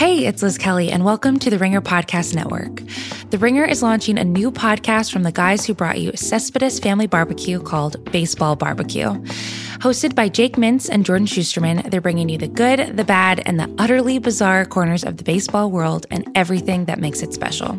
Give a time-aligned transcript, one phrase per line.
[0.00, 2.80] Hey, it's Liz Kelly, and welcome to the Ringer Podcast Network.
[3.28, 7.06] The Ringer is launching a new podcast from the guys who brought you Cespedes Family
[7.06, 9.10] Barbecue called Baseball Barbecue.
[9.80, 13.60] Hosted by Jake Mintz and Jordan Schusterman, they're bringing you the good, the bad, and
[13.60, 17.78] the utterly bizarre corners of the baseball world and everything that makes it special.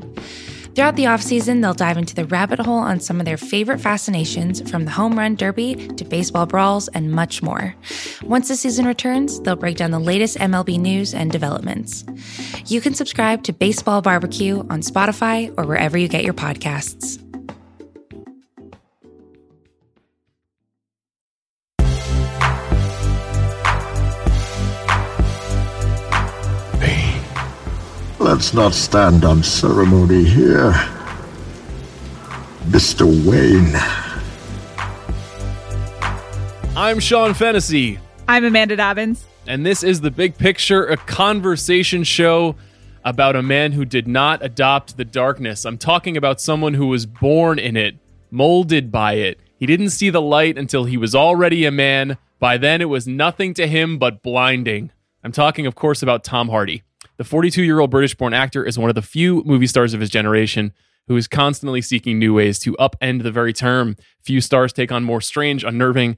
[0.73, 4.69] Throughout the offseason, they'll dive into the rabbit hole on some of their favorite fascinations
[4.69, 7.75] from the home run derby to baseball brawls and much more.
[8.23, 12.05] Once the season returns, they'll break down the latest MLB news and developments.
[12.67, 17.21] You can subscribe to Baseball Barbecue on Spotify or wherever you get your podcasts.
[28.31, 30.71] Let's not stand on ceremony here.
[32.69, 33.03] Mr.
[33.27, 33.75] Wayne.
[36.77, 37.99] I'm Sean Fennessey,
[38.29, 39.25] I'm Amanda Dobbins.
[39.47, 42.55] and this is The Big Picture, a conversation show
[43.03, 45.65] about a man who did not adopt the darkness.
[45.65, 47.97] I'm talking about someone who was born in it,
[48.31, 49.41] molded by it.
[49.59, 52.17] He didn't see the light until he was already a man.
[52.39, 54.91] By then, it was nothing to him but blinding.
[55.21, 56.83] I'm talking, of course, about Tom Hardy.
[57.21, 59.99] The 42 year old British born actor is one of the few movie stars of
[59.99, 60.73] his generation
[61.07, 63.95] who is constantly seeking new ways to upend the very term.
[64.23, 66.17] Few stars take on more strange, unnerving,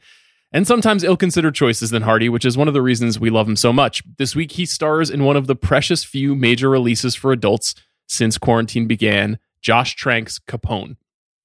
[0.54, 3.50] and sometimes ill considered choices than Hardy, which is one of the reasons we love
[3.50, 4.02] him so much.
[4.18, 7.76] This week, he stars in one of the precious few major releases for adults
[8.08, 10.96] since quarantine began Josh Trank's Capone.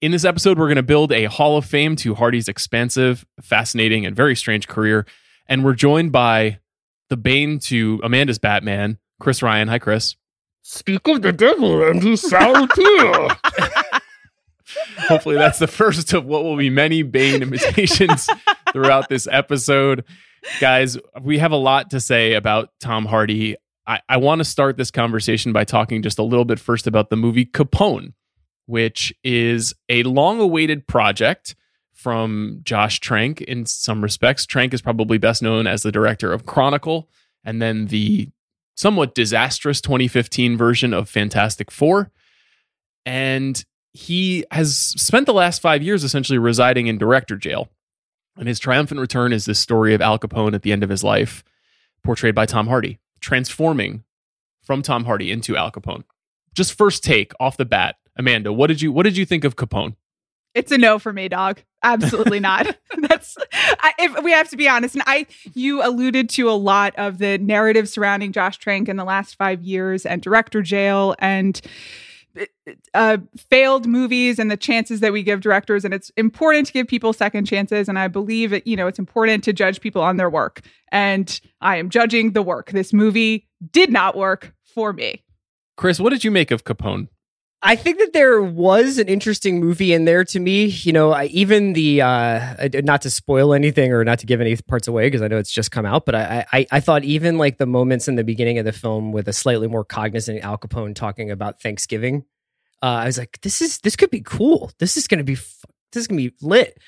[0.00, 4.06] In this episode, we're going to build a Hall of Fame to Hardy's expansive, fascinating,
[4.06, 5.05] and very strange career.
[5.48, 6.61] And we're joined by
[7.09, 9.69] the Bane to Amanda's Batman, Chris Ryan.
[9.69, 10.17] Hi, Chris.
[10.63, 13.29] Speak of the devil, and he shall appear.
[15.09, 18.29] Hopefully, that's the first of what will be many Bane imitations
[18.73, 20.05] throughout this episode.
[20.61, 23.57] Guys, we have a lot to say about Tom Hardy.
[23.87, 27.11] I, I want to start this conversation by talking just a little bit first about
[27.11, 28.13] the movie Capone,
[28.67, 31.57] which is a long awaited project
[31.95, 34.47] from Josh Trank in some respects.
[34.47, 37.09] Trank is probably best known as the director of Chronicle
[37.43, 38.28] and then the
[38.78, 42.12] somewhat disastrous 2015 version of Fantastic Four.
[43.05, 47.69] And he has spent the last five years essentially residing in director jail.
[48.37, 51.03] And his triumphant return is this story of Al Capone at the end of his
[51.03, 51.43] life,
[52.05, 54.05] portrayed by Tom Hardy, transforming
[54.62, 56.05] from Tom Hardy into Al Capone.
[56.55, 59.56] Just first take off the bat, Amanda, what did you what did you think of
[59.56, 59.97] Capone?
[60.54, 61.62] It's a no for me, dog.
[61.82, 62.76] Absolutely not.
[63.09, 64.94] That's I, if we have to be honest.
[64.94, 69.04] And I, you alluded to a lot of the narrative surrounding Josh Trank in the
[69.04, 71.60] last five years, and director jail, and
[72.94, 73.19] uh,
[73.50, 75.84] failed movies, and the chances that we give directors.
[75.84, 77.88] And it's important to give people second chances.
[77.88, 78.66] And I believe it.
[78.66, 80.62] You know, it's important to judge people on their work.
[80.91, 82.70] And I am judging the work.
[82.70, 85.25] This movie did not work for me.
[85.76, 87.09] Chris, what did you make of Capone?
[87.61, 90.67] I think that there was an interesting movie in there to me.
[90.67, 94.55] You know, I, even the uh, not to spoil anything or not to give any
[94.57, 97.37] parts away because I know it's just come out, but I, I I thought even
[97.37, 100.57] like the moments in the beginning of the film with a slightly more cognizant Al
[100.57, 102.25] Capone talking about Thanksgiving,
[102.81, 104.71] uh, I was like, this is this could be cool.
[104.79, 106.79] This is gonna be this is gonna be lit.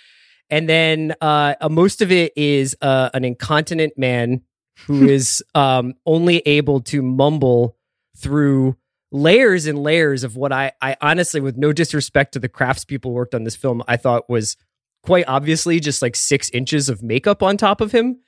[0.51, 4.43] And then uh, uh, most of it is uh, an incontinent man
[4.87, 7.77] who is um, only able to mumble
[8.17, 8.77] through
[9.13, 13.35] layers and layers of what I, I honestly, with no disrespect to the craftspeople worked
[13.35, 14.57] on this film, I thought was
[15.03, 18.21] quite obviously just like six inches of makeup on top of him,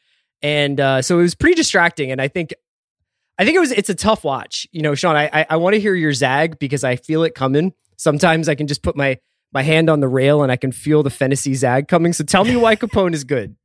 [0.43, 2.10] and uh, so it was pretty distracting.
[2.10, 2.54] And I think,
[3.38, 4.66] I think it was it's a tough watch.
[4.72, 7.34] You know, Sean, I I, I want to hear your zag because I feel it
[7.34, 7.72] coming.
[7.97, 9.19] Sometimes I can just put my
[9.53, 12.12] my hand on the rail and I can feel the fantasy zag coming.
[12.12, 13.56] So tell me why Capone is good.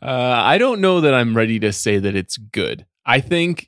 [0.00, 2.86] Uh, I don't know that I'm ready to say that it's good.
[3.04, 3.67] I think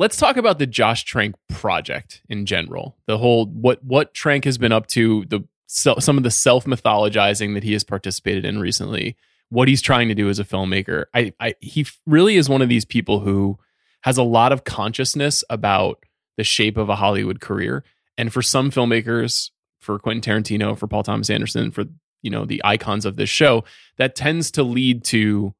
[0.00, 2.96] let's talk about the Josh Trank project in general.
[3.06, 7.54] The whole what what Trank has been up to, the some of the self mythologizing
[7.54, 9.16] that he has participated in recently,
[9.50, 11.04] what he's trying to do as a filmmaker.
[11.14, 13.58] I, I he really is one of these people who
[14.00, 16.04] has a lot of consciousness about
[16.36, 17.84] the shape of a Hollywood career.
[18.16, 21.84] And for some filmmakers, for Quentin Tarantino, for Paul Thomas Anderson, for
[22.22, 23.64] you know the icons of this show,
[23.98, 25.54] that tends to lead to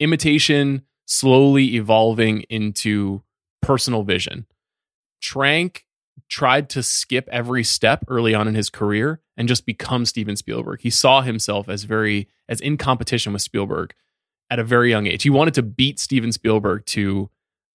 [0.00, 3.22] imitation slowly evolving into
[3.66, 4.46] personal vision.
[5.20, 5.84] Trank
[6.28, 10.80] tried to skip every step early on in his career and just become Steven Spielberg.
[10.80, 13.92] He saw himself as very as in competition with Spielberg
[14.48, 15.24] at a very young age.
[15.24, 17.28] He wanted to beat Steven Spielberg to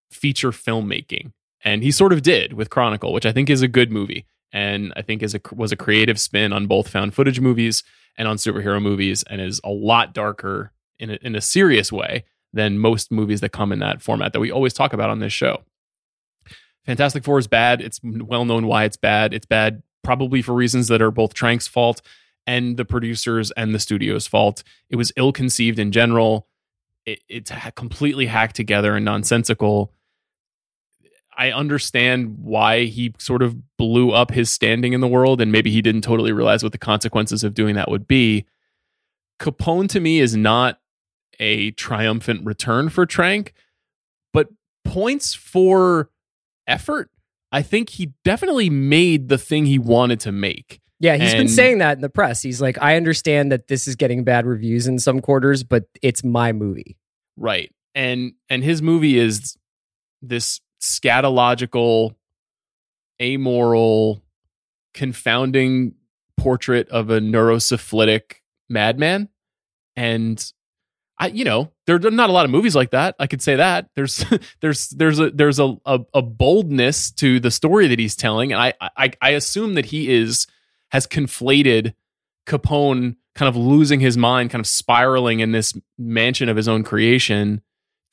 [0.10, 1.34] feature filmmaking,
[1.64, 4.94] and he sort of did with Chronicle, which I think is a good movie and
[4.96, 7.84] I think is a was a creative spin on both found footage movies
[8.18, 12.26] and on superhero movies, and is a lot darker in a, in a serious way
[12.54, 15.32] than most movies that come in that format that we always talk about on this
[15.32, 15.64] show.
[16.86, 17.82] Fantastic Four is bad.
[17.82, 19.34] It's well known why it's bad.
[19.34, 22.02] It's bad probably for reasons that are both Trank's fault
[22.48, 24.64] and the producers and the studio's fault.
[24.90, 26.48] It was ill conceived in general.
[27.06, 29.94] It, it's completely hacked together and nonsensical.
[31.38, 35.72] I understand why he sort of blew up his standing in the world, and maybe
[35.72, 38.46] he didn't totally realize what the consequences of doing that would be.
[39.40, 40.80] Capone to me is not
[41.40, 43.54] a triumphant return for Trank,
[44.34, 44.50] but
[44.84, 46.10] points for
[46.72, 47.10] effort.
[47.52, 50.80] I think he definitely made the thing he wanted to make.
[51.00, 52.42] Yeah, he's and, been saying that in the press.
[52.42, 56.24] He's like, I understand that this is getting bad reviews in some quarters, but it's
[56.24, 56.98] my movie.
[57.36, 57.74] Right.
[57.96, 59.58] And and his movie is
[60.22, 62.16] this scatological,
[63.22, 64.22] amoral,
[64.94, 65.96] confounding
[66.38, 68.36] portrait of a neurosyphilitic
[68.70, 69.30] madman.
[69.96, 70.54] And
[71.22, 73.16] I, you know, there are not a lot of movies like that.
[73.20, 74.26] I could say that there's
[74.60, 78.60] there's there's a there's a, a, a boldness to the story that he's telling, and
[78.60, 80.48] I, I I assume that he is
[80.90, 81.94] has conflated
[82.48, 86.84] Capone kind of losing his mind, kind of spiraling in this mansion of his own
[86.84, 87.62] creation,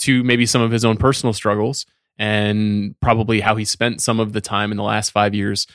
[0.01, 1.87] to maybe some of his own personal struggles,
[2.19, 5.67] and probably how he spent some of the time in the last five years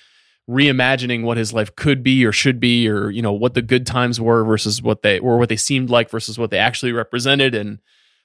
[0.50, 3.86] reimagining what his life could be or should be or you know what the good
[3.86, 7.56] times were versus what they or what they seemed like versus what they actually represented
[7.56, 7.80] and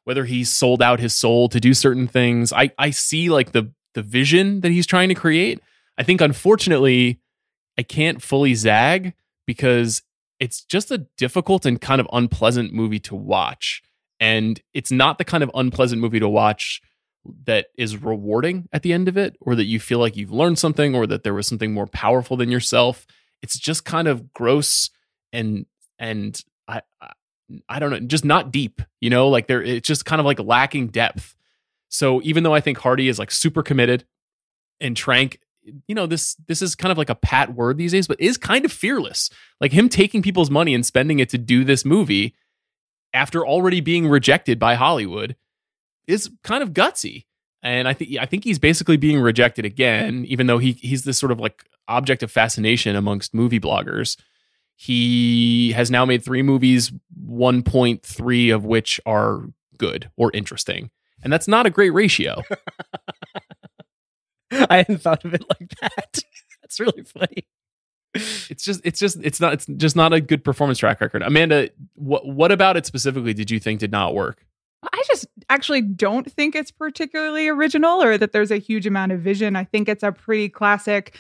[0.04, 2.52] whether he sold out his soul to do certain things.
[2.52, 5.60] I i see like the the vision that he's trying to create.
[5.96, 7.20] I think unfortunately
[7.76, 9.14] i can't fully zag
[9.46, 10.02] because
[10.40, 13.82] it's just a difficult and kind of unpleasant movie to watch.
[14.20, 16.80] And it's not the kind of unpleasant movie to watch
[17.44, 20.58] that is rewarding at the end of it or that you feel like you've learned
[20.58, 23.06] something or that there was something more powerful than yourself.
[23.42, 24.90] It's just kind of gross
[25.32, 25.66] and
[25.98, 26.80] and i
[27.68, 29.28] i don't know just not deep you know?
[29.28, 31.34] Like there it's just kind of like lacking depth.
[31.88, 34.04] So even though i think hardy is like super committed
[34.80, 35.40] and trank
[35.86, 38.36] you know this this is kind of like a pat word these days but is
[38.36, 39.30] kind of fearless.
[39.60, 42.34] Like him taking people's money and spending it to do this movie
[43.12, 45.36] after already being rejected by hollywood
[46.08, 47.26] is kind of gutsy.
[47.62, 51.18] And I think I think he's basically being rejected again, even though he he's this
[51.18, 54.16] sort of like object of fascination amongst movie bloggers.
[54.74, 56.92] He has now made three movies,
[57.26, 59.42] 1.3 of which are
[59.76, 60.90] good or interesting.
[61.20, 62.42] And that's not a great ratio.
[64.70, 66.22] I hadn't thought of it like that.
[66.62, 67.46] that's really funny.
[68.14, 71.22] It's just it's just it's not it's just not a good performance track record.
[71.22, 74.44] Amanda, what what about it specifically did you think did not work?
[74.82, 79.20] I just actually don't think it's particularly original or that there's a huge amount of
[79.20, 79.56] vision.
[79.56, 81.16] I think it's a pretty classic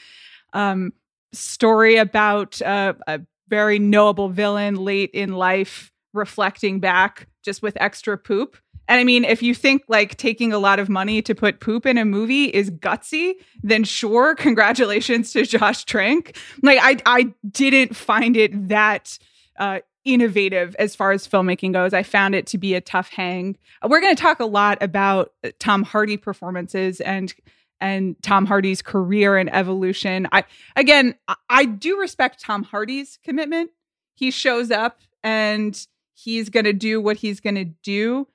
[0.52, 0.92] um,
[1.32, 8.16] story about uh, a very knowable villain late in life reflecting back just with extra
[8.16, 8.56] poop.
[8.86, 11.84] And I mean, if you think like taking a lot of money to put poop
[11.84, 16.36] in a movie is gutsy, then sure, congratulations to Josh Trank.
[16.62, 19.18] Like I I didn't find it that
[19.58, 21.92] uh, innovative as far as filmmaking goes.
[21.92, 23.56] I found it to be a tough hang.
[23.86, 27.32] We're going to talk a lot about uh, Tom Hardy performances and
[27.80, 30.26] and Tom Hardy's career and evolution.
[30.32, 30.44] I
[30.74, 31.14] again,
[31.48, 33.70] I do respect Tom Hardy's commitment.
[34.14, 38.26] He shows up and he's going to do what he's going to do,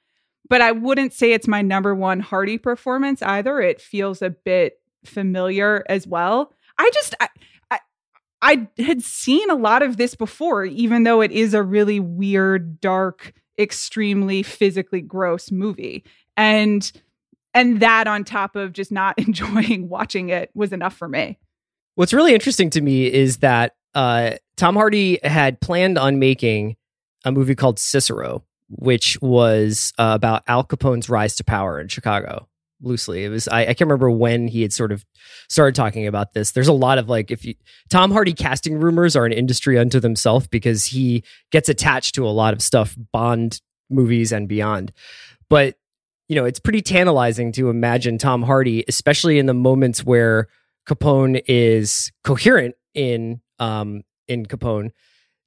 [0.48, 3.60] but I wouldn't say it's my number one Hardy performance either.
[3.60, 6.54] It feels a bit familiar as well.
[6.78, 7.28] I just I,
[8.44, 12.82] I had seen a lot of this before, even though it is a really weird,
[12.82, 16.04] dark, extremely physically gross movie.
[16.36, 16.92] And
[17.54, 21.40] and that on top of just not enjoying watching it was enough for me.
[21.96, 26.76] What's really interesting to me is that uh, Tom Hardy had planned on making
[27.24, 32.50] a movie called Cicero, which was uh, about Al Capone's rise to power in Chicago
[32.84, 33.24] loosely.
[33.24, 35.06] It was I, I, can't remember when he had sort of
[35.50, 36.52] started talking about this.
[36.52, 37.56] There's a lot of like if you
[37.90, 42.30] Tom Hardy casting rumors are an industry unto themselves because he gets attached to a
[42.30, 44.92] lot of stuff, Bond movies and beyond.
[45.50, 45.76] But
[46.30, 50.48] you know, it's pretty tantalizing to imagine Tom Hardy, especially in the moments where
[50.88, 54.92] Capone is coherent in um in Capone,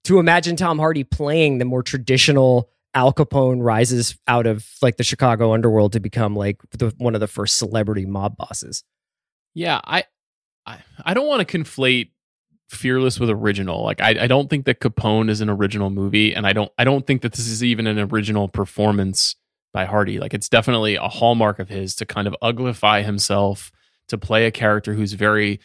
[0.05, 5.05] to imagine Tom Hardy playing the more traditional Al Capone rises out of like the
[5.05, 8.83] Chicago underworld to become like the, one of the first celebrity mob bosses.
[9.55, 10.05] Yeah, I,
[10.65, 12.09] I, I don't want to conflate
[12.69, 13.85] Fearless with original.
[13.85, 16.83] Like, I, I don't think that Capone is an original movie, and I don't, I
[16.83, 19.37] don't think that this is even an original performance
[19.73, 20.19] by Hardy.
[20.19, 23.71] Like, it's definitely a hallmark of his to kind of uglify himself
[24.09, 25.61] to play a character who's very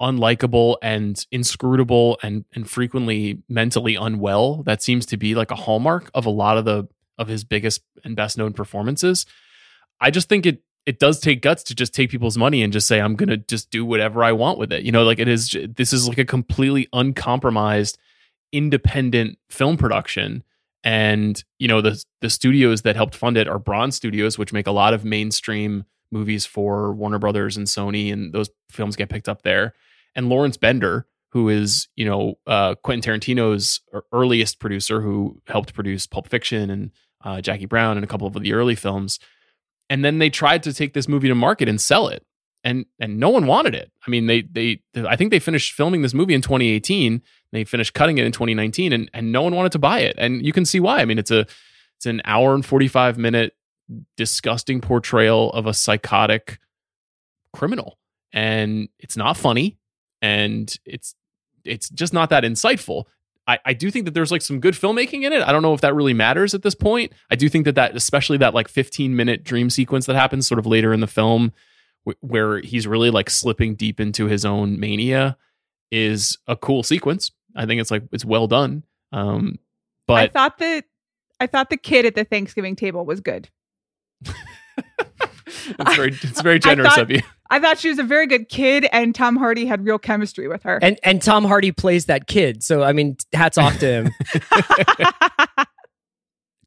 [0.00, 4.62] unlikable and inscrutable and and frequently mentally unwell.
[4.64, 7.82] That seems to be like a hallmark of a lot of the of his biggest
[8.02, 9.26] and best known performances.
[10.00, 12.86] I just think it it does take guts to just take people's money and just
[12.86, 14.82] say I'm going to just do whatever I want with it.
[14.82, 17.98] You know, like it is this is like a completely uncompromised
[18.52, 20.42] independent film production.
[20.82, 24.66] And you know the the studios that helped fund it are Bron Studios which make
[24.66, 29.28] a lot of mainstream movies for Warner Brothers and Sony and those films get picked
[29.28, 29.74] up there.
[30.14, 33.80] And Lawrence Bender who is you know uh, Quentin Tarantino's
[34.12, 36.90] earliest producer who helped produce Pulp Fiction and
[37.22, 39.18] uh, Jackie Brown and a couple of the early films.
[39.90, 42.24] And then they tried to take this movie to market and sell it
[42.62, 43.90] and and no one wanted it.
[44.06, 47.20] I mean they they i think they finished filming this movie in 2018
[47.52, 50.14] they finished cutting it in 2019 and and no one wanted to buy it.
[50.16, 51.00] And you can see why.
[51.00, 51.46] I mean it's a
[51.96, 53.54] it's an hour and 45 minute
[54.16, 56.58] disgusting portrayal of a psychotic
[57.52, 57.98] criminal
[58.32, 59.78] and it's not funny
[60.22, 61.14] and it's
[61.64, 63.04] it's just not that insightful
[63.46, 65.42] I, I do think that there's like some good filmmaking in it.
[65.42, 67.12] I don't know if that really matters at this point.
[67.30, 70.58] I do think that that, especially that like 15 minute dream sequence that happens sort
[70.58, 71.52] of later in the film,
[72.06, 75.36] w- where he's really like slipping deep into his own mania,
[75.90, 77.32] is a cool sequence.
[77.54, 78.82] I think it's like it's well done.
[79.12, 79.58] Um,
[80.06, 80.84] but I thought that
[81.38, 83.50] I thought the kid at the Thanksgiving table was good.
[85.78, 87.20] it's very it's very generous thought, of you.
[87.50, 90.62] I thought she was a very good kid, and Tom Hardy had real chemistry with
[90.64, 90.78] her.
[90.82, 94.10] And and Tom Hardy plays that kid, so I mean, hats off to him.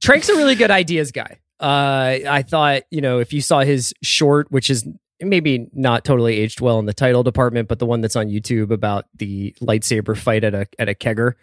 [0.01, 1.39] Trank's a really good ideas guy.
[1.59, 4.87] Uh, I thought you know if you saw his short, which is
[5.19, 8.71] maybe not totally aged well in the title department, but the one that's on YouTube
[8.71, 11.33] about the lightsaber fight at a at a kegger,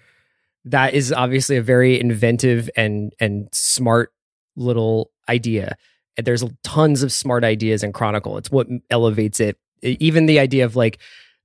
[0.64, 4.12] that is obviously a very inventive and and smart
[4.56, 5.76] little idea
[6.16, 8.38] there's tons of smart ideas in Chronicle.
[8.38, 9.58] It's what elevates it.
[9.82, 10.98] Even the idea of like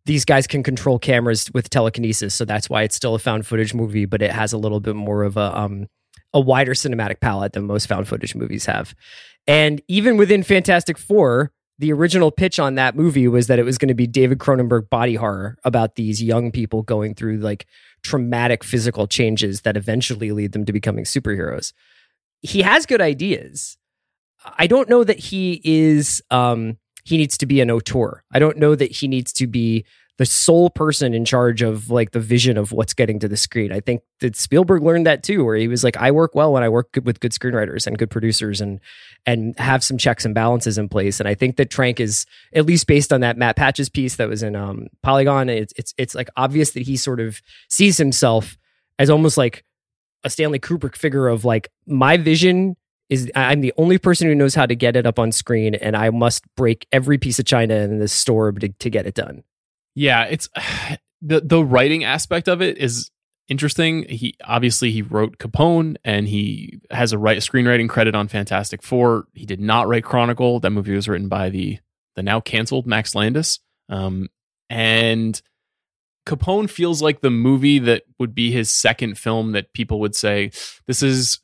[0.05, 3.73] these guys can control cameras with telekinesis, so that's why it's still a found footage
[3.73, 5.87] movie, but it has a little bit more of a um
[6.33, 8.93] a wider cinematic palette than most found footage movies have.
[9.47, 13.77] And even within Fantastic Four, the original pitch on that movie was that it was
[13.77, 17.65] going to be David Cronenberg body horror about these young people going through like
[18.03, 21.73] traumatic physical changes that eventually lead them to becoming superheroes.
[22.41, 23.77] He has good ideas.
[24.57, 28.23] I don't know that he is um he needs to be an auteur.
[28.31, 29.85] I don't know that he needs to be
[30.19, 33.71] the sole person in charge of like the vision of what's getting to the screen.
[33.71, 36.61] I think that Spielberg learned that too, where he was like, I work well when
[36.61, 38.81] I work with good screenwriters and good producers and
[39.25, 41.21] and have some checks and balances in place.
[41.21, 44.27] And I think that Trank is at least based on that Matt Patches piece that
[44.27, 45.47] was in um, Polygon.
[45.47, 48.57] It's it's it's like obvious that he sort of sees himself
[48.99, 49.63] as almost like
[50.25, 52.75] a Stanley Kubrick figure of like my vision
[53.09, 55.95] is I'm the only person who knows how to get it up on screen, and
[55.97, 59.43] I must break every piece of china in this store to, to get it done.
[59.95, 60.47] Yeah, it's
[61.21, 63.09] the the writing aspect of it is
[63.47, 64.07] interesting.
[64.07, 69.25] He obviously he wrote Capone, and he has a write screenwriting credit on Fantastic Four.
[69.33, 70.59] He did not write Chronicle.
[70.59, 71.79] That movie was written by the
[72.15, 74.29] the now canceled Max Landis, um,
[74.69, 75.41] and
[76.27, 80.51] Capone feels like the movie that would be his second film that people would say
[80.85, 81.39] this is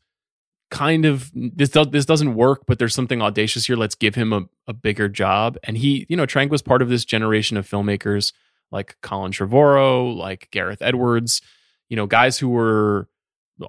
[0.75, 3.77] kind of this does this doesn't work, but there's something audacious here.
[3.77, 5.57] Let's give him a, a bigger job.
[5.63, 8.33] And he, you know, Trank was part of this generation of filmmakers
[8.71, 11.41] like Colin Trevorrow, like Gareth Edwards,
[11.87, 13.07] you know, guys who were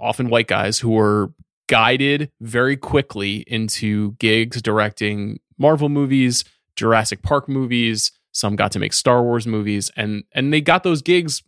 [0.00, 1.32] often white guys who were
[1.68, 6.44] guided very quickly into gigs directing Marvel movies,
[6.74, 8.10] Jurassic Park movies.
[8.32, 11.44] Some got to make Star Wars movies, and and they got those gigs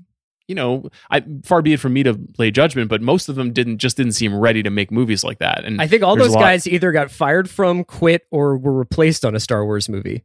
[0.49, 3.53] you know, I far be it from me to play judgment, but most of them
[3.53, 5.65] didn't just didn't seem ready to make movies like that.
[5.65, 9.37] And I think all those guys either got fired from, quit, or were replaced on
[9.37, 10.25] a Star Wars movie.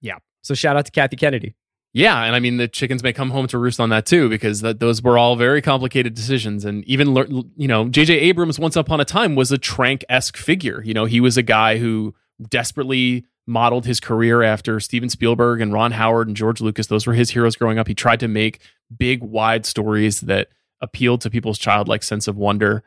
[0.00, 0.18] Yeah.
[0.42, 1.56] So shout out to Kathy Kennedy.
[1.92, 4.60] Yeah, and I mean the chickens may come home to roost on that too, because
[4.60, 6.64] that those were all very complicated decisions.
[6.64, 7.16] And even
[7.56, 8.14] you know, J.J.
[8.20, 10.82] Abrams once upon a time was a Trank esque figure.
[10.84, 12.14] You know, he was a guy who
[12.48, 16.88] desperately modeled his career after Steven Spielberg and Ron Howard and George Lucas.
[16.88, 17.86] Those were his heroes growing up.
[17.86, 18.60] He tried to make
[18.96, 20.48] big, wide stories that
[20.80, 22.82] appealed to people's childlike sense of wonder.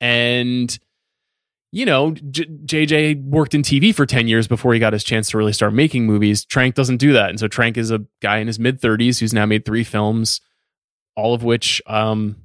[0.00, 0.76] And,
[1.72, 5.38] you know, JJ worked in TV for 10 years before he got his chance to
[5.38, 6.44] really start making movies.
[6.44, 7.30] Trank doesn't do that.
[7.30, 10.40] And so Trank is a guy in his mid 30s who's now made three films,
[11.16, 12.36] all of which, um,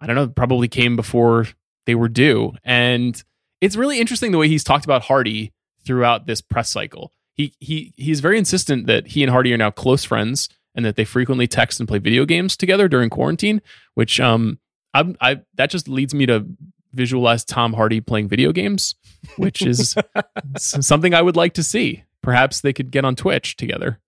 [0.00, 1.46] I don't know, probably came before
[1.86, 2.52] they were due.
[2.64, 3.22] And
[3.60, 5.53] it's really interesting the way he's talked about Hardy
[5.84, 7.12] throughout this press cycle.
[7.32, 10.96] He he he's very insistent that he and Hardy are now close friends and that
[10.96, 13.60] they frequently text and play video games together during quarantine.
[13.94, 14.58] Which um
[14.92, 16.46] I I that just leads me to
[16.92, 18.94] visualize Tom Hardy playing video games,
[19.36, 19.96] which is
[20.56, 22.04] something I would like to see.
[22.22, 24.00] Perhaps they could get on Twitch together.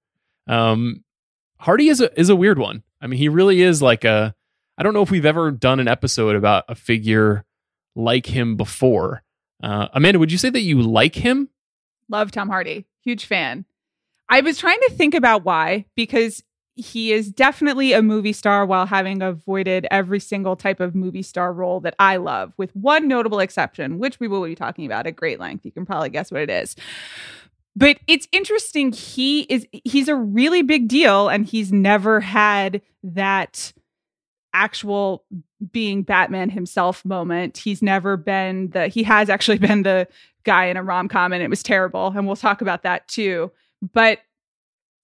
[0.47, 1.05] Um,
[1.59, 2.83] Hardy is a is a weird one.
[3.01, 4.35] I mean, he really is like a.
[4.79, 7.45] I don't know if we've ever done an episode about a figure
[7.95, 9.23] like him before.
[9.63, 11.49] Uh, Amanda, would you say that you like him?
[12.09, 12.87] Love Tom Hardy.
[13.03, 13.65] Huge fan.
[14.29, 16.43] I was trying to think about why, because
[16.75, 21.53] he is definitely a movie star while having avoided every single type of movie star
[21.53, 25.17] role that I love, with one notable exception, which we will be talking about at
[25.17, 25.65] great length.
[25.65, 26.77] You can probably guess what it is.
[27.75, 28.93] But it's interesting.
[28.93, 33.73] He is he's a really big deal, and he's never had that
[34.53, 35.25] actual
[35.73, 37.59] being Batman himself moment.
[37.59, 40.09] He's never been the he has actually been the
[40.47, 43.53] guy in a rom-com and it was terrible and we'll talk about that too.
[43.93, 44.21] But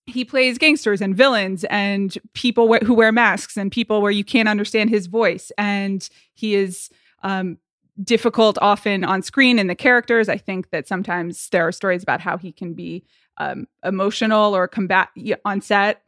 [0.07, 4.25] he plays gangsters and villains and people wh- who wear masks and people where you
[4.25, 5.53] can't understand his voice.
[5.59, 6.91] And he is
[7.23, 7.59] um,
[8.03, 10.29] difficult often on screen in the characters.
[10.29, 13.05] I think that sometimes there are stories about how he can be
[13.37, 15.11] um, emotional or combat
[15.45, 16.03] on set.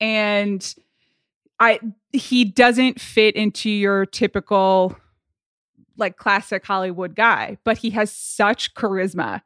[0.00, 0.74] And
[1.58, 1.80] i
[2.12, 4.96] he doesn't fit into your typical
[5.96, 9.42] like classic hollywood guy but he has such charisma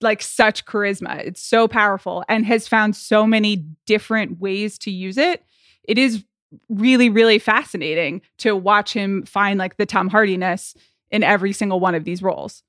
[0.00, 1.18] like such charisma.
[1.18, 5.42] It's so powerful and has found so many different ways to use it.
[5.84, 6.24] It is
[6.68, 10.74] really, really fascinating to watch him find like the Tom Hardiness
[11.10, 12.62] in every single one of these roles.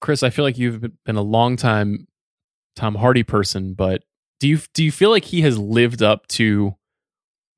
[0.00, 2.06] Chris, I feel like you've been a long time
[2.76, 4.02] Tom Hardy person, but
[4.40, 6.74] do you do you feel like he has lived up to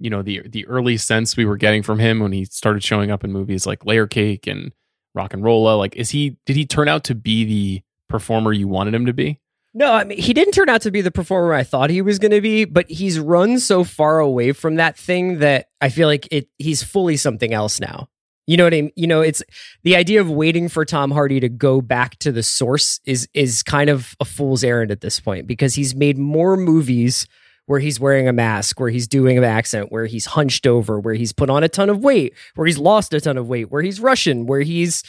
[0.01, 3.11] you know the the early sense we were getting from him when he started showing
[3.11, 4.73] up in movies like Layer Cake and
[5.14, 5.76] Rock and Rolla?
[5.76, 9.12] Like, is he did he turn out to be the performer you wanted him to
[9.12, 9.40] be?
[9.73, 12.18] No, I mean he didn't turn out to be the performer I thought he was
[12.18, 16.06] going to be, but he's run so far away from that thing that I feel
[16.06, 18.09] like it he's fully something else now.
[18.47, 18.92] You know what I mean?
[18.94, 19.42] You know, it's
[19.85, 23.62] the idea of waiting for Tom Hardy to go back to the source is is
[23.62, 27.26] kind of a fool's errand at this point because he's made more movies
[27.66, 31.14] where he's wearing a mask, where he's doing an accent, where he's hunched over, where
[31.14, 33.83] he's put on a ton of weight, where he's lost a ton of weight, where
[33.83, 35.02] he's Russian, where he's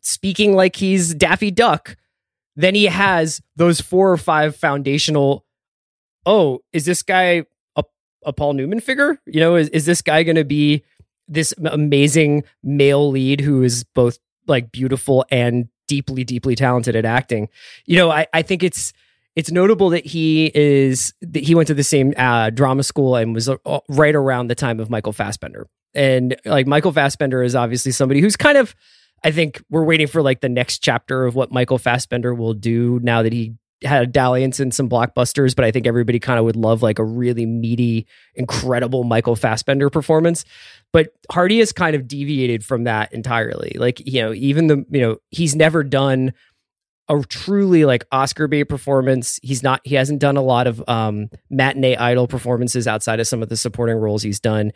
[0.00, 1.96] speaking like he's Daffy Duck
[2.56, 5.44] then he has those four or five foundational.
[6.26, 7.44] Oh, is this guy
[7.76, 7.84] a,
[8.24, 9.18] a Paul Newman figure?
[9.26, 10.82] You know, is, is this guy going to be
[11.28, 17.48] this amazing male lead who is both like beautiful and deeply, deeply talented at acting?
[17.86, 18.92] You know, I, I think it's
[19.34, 23.34] it's notable that he is that he went to the same uh, drama school and
[23.34, 23.56] was uh,
[23.88, 25.66] right around the time of Michael Fassbender.
[25.94, 28.74] And like Michael Fassbender is obviously somebody who's kind of
[29.24, 32.98] I think we're waiting for like the next chapter of what Michael Fassbender will do
[33.02, 36.44] now that he had a dalliance in some blockbusters, but I think everybody kind of
[36.44, 40.44] would love like a really meaty, incredible Michael Fassbender performance.
[40.92, 43.76] But Hardy has kind of deviated from that entirely.
[43.76, 46.32] Like, you know, even the, you know, he's never done
[47.08, 49.38] a truly like Oscar bait performance.
[49.42, 53.42] He's not, he hasn't done a lot of um, matinee idol performances outside of some
[53.42, 54.72] of the supporting roles he's done.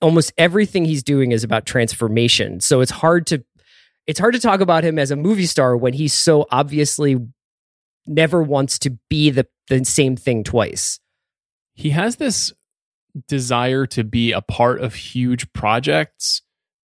[0.00, 2.60] Almost everything he's doing is about transformation.
[2.60, 3.44] So it's hard to
[4.06, 7.18] it's hard to talk about him as a movie star when he's so obviously
[8.06, 11.00] never wants to be the, the same thing twice.
[11.74, 12.52] He has this
[13.26, 16.42] desire to be a part of huge projects,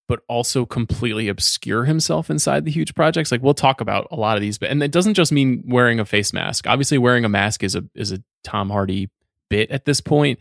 [0.08, 3.32] but also completely obscure himself inside the huge projects.
[3.32, 6.00] Like we'll talk about a lot of these, but and it doesn't just mean wearing
[6.00, 6.66] a face mask.
[6.66, 9.10] Obviously, wearing a mask is a is a Tom Hardy
[9.48, 10.38] bit at this point,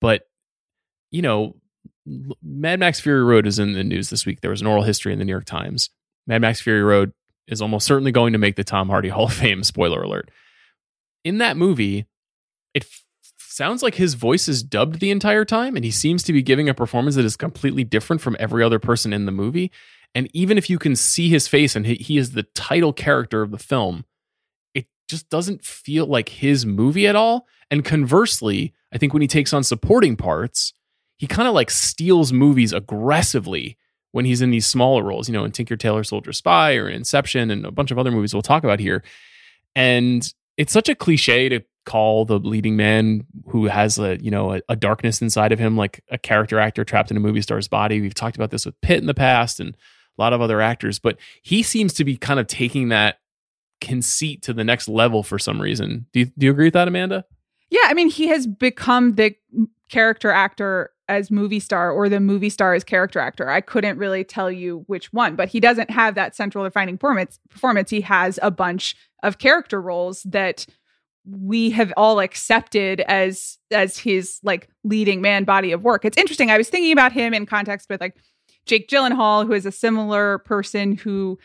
[0.00, 0.22] but
[1.10, 1.56] you know,
[2.42, 4.40] Mad Max Fury Road is in the news this week.
[4.40, 5.90] There was an oral history in the New York Times
[6.26, 7.12] Mad Max Fury Road
[7.46, 9.62] is almost certainly going to make the Tom Hardy Hall of Fame.
[9.62, 10.30] Spoiler alert.
[11.24, 12.06] In that movie,
[12.72, 12.86] it
[13.54, 16.68] sounds like his voice is dubbed the entire time, and he seems to be giving
[16.68, 19.70] a performance that is completely different from every other person in the movie.
[20.14, 23.50] And even if you can see his face and he, is the title character of
[23.50, 24.04] the film,
[24.74, 27.46] it just doesn't feel like his movie at all.
[27.70, 30.72] And conversely, I think when he takes on supporting parts,
[31.16, 33.76] he kind of like steals movies aggressively
[34.12, 36.96] when he's in these smaller roles, you know, in Tinker Tailor Soldier Spy or in
[36.96, 39.02] Inception and a bunch of other movies we'll talk about here.
[39.74, 44.54] And it's such a cliche to call the leading man who has a you know
[44.54, 47.68] a, a, darkness inside of him like a character actor trapped in a movie star's
[47.68, 49.76] body we've talked about this with pitt in the past and
[50.18, 53.18] a lot of other actors but he seems to be kind of taking that
[53.80, 56.88] conceit to the next level for some reason do you, do you agree with that
[56.88, 57.24] amanda
[57.70, 59.34] yeah i mean he has become the
[59.90, 63.50] character actor as movie star or the movie star as character actor.
[63.50, 67.38] I couldn't really tell you which one, but he doesn't have that central defining performance.
[67.50, 67.90] Performance.
[67.90, 70.66] He has a bunch of character roles that
[71.28, 76.04] we have all accepted as as his like leading man body of work.
[76.04, 76.50] It's interesting.
[76.50, 78.16] I was thinking about him in context with like
[78.66, 81.38] Jake Gyllenhaal, who is a similar person who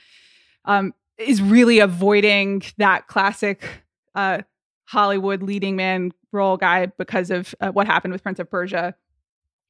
[0.65, 3.67] um, is really avoiding that classic
[4.15, 4.39] uh,
[4.85, 8.95] Hollywood leading man role guy because of uh, what happened with Prince of Persia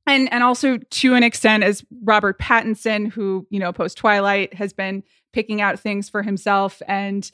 [0.10, 4.74] and and also to an extent as Robert Pattinson, who you know post Twilight has
[4.74, 7.30] been picking out things for himself, and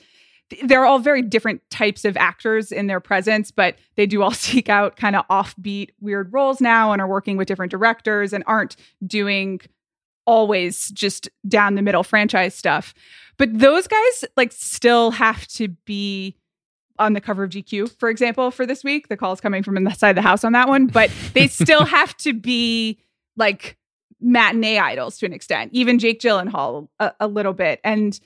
[0.64, 4.70] they're all very different types of actors in their presence, but they do all seek
[4.70, 8.76] out kind of offbeat, weird roles now and are working with different directors and aren't
[9.06, 9.62] doing
[10.26, 12.94] always just down the middle franchise stuff.
[13.38, 16.36] But those guys like still have to be
[16.98, 19.10] on the cover of GQ, for example, for this week.
[19.10, 22.16] The call is coming from inside the house on that one, but they still have
[22.18, 23.00] to be
[23.36, 23.78] like
[24.22, 27.82] matinee idols to an extent, even Jake Gyllenhaal a, a little bit.
[27.84, 28.18] And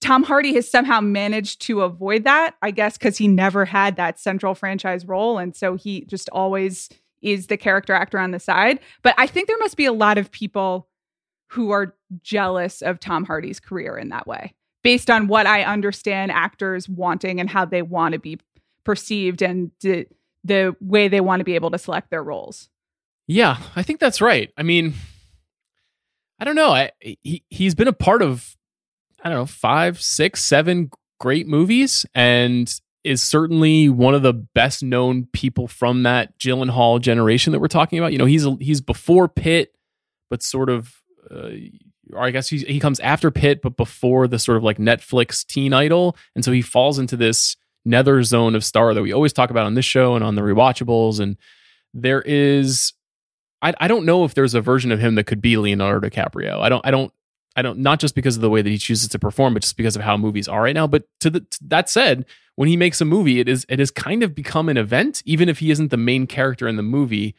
[0.00, 4.18] Tom Hardy has somehow managed to avoid that, I guess, because he never had that
[4.18, 5.38] central franchise role.
[5.38, 6.88] And so he just always
[7.20, 8.78] is the character actor on the side.
[9.02, 10.88] But I think there must be a lot of people
[11.48, 16.30] who are jealous of Tom Hardy's career in that way, based on what I understand
[16.30, 18.38] actors wanting and how they want to be
[18.84, 20.06] perceived and the,
[20.80, 22.70] way they want to be able to select their roles.
[23.26, 24.50] Yeah, I think that's right.
[24.56, 24.94] I mean,
[26.38, 26.70] I don't know.
[26.70, 28.56] I, he he's been a part of
[29.22, 32.72] I don't know five, six, seven great movies, and
[33.04, 37.98] is certainly one of the best known people from that Gyllenhaal generation that we're talking
[37.98, 38.12] about.
[38.12, 39.74] You know, he's he's before Pitt,
[40.30, 40.94] but sort of,
[41.30, 41.50] uh,
[42.12, 45.72] or I guess he comes after Pitt, but before the sort of like Netflix teen
[45.72, 49.50] idol, and so he falls into this nether zone of star that we always talk
[49.50, 51.20] about on this show and on the rewatchables.
[51.20, 51.36] And
[51.94, 52.92] there is
[53.62, 56.60] I, I don't know if there's a version of him that could be Leonardo DiCaprio.
[56.60, 57.12] I don't I don't
[57.58, 59.76] I don't not just because of the way that he chooses to perform, but just
[59.76, 60.86] because of how movies are right now.
[60.86, 63.90] But to, the, to that said, when he makes a movie, it is it has
[63.90, 67.34] kind of become an event, even if he isn't the main character in the movie.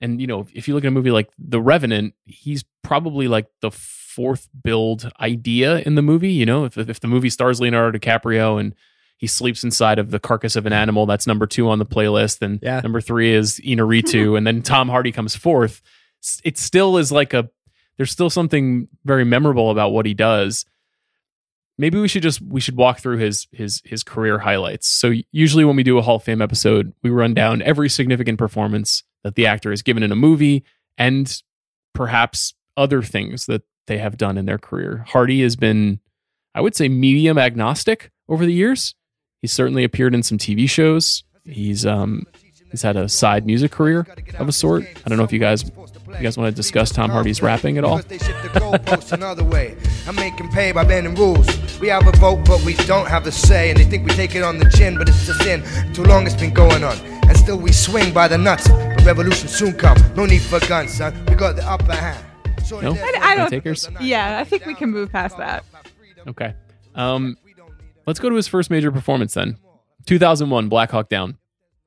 [0.00, 3.48] And you know, if you look at a movie like The Revenant, he's probably like
[3.60, 6.30] the fourth build idea in the movie.
[6.30, 8.76] You know, if if the movie stars Leonardo DiCaprio and
[9.18, 11.04] he sleeps inside of the carcass of an animal.
[11.04, 12.40] That's number two on the playlist.
[12.40, 12.80] And yeah.
[12.80, 14.36] number three is Inarritu.
[14.38, 15.82] and then Tom Hardy comes fourth.
[16.44, 17.50] It still is like a,
[17.98, 20.64] there's still something very memorable about what he does.
[21.76, 24.88] Maybe we should just we should walk through his his his career highlights.
[24.88, 28.38] So usually when we do a Hall of Fame episode, we run down every significant
[28.38, 30.64] performance that the actor has given in a movie
[30.96, 31.42] and
[31.92, 35.04] perhaps other things that they have done in their career.
[35.08, 36.00] Hardy has been,
[36.54, 38.94] I would say, medium agnostic over the years.
[39.40, 41.24] He's certainly appeared in some TV shows.
[41.44, 42.26] He's um
[42.70, 44.06] he's had a side music career
[44.38, 44.84] of a sort.
[45.04, 45.70] I don't know if you guys
[46.08, 48.00] you guys want to discuss Tom Hardy's rapping at all?
[50.06, 51.46] I'm making pay by bending rules.
[51.80, 53.70] We have a vote, but we don't have the say.
[53.70, 55.62] And they think we take it on the chin, but it's a sin.
[55.92, 56.96] Too long it's been going on.
[57.28, 58.68] And still we swing by the nuts.
[58.68, 59.98] But revolution soon come.
[60.16, 61.14] No need for guns, son.
[61.28, 62.24] We got the upper hand.
[62.70, 62.94] No?
[62.94, 63.50] I, I don't.
[63.50, 63.88] Takers?
[64.00, 65.64] Yeah, I think we can move past that.
[66.26, 66.54] Okay.
[66.94, 67.36] Um,
[68.06, 69.58] Let's go to his first major performance then.
[70.06, 71.36] 2001 Black Hawk Down.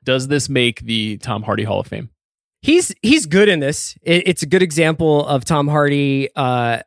[0.04, 2.10] Does this make the Tom Hardy Hall of Fame?
[2.62, 3.98] He's he's good in this.
[4.02, 6.82] It, it's a good example of Tom Hardy uh,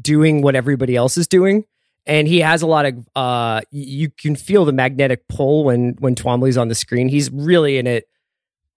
[0.00, 1.64] doing what everybody else is doing,
[2.06, 3.08] and he has a lot of.
[3.16, 7.08] Uh, you can feel the magnetic pull when when Twombly's on the screen.
[7.08, 8.08] He's really in it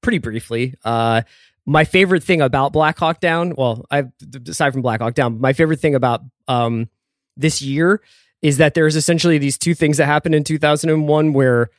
[0.02, 0.76] pretty briefly.
[0.84, 1.22] Uh,
[1.66, 4.06] my favorite thing about Black Hawk Down, well, I
[4.48, 6.90] aside from Black Hawk Down, my favorite thing about um,
[7.38, 8.02] this year
[8.42, 11.70] is that there's essentially these two things that happened in 2001 where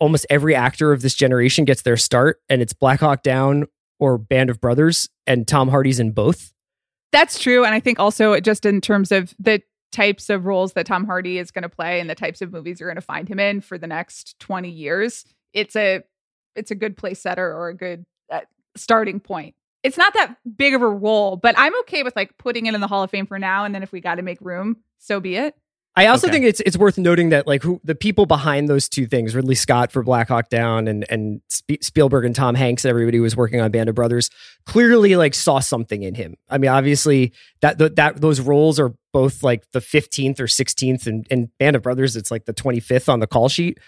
[0.00, 3.66] almost every actor of this generation gets their start and it's Black Hawk Down
[3.98, 6.52] or Band of Brothers and Tom Hardy's in both.
[7.12, 10.86] That's true and I think also just in terms of the types of roles that
[10.86, 13.28] Tom Hardy is going to play and the types of movies you're going to find
[13.28, 16.02] him in for the next 20 years, it's a
[16.54, 18.40] it's a good place setter or a good uh,
[18.76, 19.54] starting point.
[19.84, 22.80] It's not that big of a role, but I'm okay with like putting it in
[22.80, 25.20] the Hall of Fame for now and then if we got to make room, so
[25.20, 25.54] be it.
[25.98, 26.34] I also okay.
[26.34, 29.56] think it's it's worth noting that like who the people behind those two things, Ridley
[29.56, 33.34] Scott for Black Hawk Down and and Spielberg and Tom Hanks, and everybody who was
[33.34, 34.30] working on Band of Brothers,
[34.64, 36.36] clearly like saw something in him.
[36.48, 37.32] I mean, obviously
[37.62, 41.82] that that those roles are both like the fifteenth or sixteenth, and in Band of
[41.82, 43.78] Brothers, it's like the twenty fifth on the call sheet,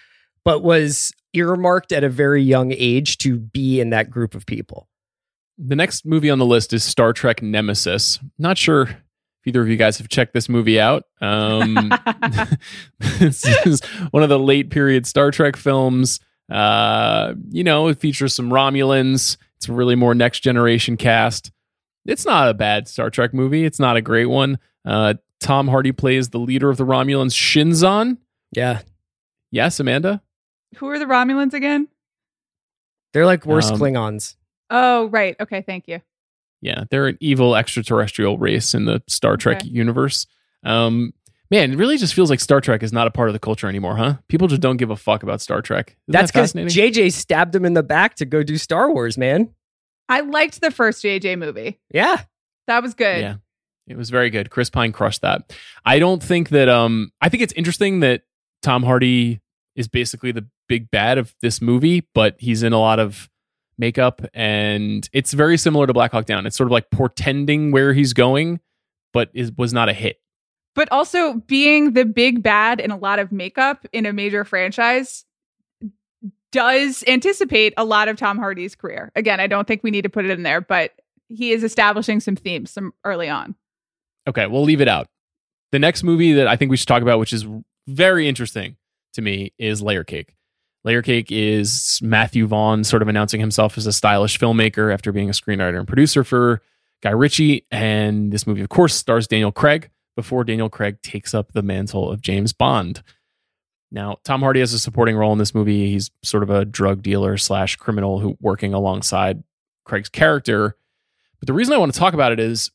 [0.45, 4.89] but was earmarked at a very young age to be in that group of people.
[5.59, 8.19] The next movie on the list is Star Trek Nemesis.
[8.37, 8.97] Not sure
[9.41, 11.75] if either of you guys have checked this movie out, um,
[13.19, 16.21] this is one of the late period Star Trek films.
[16.51, 19.37] Uh, you know, it features some Romulans.
[19.57, 21.53] It's a really more next generation cast.
[22.07, 23.65] It's not a bad Star Trek movie.
[23.65, 24.59] It's not a great one.
[24.85, 28.19] Uh, Tom Hardy plays the leader of the Romulans, Shinzon.
[28.53, 28.81] Yeah.
[29.51, 30.23] Yes, Amanda?
[30.77, 31.89] Who are the Romulans again?
[33.13, 34.37] They're like worse um, Klingons.
[34.71, 35.37] Oh, right.
[35.41, 36.01] Okay, thank you.
[36.61, 39.69] Yeah, they're an evil extraterrestrial race in the Star Trek okay.
[39.69, 40.27] universe.
[40.63, 41.15] Um,
[41.51, 43.69] man, it really just feels like Star Trek is not a part of the culture
[43.69, 44.17] anymore, huh?
[44.29, 45.97] People just don't give a fuck about Star Trek.
[46.09, 49.17] Isn't That's because that JJ stabbed him in the back to go do Star Wars,
[49.17, 49.55] man.
[50.09, 51.81] I liked the first JJ movie.
[51.93, 52.23] Yeah.
[52.67, 53.21] That was good.
[53.21, 53.37] Yeah.
[53.87, 54.51] It was very good.
[54.51, 55.57] Chris Pine crushed that.
[55.85, 58.23] I don't think that um I think it's interesting that
[58.63, 59.41] Tom Hardy
[59.77, 63.30] is basically the big bad of this movie, but he's in a lot of
[63.81, 66.47] makeup and it's very similar to Black Hawk Down.
[66.47, 68.61] It's sort of like portending where he's going,
[69.13, 70.21] but is was not a hit.
[70.77, 75.25] But also being the big bad in a lot of makeup in a major franchise
[76.53, 79.11] does anticipate a lot of Tom Hardy's career.
[79.17, 80.93] Again, I don't think we need to put it in there, but
[81.29, 83.55] he is establishing some themes some early on.
[84.29, 85.09] Okay, we'll leave it out.
[85.73, 87.47] The next movie that I think we should talk about, which is
[87.87, 88.77] very interesting
[89.15, 90.35] to me, is Layer Cake.
[90.85, 95.29] Layer Cake is Matthew Vaughn sort of announcing himself as a stylish filmmaker after being
[95.29, 96.63] a screenwriter and producer for
[97.03, 97.67] Guy Ritchie.
[97.71, 102.11] And this movie, of course, stars Daniel Craig before Daniel Craig takes up the mantle
[102.11, 103.03] of James Bond.
[103.93, 105.91] Now, Tom Hardy has a supporting role in this movie.
[105.91, 109.43] He's sort of a drug dealer slash criminal who working alongside
[109.85, 110.77] Craig's character.
[111.41, 112.71] But the reason I want to talk about it is,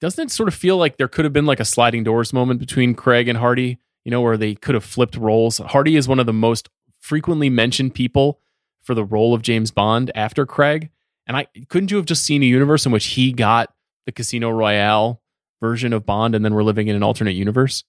[0.00, 2.60] doesn't it sort of feel like there could have been like a sliding doors moment
[2.60, 3.78] between Craig and Hardy?
[4.04, 5.58] You know, where they could have flipped roles.
[5.58, 6.68] Hardy is one of the most
[7.02, 8.38] frequently mentioned people
[8.80, 10.88] for the role of James Bond after Craig.
[11.26, 13.74] And I couldn't you have just seen a universe in which he got
[14.06, 15.20] the Casino Royale
[15.60, 17.84] version of Bond and then we're living in an alternate universe?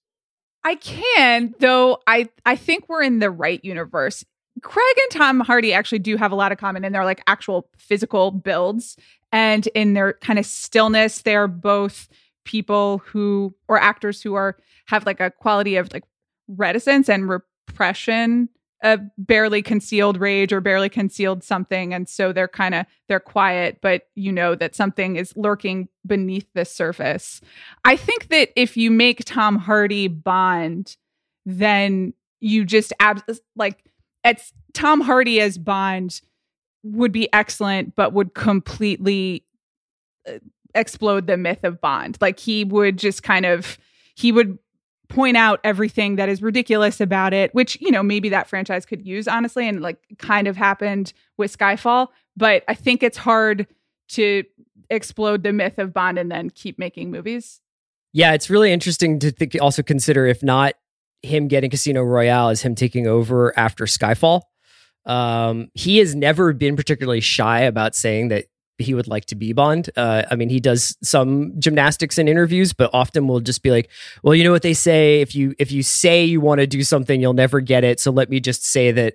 [0.64, 4.24] I can, though I I think we're in the right universe.
[4.62, 7.68] Craig and Tom Hardy actually do have a lot of common in their like actual
[7.76, 8.96] physical builds
[9.30, 11.22] and in their kind of stillness.
[11.22, 12.08] They're both
[12.44, 16.04] people who or actors who are have like a quality of like
[16.48, 18.48] reticence and repression
[18.84, 21.94] a barely concealed rage or barely concealed something.
[21.94, 26.46] And so they're kind of they're quiet but you know that something is lurking beneath
[26.54, 27.40] the surface.
[27.84, 30.96] I think that if you make tom hardy bond
[31.46, 33.24] then you just ab-
[33.56, 33.84] like
[34.22, 36.20] it's tom hardy as bond
[36.82, 39.44] would be excellent but would completely
[40.28, 40.38] uh,
[40.74, 42.18] explode the myth of bond.
[42.20, 43.78] Like he would just kind of
[44.14, 44.58] he would
[45.08, 49.04] point out everything that is ridiculous about it, which, you know, maybe that franchise could
[49.04, 52.08] use, honestly, and like kind of happened with Skyfall.
[52.36, 53.66] But I think it's hard
[54.08, 54.44] to
[54.90, 57.60] explode the myth of Bond and then keep making movies.
[58.12, 60.74] Yeah, it's really interesting to think, also consider if not
[61.22, 64.42] him getting Casino Royale as him taking over after Skyfall.
[65.06, 68.46] Um, he has never been particularly shy about saying that
[68.78, 69.90] he would like to be Bond.
[69.96, 73.88] Uh, I mean, he does some gymnastics in interviews, but often will just be like,
[74.22, 76.82] "Well, you know what they say: if you if you say you want to do
[76.82, 78.00] something, you'll never get it.
[78.00, 79.14] So let me just say that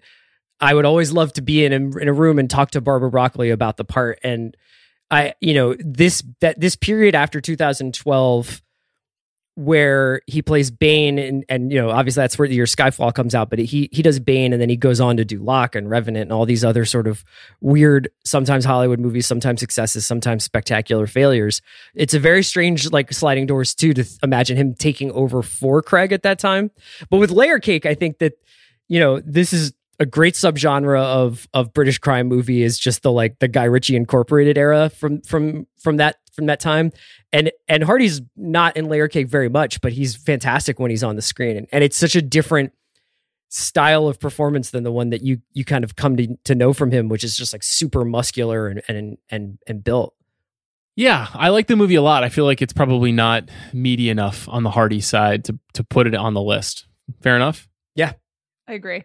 [0.60, 3.12] I would always love to be in a, in a room and talk to Barbara
[3.12, 4.56] Broccoli about the part." And
[5.12, 8.62] I, you know, this that this period after 2012
[9.60, 13.50] where he plays Bane and and you know obviously that's where your Skyfall comes out,
[13.50, 16.24] but he he does Bane and then he goes on to do Locke and Revenant
[16.24, 17.26] and all these other sort of
[17.60, 21.62] weird sometimes Hollywood movies, sometimes successes, sometimes spectacular failures.
[21.94, 26.14] It's a very strange like sliding doors too to imagine him taking over for Craig
[26.14, 26.72] at that time.
[27.10, 28.40] But with Layer Cake, I think that
[28.88, 33.12] you know this is a great subgenre of of British crime movie is just the
[33.12, 36.92] like the Guy Ritchie Incorporated era from from from that from that time.
[37.34, 41.16] And and Hardy's not in Layer Cake very much, but he's fantastic when he's on
[41.16, 41.58] the screen.
[41.58, 42.72] And, and it's such a different
[43.50, 46.72] style of performance than the one that you you kind of come to, to know
[46.72, 50.16] from him, which is just like super muscular and and and and built.
[50.96, 52.24] Yeah, I like the movie a lot.
[52.24, 56.08] I feel like it's probably not meaty enough on the Hardy side to to put
[56.08, 56.88] it on the list.
[57.22, 57.68] Fair enough.
[57.96, 58.14] Yeah,
[58.68, 59.04] I agree.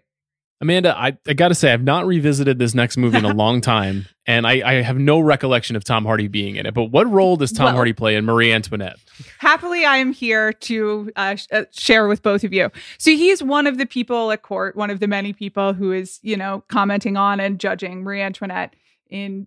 [0.60, 3.60] Amanda, I, I got to say, I've not revisited this next movie in a long
[3.60, 6.74] time, and I, I, have no recollection of Tom Hardy being in it.
[6.74, 8.96] But what role does Tom well, Hardy play in Marie Antoinette?
[9.38, 12.70] Happily, I am here to uh, sh- uh, share with both of you.
[12.98, 16.20] So he's one of the people at court, one of the many people who is,
[16.22, 18.74] you know, commenting on and judging Marie Antoinette
[19.10, 19.46] in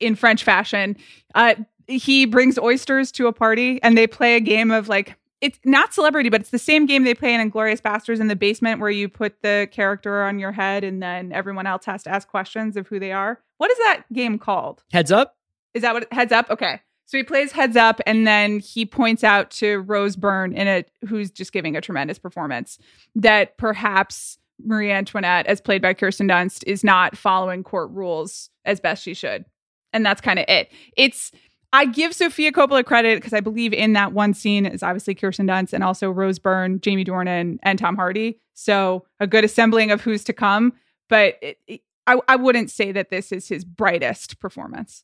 [0.00, 0.96] in French fashion.
[1.34, 1.54] Uh,
[1.86, 5.92] he brings oysters to a party, and they play a game of like it's not
[5.92, 8.88] celebrity, but it's the same game they play in Inglourious Basterds in the basement where
[8.88, 12.78] you put the character on your head and then everyone else has to ask questions
[12.78, 13.38] of who they are.
[13.58, 14.82] What is that game called?
[14.90, 15.36] Heads up?
[15.74, 16.48] Is that what heads up?
[16.48, 16.80] Okay.
[17.04, 20.90] So he plays heads up and then he points out to Rose Byrne in it
[21.06, 22.78] who's just giving a tremendous performance
[23.14, 28.80] that perhaps Marie Antoinette, as played by Kirsten Dunst, is not following court rules as
[28.80, 29.44] best she should.
[29.92, 30.72] And that's kind of it.
[30.96, 31.32] It's
[31.74, 35.48] I give Sofia Coppola credit because I believe in that one scene is obviously Kirsten
[35.48, 38.38] Dunst and also Rose Byrne, Jamie Dornan, and Tom Hardy.
[38.54, 40.74] So a good assembling of who's to come.
[41.08, 45.02] But it, it, I, I wouldn't say that this is his brightest performance.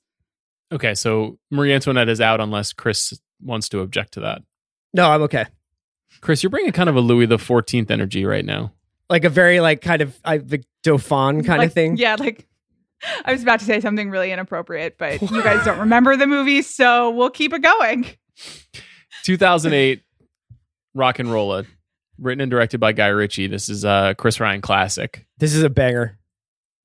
[0.71, 4.43] Okay, so Marie Antoinette is out unless Chris wants to object to that.
[4.95, 5.47] No, I'm okay.
[6.21, 8.73] Chris, you're bringing kind of a Louis the Fourteenth energy right now,
[9.09, 11.97] like a very like kind of I, the Dauphin kind like, of thing.
[11.97, 12.47] Yeah, like
[13.25, 16.63] I was about to say something really inappropriate, but you guys don't remember the movie,
[16.63, 18.07] so we'll keep it going.
[19.25, 20.03] 2008,
[20.95, 21.65] Rock and Rolla.
[22.19, 23.47] written and directed by Guy Ritchie.
[23.47, 25.27] This is a Chris Ryan classic.
[25.39, 26.19] This is a banger.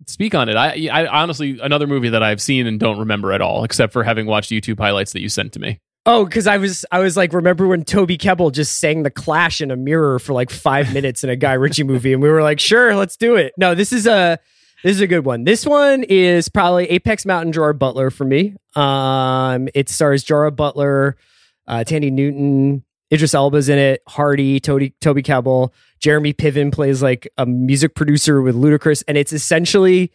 [0.07, 0.55] Speak on it.
[0.55, 4.03] I, I honestly another movie that I've seen and don't remember at all, except for
[4.03, 5.79] having watched YouTube highlights that you sent to me.
[6.05, 9.61] Oh, because I was I was like, remember when Toby Kebbell just sang the Clash
[9.61, 12.43] in a mirror for like five minutes in a Guy Ritchie movie, and we were
[12.43, 13.53] like, sure, let's do it.
[13.57, 14.37] No, this is a
[14.85, 15.45] this is a good one.
[15.45, 18.53] This one is probably Apex Mountain Gerard Butler for me.
[18.75, 21.17] Um, it stars Gerard Butler,
[21.65, 27.27] uh, Thandie Newton, Idris Elba's in it, Hardy, Toby Toby Kebbell, Jeremy Piven plays like
[27.35, 30.11] a music producer with Ludacris, and it's essentially,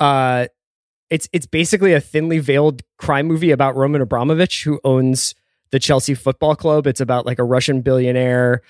[0.00, 0.46] uh,
[1.10, 5.34] it's it's basically a thinly veiled crime movie about Roman Abramovich, who owns
[5.72, 6.86] the Chelsea Football Club.
[6.86, 8.62] It's about like a Russian billionaire,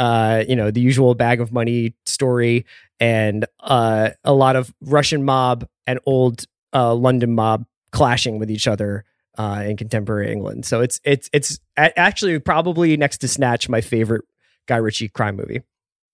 [0.00, 2.64] uh, you know, the usual bag of money story,
[2.98, 8.66] and uh, a lot of Russian mob and old uh, London mob clashing with each
[8.66, 9.04] other
[9.38, 10.64] uh, in contemporary England.
[10.64, 14.24] So it's it's it's a- actually probably next to Snatch, my favorite
[14.66, 15.60] Guy Ritchie crime movie.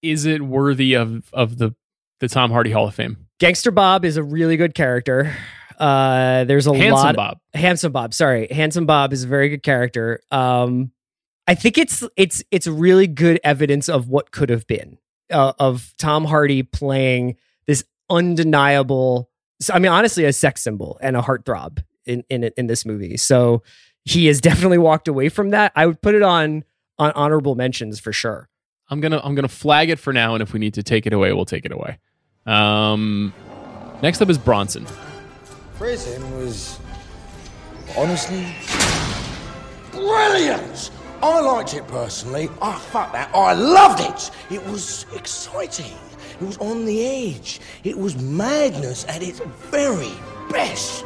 [0.02, 1.74] Is it worthy of of the
[2.20, 3.16] the Tom Hardy Hall of Fame?
[3.38, 5.32] Gangster Bob is a really good character.
[5.78, 7.16] Uh, there's a Handsome lot.
[7.16, 7.38] Bob.
[7.54, 8.14] Handsome Bob.
[8.14, 10.20] Sorry, Handsome Bob is a very good character.
[10.30, 10.90] Um,
[11.46, 14.98] I think it's it's it's really good evidence of what could have been
[15.30, 19.30] uh, of Tom Hardy playing this undeniable.
[19.72, 23.16] I mean, honestly, a sex symbol and a heartthrob in in in this movie.
[23.16, 23.62] So
[24.04, 25.72] he has definitely walked away from that.
[25.76, 26.64] I would put it on
[26.98, 28.48] on honorable mentions for sure.
[28.88, 31.12] I'm gonna I'm gonna flag it for now, and if we need to take it
[31.12, 31.98] away, we'll take it away.
[32.44, 33.32] Um,
[34.02, 34.86] next up is Bronson.
[35.76, 36.78] Prison was
[37.96, 38.46] honestly
[39.92, 40.90] brilliant.
[41.22, 42.48] I liked it personally.
[42.60, 43.30] Oh, fuck that.
[43.34, 44.30] I loved it.
[44.50, 45.94] It was exciting.
[46.40, 47.60] It was on the edge.
[47.84, 50.12] It was madness at its very
[50.50, 51.04] best.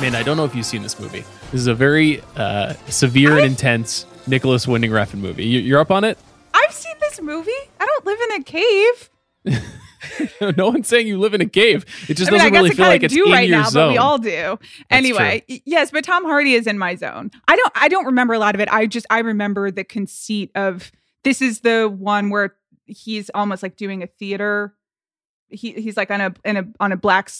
[0.00, 1.24] Man, I don't know if you've seen this movie.
[1.52, 5.44] This is a very uh, severe and intense Nicolas Winding Refn movie.
[5.44, 6.18] You're up on it?
[6.54, 7.50] I've seen this movie.
[7.78, 9.10] I don't live in a cave.
[10.56, 11.84] no one's saying you live in a cave.
[12.08, 13.88] It just I mean, doesn't really feel like it's do in right your now, zone.
[13.88, 14.58] but we all do.
[14.90, 17.30] anyway, yes, but Tom Hardy is in my zone.
[17.48, 17.72] I don't.
[17.74, 18.68] I don't remember a lot of it.
[18.72, 20.90] I just I remember the conceit of
[21.24, 24.74] this is the one where he's almost like doing a theater.
[25.48, 27.30] He he's like on a in a on a black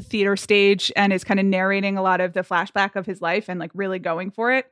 [0.00, 3.48] theater stage and is kind of narrating a lot of the flashback of his life
[3.48, 4.66] and like really going for it.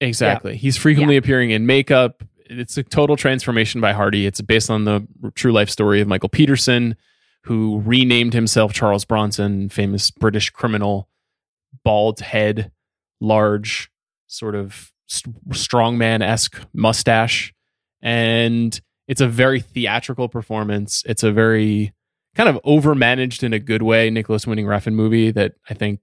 [0.00, 0.56] Exactly.
[0.56, 2.22] He's frequently appearing in makeup.
[2.50, 4.26] It's a total transformation by Hardy.
[4.26, 6.96] It's based on the true life story of Michael Peterson,
[7.44, 11.08] who renamed himself Charles Bronson, famous British criminal,
[11.84, 12.72] bald head,
[13.20, 13.90] large,
[14.26, 17.54] sort of st- strongman esque mustache.
[18.02, 21.04] And it's a very theatrical performance.
[21.06, 21.92] It's a very
[22.34, 26.00] kind of overmanaged in a good way Nicolas Winding Refn movie that I think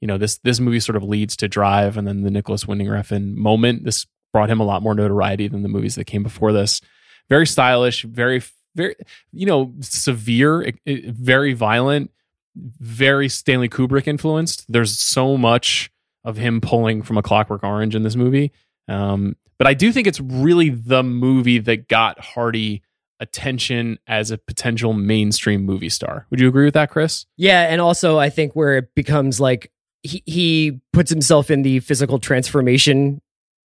[0.00, 2.88] you know this this movie sort of leads to Drive, and then the Nicolas Winding
[2.88, 3.84] Refn moment.
[3.84, 6.80] This brought him a lot more notoriety than the movies that came before this.
[7.28, 8.42] Very stylish, very
[8.74, 8.94] very
[9.32, 12.10] you know severe, it- it- very violent,
[12.56, 14.64] very Stanley Kubrick influenced.
[14.70, 15.90] There's so much
[16.24, 18.52] of him pulling from a Clockwork Orange in this movie,
[18.88, 22.82] um, but I do think it's really the movie that got Hardy
[23.20, 26.26] attention as a potential mainstream movie star.
[26.30, 27.26] Would you agree with that, Chris?
[27.36, 29.70] Yeah, and also I think where it becomes like
[30.02, 33.20] he he puts himself in the physical transformation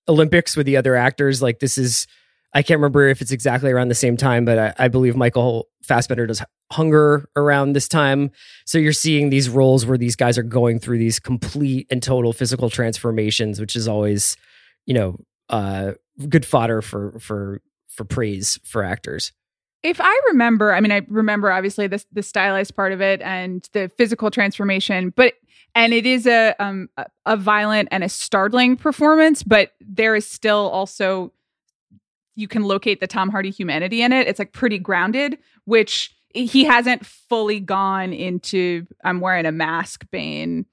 [0.08, 1.42] Olympics with the other actors.
[1.42, 2.06] Like this is
[2.56, 5.68] I can't remember if it's exactly around the same time, but I, I believe Michael
[5.82, 6.42] Fassbender does
[6.72, 8.30] Hunger around this time.
[8.64, 12.32] So you're seeing these roles where these guys are going through these complete and total
[12.32, 14.36] physical transformations, which is always,
[14.84, 15.16] you know,
[15.48, 15.92] uh,
[16.28, 19.32] good fodder for for for praise for actors.
[19.82, 23.68] If I remember, I mean, I remember obviously the the stylized part of it and
[23.72, 25.34] the physical transformation, but
[25.76, 26.88] and it is a um
[27.26, 31.32] a, violent and a startling performance, but there is still also
[32.34, 34.26] you can locate the Tom Hardy humanity in it.
[34.26, 40.66] It's like pretty grounded, which he hasn't fully gone into I'm wearing a mask Bane,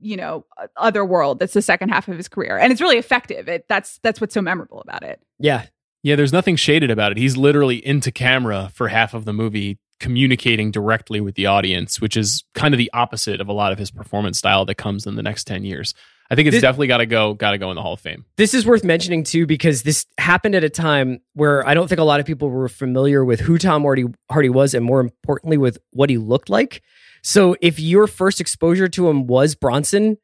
[0.00, 0.44] you know,
[0.76, 1.38] other world.
[1.38, 2.58] That's the second half of his career.
[2.58, 3.48] And it's really effective.
[3.48, 5.20] It that's that's what's so memorable about it.
[5.38, 5.66] Yeah,
[6.02, 7.18] Yeah, there's nothing shaded about it.
[7.18, 12.16] He's literally into camera for half of the movie, communicating directly with the audience, which
[12.16, 15.14] is kind of the opposite of a lot of his performance style that comes in
[15.16, 15.94] the next 10 years.
[16.28, 18.00] I think it's This- definitely got to go, got to go in the Hall of
[18.00, 18.24] Fame.
[18.36, 22.00] This is worth mentioning too because this happened at a time where I don't think
[22.00, 25.56] a lot of people were familiar with who Tom Hardy, Hardy was and more importantly
[25.56, 26.82] with what he looked like.
[27.22, 30.18] So if your first exposure to him was Bronson,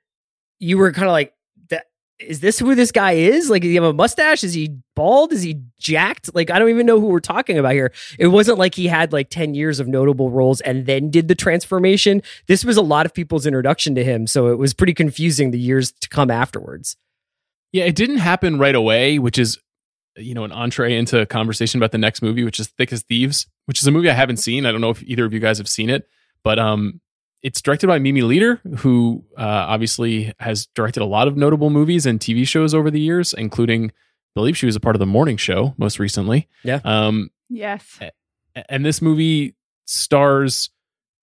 [0.59, 1.42] you were kind of like, "That
[2.27, 3.51] is this who this guy is?
[3.51, 4.45] Like, does he have a mustache?
[4.45, 5.33] Is he bald?
[5.33, 6.35] Is he jacked?
[6.35, 7.93] Like, I don't even know who we're talking about here.
[8.19, 11.35] It wasn't like he had like 10 years of notable roles and then did the
[11.35, 12.23] transformation.
[12.47, 14.27] This was a lot of people's introduction to him.
[14.27, 16.97] So it was pretty confusing the years to come afterwards.
[17.73, 19.59] Yeah, it didn't happen right away, which is
[20.17, 23.03] you know, an entree into a conversation about the next movie, which is Thick as
[23.03, 24.67] Thieves, which is a movie I haven't seen.
[24.67, 26.07] I don't know if either of you guys have seen it,
[26.45, 27.01] but um,
[27.43, 32.07] it's directed by Mimi Leder, who uh, obviously has directed a lot of notable movies
[32.07, 33.93] and TV shows over the years, including, I
[34.35, 36.49] believe she was a part of the Morning Show most recently.
[36.63, 36.81] Yeah.
[36.85, 37.99] Um, Yes.
[38.69, 40.71] and this movie stars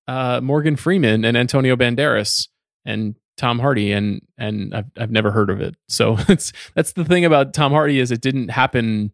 [0.08, 2.48] uh, Morgan Freeman and Antonio Banderas
[2.86, 5.76] and Tom Hardy, and and I've I've never heard of it.
[5.88, 9.14] So it's that's the thing about Tom Hardy is it didn't happen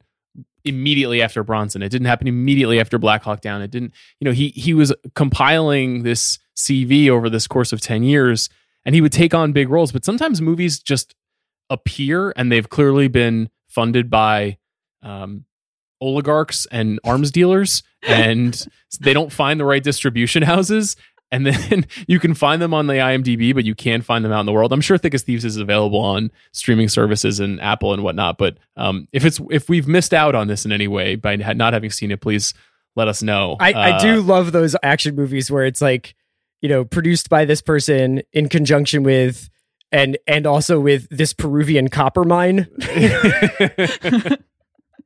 [0.65, 1.81] immediately after Bronson.
[1.81, 3.61] It didn't happen immediately after Black Hawk Down.
[3.61, 3.93] It didn't.
[4.19, 8.49] You know, he he was compiling this CV over this course of ten years,
[8.83, 9.91] and he would take on big roles.
[9.91, 11.15] But sometimes movies just
[11.69, 14.57] appear, and they've clearly been funded by.
[15.01, 15.45] Um,
[16.01, 18.67] oligarchs and arms dealers and
[18.99, 20.97] they don't find the right distribution houses
[21.31, 24.41] and then you can find them on the IMDb, but you can find them out
[24.41, 24.71] in the world.
[24.71, 28.37] I'm sure Thick as Thieves is available on streaming services and Apple and whatnot.
[28.37, 31.73] But um, if it's if we've missed out on this in any way by not
[31.73, 32.53] having seen it, please
[32.95, 33.57] let us know.
[33.59, 36.15] I, I Uh, do love those action movies where it's like,
[36.61, 39.49] you know, produced by this person in conjunction with
[39.91, 42.67] and and also with this Peruvian copper mine.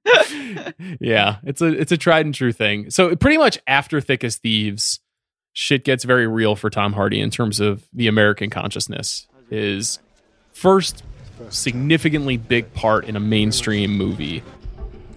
[1.00, 2.90] yeah, it's a it's a tried and true thing.
[2.90, 5.00] So pretty much after Thick as Thieves,
[5.60, 9.28] shit gets very real for Tom Hardy in terms of the American consciousness.
[9.50, 10.00] His
[10.54, 11.04] first
[11.50, 14.42] significantly big part in a mainstream movie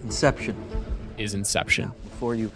[0.03, 0.53] Inception.
[1.17, 1.93] is Inception.
[2.03, 2.51] Before you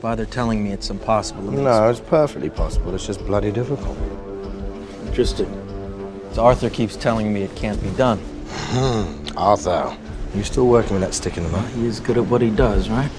[0.00, 1.42] bother telling me it's impossible.
[1.42, 2.94] let No, it's perfectly possible.
[2.94, 3.98] It's just bloody difficult.
[5.06, 5.52] Interesting.
[6.32, 8.18] So Arthur keeps telling me it can't be done.
[8.48, 9.94] Hmm, Arthur,
[10.34, 11.68] you still working with that stick in the mud?
[11.72, 13.10] He is good at what he does, right?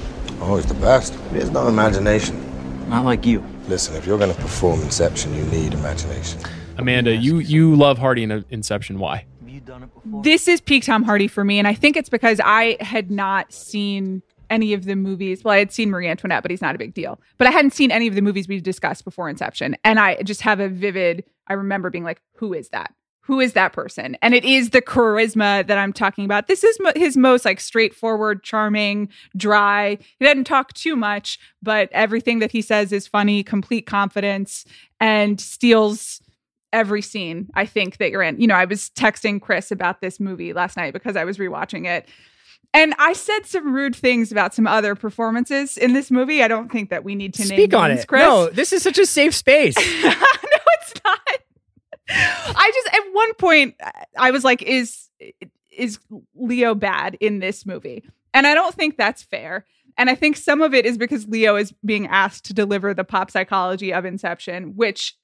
[0.41, 1.13] Oh, he's the best.
[1.31, 2.89] He has no imagination.
[2.89, 3.43] Not like you.
[3.69, 6.41] Listen, if you're going to perform Inception, you need imagination.
[6.79, 8.97] Amanda, you you love Hardy in Inception.
[8.97, 9.27] Why?
[9.41, 10.23] Have you done it before?
[10.23, 13.53] This is peak Tom Hardy for me, and I think it's because I had not
[13.53, 15.43] seen any of the movies.
[15.43, 17.21] Well, I had seen Marie Antoinette, but he's not a big deal.
[17.37, 20.41] But I hadn't seen any of the movies we discussed before Inception, and I just
[20.41, 21.23] have a vivid.
[21.45, 22.95] I remember being like, "Who is that?
[23.29, 26.47] Who is that person?" And it is the charisma that I'm talking about.
[26.47, 29.07] This is mo- his most like straightforward, charming,
[29.37, 29.99] dry.
[30.17, 34.65] He doesn't talk too much, but everything that he says is funny, complete confidence,
[34.99, 36.21] and steals
[36.73, 38.41] every scene I think that you're in.
[38.41, 41.85] You know, I was texting Chris about this movie last night because I was rewatching
[41.85, 42.07] it.
[42.73, 46.43] And I said some rude things about some other performances in this movie.
[46.43, 48.07] I don't think that we need to Speak on names, it.
[48.07, 48.21] Chris.
[48.21, 49.75] No, this is such a safe space.
[50.03, 51.19] no, it's not.
[52.09, 53.75] I just at one point
[54.17, 55.09] I was like, is
[55.71, 55.99] is
[56.35, 58.03] Leo bad in this movie?
[58.33, 59.65] And I don't think that's fair.
[59.97, 63.03] And I think some of it is because Leo is being asked to deliver the
[63.03, 65.15] pop psychology of Inception, which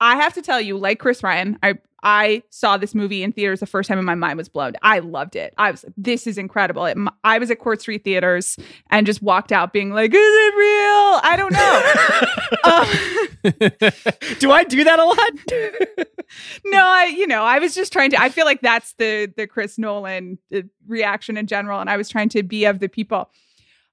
[0.00, 1.74] I have to tell you, like Chris Ryan, I
[2.04, 4.74] I saw this movie in theaters the first time and my mind was blown.
[4.82, 5.54] I loved it.
[5.56, 6.84] I was like, this is incredible.
[6.84, 8.58] It, I was at Court Street Theaters
[8.90, 11.20] and just walked out being like, is it real?
[11.22, 11.82] I don't know.
[12.70, 16.06] um, do I do that a lot?
[16.66, 19.46] no, I you know, I was just trying to I feel like that's the the
[19.46, 23.30] Chris Nolan uh, reaction in general and I was trying to be of the people.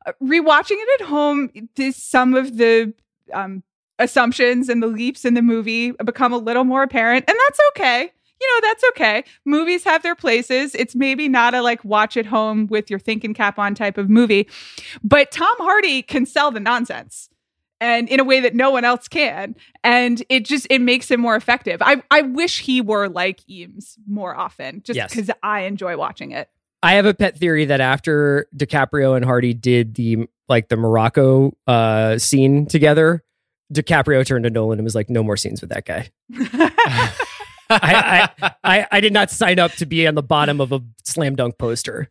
[0.05, 2.93] Uh, rewatching it at home, this some of the
[3.33, 3.63] um
[4.01, 8.11] assumptions and the leaps in the movie become a little more apparent and that's okay.
[8.41, 9.23] You know, that's okay.
[9.45, 10.73] Movies have their places.
[10.73, 14.09] It's maybe not a like watch at home with your thinking cap on type of
[14.09, 14.47] movie,
[15.03, 17.29] but Tom Hardy can sell the nonsense
[17.79, 21.19] and in a way that no one else can and it just it makes him
[21.19, 25.09] more effective i i wish he were like eames more often just Yes.
[25.09, 26.47] because i enjoy watching it
[26.83, 31.55] I have a pet theory that after DiCaprio and Hardy did the like the Morocco
[31.67, 33.23] uh, scene together,
[33.71, 36.09] DiCaprio turned to Nolan and was like, "No more scenes with that guy."
[37.69, 40.81] I, I, I I did not sign up to be on the bottom of a
[41.03, 42.09] slam dunk poster.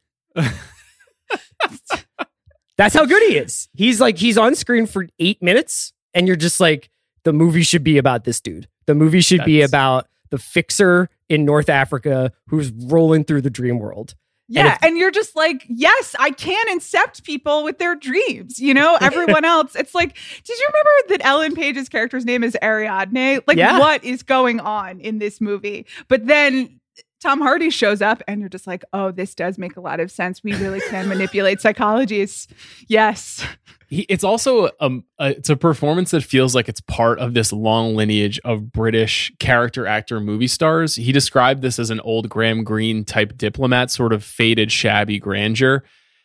[2.76, 3.68] That's how good he is.
[3.74, 6.88] He's like he's on screen for eight minutes, and you're just like,
[7.24, 8.68] the movie should be about this dude.
[8.86, 13.78] The movie should be about the fixer in North Africa who's rolling through the dream
[13.78, 14.14] world.
[14.50, 18.74] Yeah if- and you're just like yes i can incept people with their dreams you
[18.74, 19.74] know everyone else.
[19.76, 23.40] It's like did you remember that ellen page's character's name is ariadne?
[23.46, 23.78] Like Yeah.
[23.78, 25.86] what is going on in this movie?
[26.08, 26.79] But then
[27.20, 30.10] Tom Hardy shows up, and you're just like, "Oh, this does make a lot of
[30.10, 30.42] sense.
[30.42, 32.46] We really can manipulate psychologies."
[32.88, 33.44] Yes,
[33.90, 37.52] he, it's also um a, it's a performance that feels like it's part of this
[37.52, 40.94] long lineage of British character actor movie stars.
[40.94, 45.82] He described this as an old Graham Greene type diplomat, sort of faded, shabby grandeur.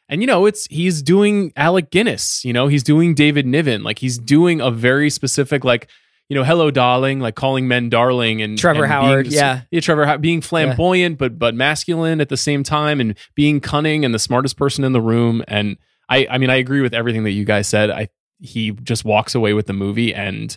[0.07, 2.45] And you know, it's he's doing Alec Guinness.
[2.45, 3.83] You know, he's doing David Niven.
[3.83, 5.89] Like he's doing a very specific like.
[6.29, 9.61] You know, hello, darling, like calling men darling, and Trevor and Howard, being- yeah.
[9.71, 14.13] yeah, Trevor, being flamboyant but but masculine at the same time, and being cunning and
[14.13, 15.43] the smartest person in the room.
[15.47, 15.77] And
[16.09, 17.89] I, I mean, I agree with everything that you guys said.
[17.89, 18.09] I
[18.39, 20.55] he just walks away with the movie, and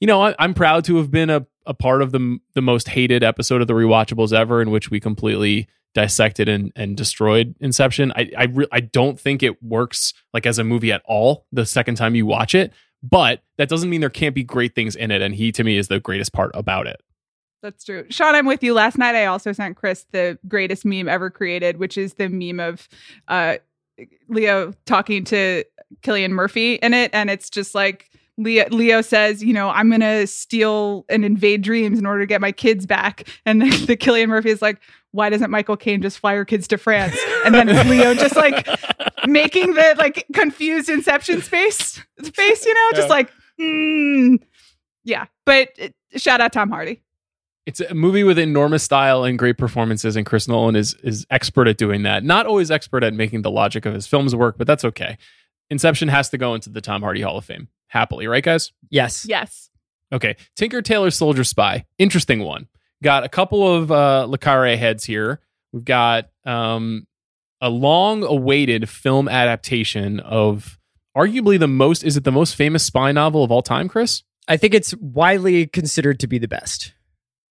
[0.00, 2.88] you know, I, I'm proud to have been a a part of the the most
[2.88, 8.12] hated episode of the rewatchables ever, in which we completely dissected and, and destroyed Inception.
[8.14, 11.64] I I, re- I don't think it works like as a movie at all the
[11.64, 12.72] second time you watch it,
[13.02, 15.22] but that doesn't mean there can't be great things in it.
[15.22, 17.00] And he to me is the greatest part about it.
[17.62, 18.06] That's true.
[18.10, 18.74] Sean, I'm with you.
[18.74, 22.60] Last night, I also sent Chris the greatest meme ever created, which is the meme
[22.60, 22.88] of
[23.28, 23.56] uh,
[24.28, 25.64] Leo talking to
[26.02, 27.10] Cillian Murphy in it.
[27.12, 31.62] And it's just like Leo, Leo says, you know, I'm going to steal and invade
[31.62, 33.26] dreams in order to get my kids back.
[33.46, 34.80] And then the Cillian Murphy is like,
[35.12, 37.16] why doesn't Michael Caine just fly your kids to France?
[37.44, 38.68] And then Leo just like
[39.26, 42.02] making the like confused Inception space
[42.34, 43.14] face, you know, just Yeah.
[43.14, 44.38] like, mm.
[45.04, 45.24] yeah.
[45.46, 47.00] But uh, shout out Tom Hardy.
[47.64, 51.66] It's a movie with enormous style and great performances, and Chris Nolan is is expert
[51.66, 52.22] at doing that.
[52.22, 55.18] Not always expert at making the logic of his films work, but that's okay.
[55.68, 58.72] Inception has to go into the Tom Hardy Hall of Fame happily, right, guys?
[58.90, 59.26] Yes.
[59.28, 59.70] Yes.
[60.12, 62.68] Okay, Tinker Tailor Soldier Spy, interesting one.
[63.02, 65.40] Got a couple of uh, Le Carre heads here.
[65.72, 67.06] We've got um,
[67.60, 70.78] a long-awaited film adaptation of
[71.16, 72.04] arguably the most.
[72.04, 74.22] Is it the most famous spy novel of all time, Chris?
[74.48, 76.94] I think it's widely considered to be the best.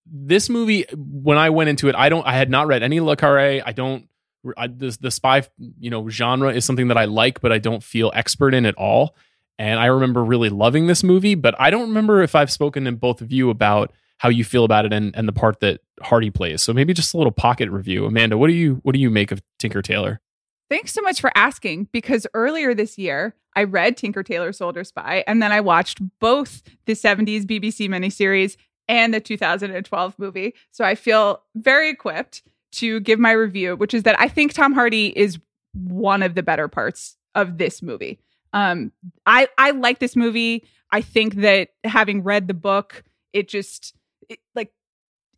[0.05, 3.15] this movie when i went into it i don't i had not read any le
[3.17, 4.07] carre i don't
[4.55, 5.41] I, the, the spy
[5.79, 8.75] you know genre is something that i like but i don't feel expert in at
[8.75, 9.15] all
[9.57, 12.91] and i remember really loving this movie but i don't remember if i've spoken to
[12.91, 16.29] both of you about how you feel about it and, and the part that hardy
[16.29, 19.09] plays so maybe just a little pocket review amanda what do you what do you
[19.09, 20.21] make of tinker tailor
[20.69, 25.23] Thanks so much for asking because earlier this year I read Tinker Tailor Soldier Spy
[25.27, 30.53] and then I watched both the 70s BBC miniseries and the 2012 movie.
[30.71, 32.43] So I feel very equipped
[32.73, 35.39] to give my review, which is that I think Tom Hardy is
[35.73, 38.19] one of the better parts of this movie.
[38.55, 38.91] Um,
[39.25, 40.65] I I like this movie.
[40.91, 43.03] I think that having read the book,
[43.33, 43.93] it just
[44.29, 44.71] it, like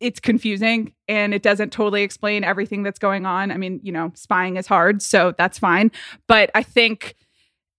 [0.00, 3.50] it's confusing and it doesn't totally explain everything that's going on.
[3.50, 5.90] I mean, you know, spying is hard, so that's fine.
[6.28, 7.16] But I think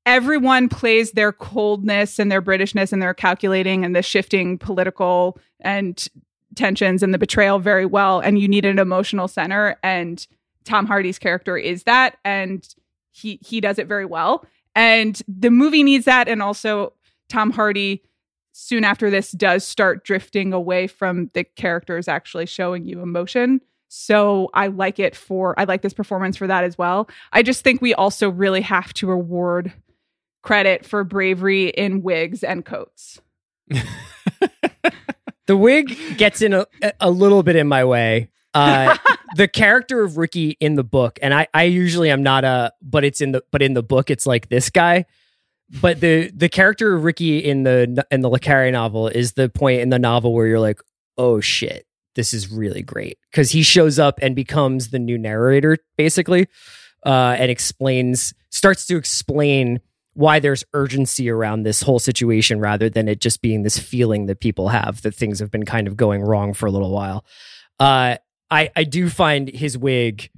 [0.05, 6.05] everyone plays their coldness and their Britishness and their calculating and the shifting political and
[6.55, 8.19] tensions and the betrayal very well.
[8.19, 9.77] And you need an emotional center.
[9.83, 10.27] And
[10.65, 12.17] Tom Hardy's character is that.
[12.25, 12.67] And
[13.11, 14.45] he he does it very well.
[14.79, 16.29] And the movie needs that.
[16.29, 16.93] And also
[17.27, 18.01] Tom Hardy
[18.53, 23.59] soon after this does start drifting away from the characters actually showing you emotion.
[23.89, 27.09] So I like it for I like this performance for that as well.
[27.33, 29.73] I just think we also really have to award
[30.43, 33.19] credit for bravery in wigs and coats.
[35.49, 36.67] The wig gets in a,
[36.99, 38.29] a little bit in my way.
[38.53, 38.95] Uh,
[39.35, 43.03] the character of Ricky in the book, and I, I usually am not a, but
[43.03, 45.05] it's in the, but in the book, it's like this guy.
[45.81, 49.49] But the the character of Ricky in the in the Le Carre novel is the
[49.49, 50.79] point in the novel where you're like,
[51.17, 55.77] oh shit, this is really great because he shows up and becomes the new narrator
[55.97, 56.47] basically,
[57.05, 59.79] uh, and explains, starts to explain
[60.13, 64.39] why there's urgency around this whole situation rather than it just being this feeling that
[64.39, 67.23] people have that things have been kind of going wrong for a little while.
[67.79, 68.17] Uh,
[68.51, 70.29] I I do find his wig.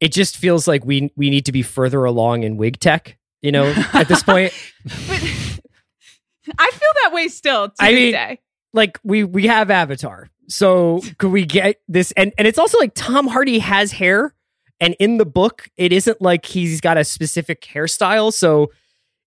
[0.00, 3.16] It just feels like we we need to be further along in wig tech.
[3.42, 4.52] You know, at this point,
[4.84, 5.20] But
[6.58, 8.40] I feel that way still to I this mean- day.
[8.72, 12.12] like we we have Avatar, so could we get this?
[12.12, 14.34] And and it's also like Tom Hardy has hair,
[14.80, 18.32] and in the book, it isn't like he's got a specific hairstyle.
[18.32, 18.70] So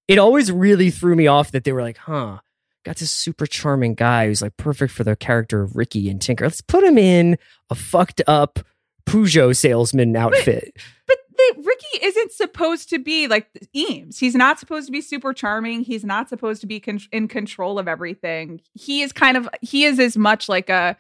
[0.08, 2.40] it always really threw me off that they were like, huh.
[2.84, 6.46] Got this super charming guy who's like perfect for the character of Ricky and Tinker.
[6.46, 7.38] Let's put him in
[7.70, 8.60] a fucked up
[9.06, 10.76] Peugeot salesman outfit.
[11.08, 14.18] But the, Ricky isn't supposed to be like Eames.
[14.18, 15.82] He's not supposed to be super charming.
[15.82, 18.62] He's not supposed to be con- in control of everything.
[18.74, 20.96] He is kind of he is as much like a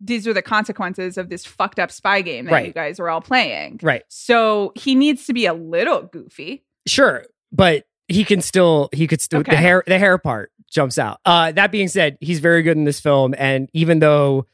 [0.00, 2.66] these are the consequences of this fucked up spy game that Right.
[2.68, 3.80] you guys are all playing.
[3.82, 4.02] Right.
[4.08, 6.64] So he needs to be a little goofy.
[6.86, 9.52] Sure, but he can still he could still Okay.
[9.52, 11.20] the hair the hair part jumps out.
[11.24, 14.46] Uh that being said, he's very good in this film and even though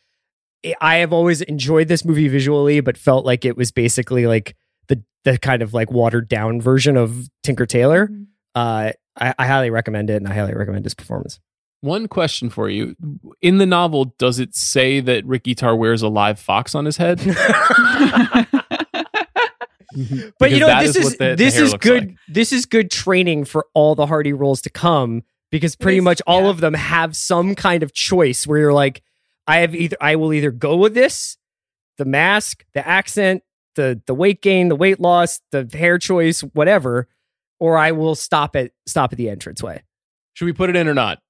[0.65, 4.57] I- I have always enjoyed this movie visually but felt like it was basically like
[4.89, 8.11] the the kind of like watered down version of Tinker Tailor,
[8.55, 11.39] uh I, I highly recommend it and I highly recommend his performance.
[11.83, 12.97] One question for you.
[13.43, 16.97] In the novel, does it say that Ricky Tarr wears a live fox on his
[16.97, 17.21] head?
[19.95, 20.29] Mm-hmm.
[20.39, 22.17] But you know this is is the- the this hair is good like.
[22.29, 26.21] this is good training for all the Hardy roles to come because pretty is- much
[26.27, 26.51] all yeah.
[26.51, 29.03] of them have some kind of choice where you're like,
[29.47, 31.37] I have either I will either go with this,
[31.99, 33.43] the mask, the accent,
[33.77, 37.09] the the weight gain, the weight loss, the hair choice, whatever,
[37.61, 39.83] or I will stop at stop at the entranceway.
[40.33, 41.21] Should we put it in or not?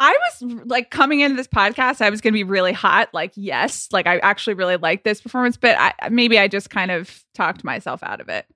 [0.00, 3.08] I was like coming into this podcast, I was going to be really hot.
[3.12, 6.90] Like, yes, like I actually really like this performance, but I, maybe I just kind
[6.90, 8.46] of talked myself out of it.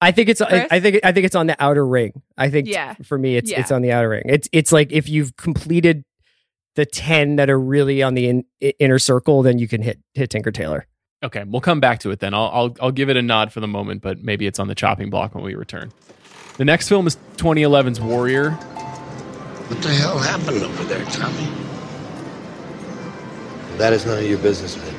[0.00, 2.22] I think it's I, I think I think it's on the outer ring.
[2.36, 2.94] I think Yeah.
[3.02, 3.60] for me it's Yeah.
[3.60, 4.24] it's on the outer ring.
[4.26, 6.04] It's it's like if you've completed
[6.74, 8.44] the 10 that are really on the in,
[8.78, 10.86] inner circle then you can hit hit Tinker Tailor.
[11.24, 12.34] Okay, we'll come back to it then.
[12.34, 14.74] I'll, I'll I'll give it a nod for the moment, but maybe it's on the
[14.74, 15.90] chopping block when we return.
[16.58, 18.58] The next film is 2011's Warrior.
[19.68, 21.48] What the hell happened over there, Tommy?
[23.78, 24.94] That is none of your business, man.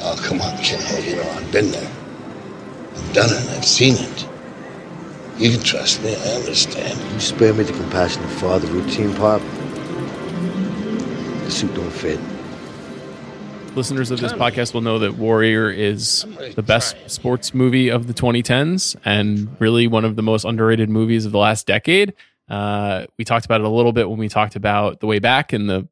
[0.00, 0.80] Oh, come on, kid.
[1.04, 1.90] You know, I've been there.
[2.94, 3.50] I've done it.
[3.50, 4.28] I've seen it.
[5.38, 6.16] You can trust me.
[6.16, 6.98] I understand.
[7.12, 9.42] You spare me the compassionate father routine, Pop.
[11.44, 12.18] The suit don't fit.
[13.76, 16.26] Listeners of this podcast will know that Warrior is
[16.56, 21.24] the best sports movie of the 2010s and really one of the most underrated movies
[21.24, 22.12] of the last decade.
[22.50, 25.52] Uh, we talked about it a little bit when we talked about The Way Back
[25.52, 25.88] and the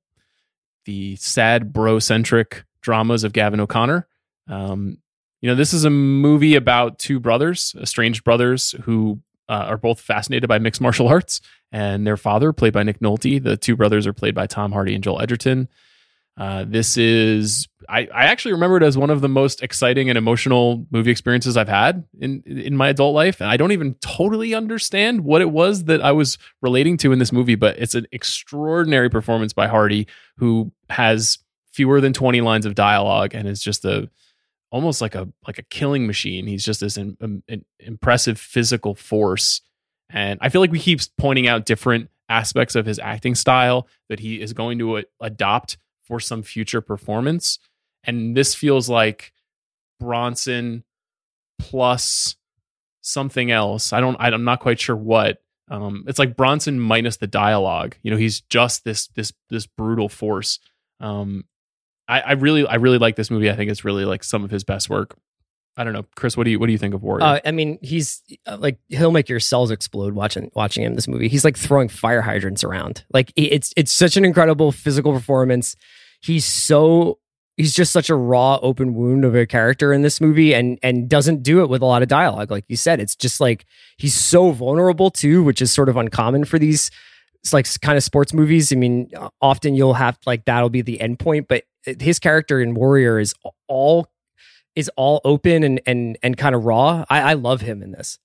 [0.85, 4.07] the sad bro centric dramas of Gavin O'Connor.
[4.49, 4.99] Um,
[5.41, 10.01] you know, this is a movie about two brothers, estranged brothers, who uh, are both
[10.01, 11.41] fascinated by mixed martial arts.
[11.71, 14.95] And their father, played by Nick Nolte, the two brothers are played by Tom Hardy
[14.95, 15.69] and Joel Edgerton.
[16.39, 20.17] Uh, this is I, I actually remember it as one of the most exciting and
[20.17, 24.55] emotional movie experiences I've had in in my adult life, and I don't even totally
[24.55, 28.07] understand what it was that I was relating to in this movie, but it's an
[28.13, 31.39] extraordinary performance by Hardy, who has
[31.73, 34.09] fewer than twenty lines of dialogue and is just a
[34.71, 36.47] almost like a like a killing machine.
[36.47, 39.61] He's just this im- im- impressive physical force,
[40.09, 44.21] and I feel like we keep pointing out different aspects of his acting style that
[44.21, 45.79] he is going to a- adopt
[46.09, 47.59] for some future performance.
[48.03, 49.33] And this feels like
[50.01, 50.85] Bronson
[51.59, 52.37] plus
[53.03, 53.93] something else.
[53.93, 54.17] I don't.
[54.19, 55.43] I'm not quite sure what.
[55.71, 57.97] Um, it's like Bronson minus the dialogue.
[58.03, 60.59] You know, he's just this this this brutal force.
[61.01, 61.45] Um,
[62.09, 63.51] I, I really I really like this movie.
[63.51, 65.17] I think it's really like some of his best work.
[65.79, 66.37] I don't know, Chris.
[66.37, 67.25] What do you what do you think of Warrior?
[67.25, 70.97] Uh, I mean, he's uh, like he'll make your cells explode watching watching him in
[70.97, 71.29] this movie.
[71.29, 73.05] He's like throwing fire hydrants around.
[73.13, 75.77] Like it's it's such an incredible physical performance.
[76.21, 77.21] He's so
[77.57, 81.09] he's just such a raw open wound of a character in this movie and and
[81.09, 82.99] doesn't do it with a lot of dialogue like you said.
[82.99, 83.65] It's just like
[83.99, 86.91] he's so vulnerable too, which is sort of uncommon for these
[87.43, 88.73] it's like kind of sports movies.
[88.73, 89.11] I mean,
[89.41, 93.33] often you'll have like that'll be the end point, but his character in Warrior is
[93.69, 94.09] all
[94.79, 97.05] is all open and and and kind of raw.
[97.11, 98.21] I, I love him in this.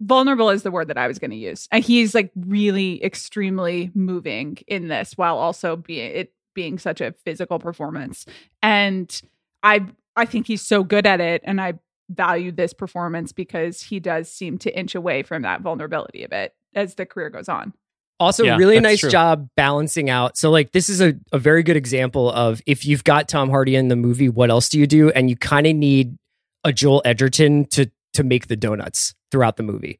[0.00, 1.68] vulnerable is the word that I was going to use.
[1.70, 7.12] And he's like really extremely moving in this while also being it being such a
[7.24, 8.24] physical performance.
[8.62, 9.20] And
[9.62, 9.86] I
[10.16, 11.74] I think he's so good at it and I
[12.08, 16.54] value this performance because he does seem to inch away from that vulnerability a bit
[16.74, 17.74] as the career goes on.
[18.22, 19.10] Also, Yeah, really nice true.
[19.10, 20.36] job balancing out.
[20.36, 23.76] So, like, this is a, a very good example of if you've got Tom Hardy
[23.76, 25.10] in the movie, what else do you do?
[25.10, 26.16] And you kind of need
[26.64, 29.98] a Joel Edgerton to to make the donuts throughout the movie.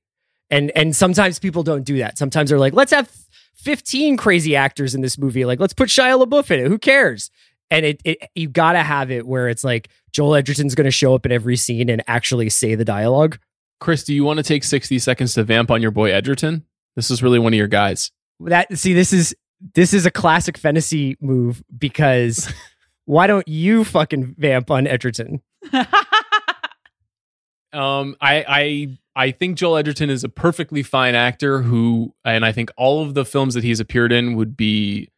[0.50, 2.18] And and sometimes people don't do that.
[2.18, 3.10] Sometimes they're like, let's have
[3.56, 5.44] 15 crazy actors in this movie.
[5.44, 6.68] Like, let's put Shia LaBeouf in it.
[6.68, 7.30] Who cares?
[7.70, 11.24] And it, it you gotta have it where it's like Joel Edgerton's gonna show up
[11.24, 13.38] in every scene and actually say the dialogue.
[13.80, 16.64] Chris, do you want to take 60 seconds to vamp on your boy Edgerton?
[16.96, 18.10] This is really one of your guys.
[18.40, 19.34] That see, this is
[19.74, 22.52] this is a classic fantasy move because
[23.04, 25.42] why don't you fucking vamp on Edgerton?
[27.72, 32.52] Um, I I I think Joel Edgerton is a perfectly fine actor who, and I
[32.52, 35.08] think all of the films that he's appeared in would be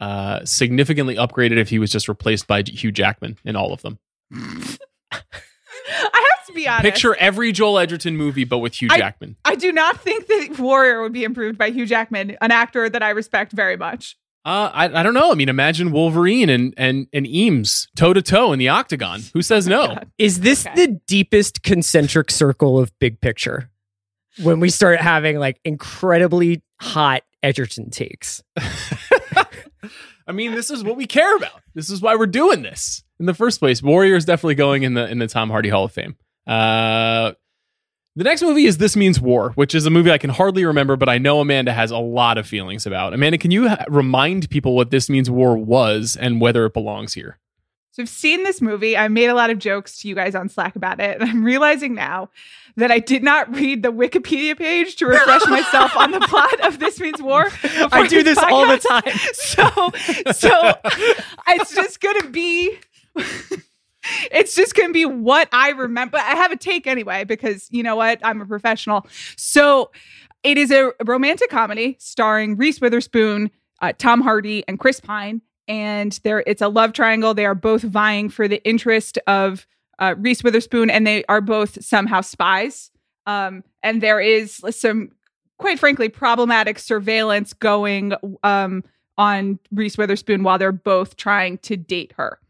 [0.00, 3.98] uh, significantly upgraded if he was just replaced by Hugh Jackman in all of them.
[4.32, 4.76] I
[6.50, 6.84] have to be honest.
[6.84, 9.36] Picture every Joel Edgerton movie, but with Hugh I- Jackman.
[9.44, 13.02] I do not think that Warrior would be improved by Hugh Jackman, an actor that
[13.02, 14.16] I respect very much.
[14.44, 15.30] Uh, I I don't know.
[15.30, 19.20] I mean, imagine Wolverine and and and Eames toe to toe in the octagon.
[19.34, 19.88] Who says no?
[19.88, 20.10] God.
[20.16, 20.86] Is this Okay.
[20.86, 23.70] the deepest concentric circle of big picture?
[24.42, 28.42] When we start having like incredibly hot Edgerton takes.
[30.26, 31.60] I mean, this is what we care about.
[31.74, 33.82] This is why we're doing this in the first place.
[33.82, 36.16] Warrior is definitely going in the in the Tom Hardy Hall of Fame.
[36.50, 37.32] Uh,
[38.16, 40.96] the next movie is This Means War, which is a movie I can hardly remember,
[40.96, 43.14] but I know Amanda has a lot of feelings about.
[43.14, 47.14] Amanda, can you ha- remind people what This Means War was and whether it belongs
[47.14, 47.38] here?
[47.92, 48.96] So I've seen this movie.
[48.96, 51.20] I made a lot of jokes to you guys on Slack about it.
[51.20, 52.30] And I'm realizing now
[52.76, 56.80] that I did not read the Wikipedia page to refresh myself on the plot of
[56.80, 57.48] This Means War.
[57.62, 59.02] I do this all the time.
[59.34, 60.72] So, so
[61.48, 62.78] it's just going to be.
[64.30, 66.18] It's just going to be what I remember.
[66.18, 68.18] I have a take anyway because you know what?
[68.22, 69.06] I'm a professional.
[69.36, 69.90] So
[70.42, 73.50] it is a romantic comedy starring Reese Witherspoon,
[73.82, 75.42] uh, Tom Hardy, and Chris Pine.
[75.68, 77.34] And there, it's a love triangle.
[77.34, 79.66] They are both vying for the interest of
[79.98, 82.90] uh, Reese Witherspoon, and they are both somehow spies.
[83.26, 85.10] Um, and there is some,
[85.58, 88.82] quite frankly, problematic surveillance going um,
[89.18, 92.40] on Reese Witherspoon while they're both trying to date her.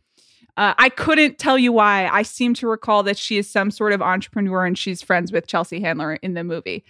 [0.60, 2.06] Uh, I couldn't tell you why.
[2.06, 5.46] I seem to recall that she is some sort of entrepreneur and she's friends with
[5.46, 6.84] Chelsea Handler in the movie.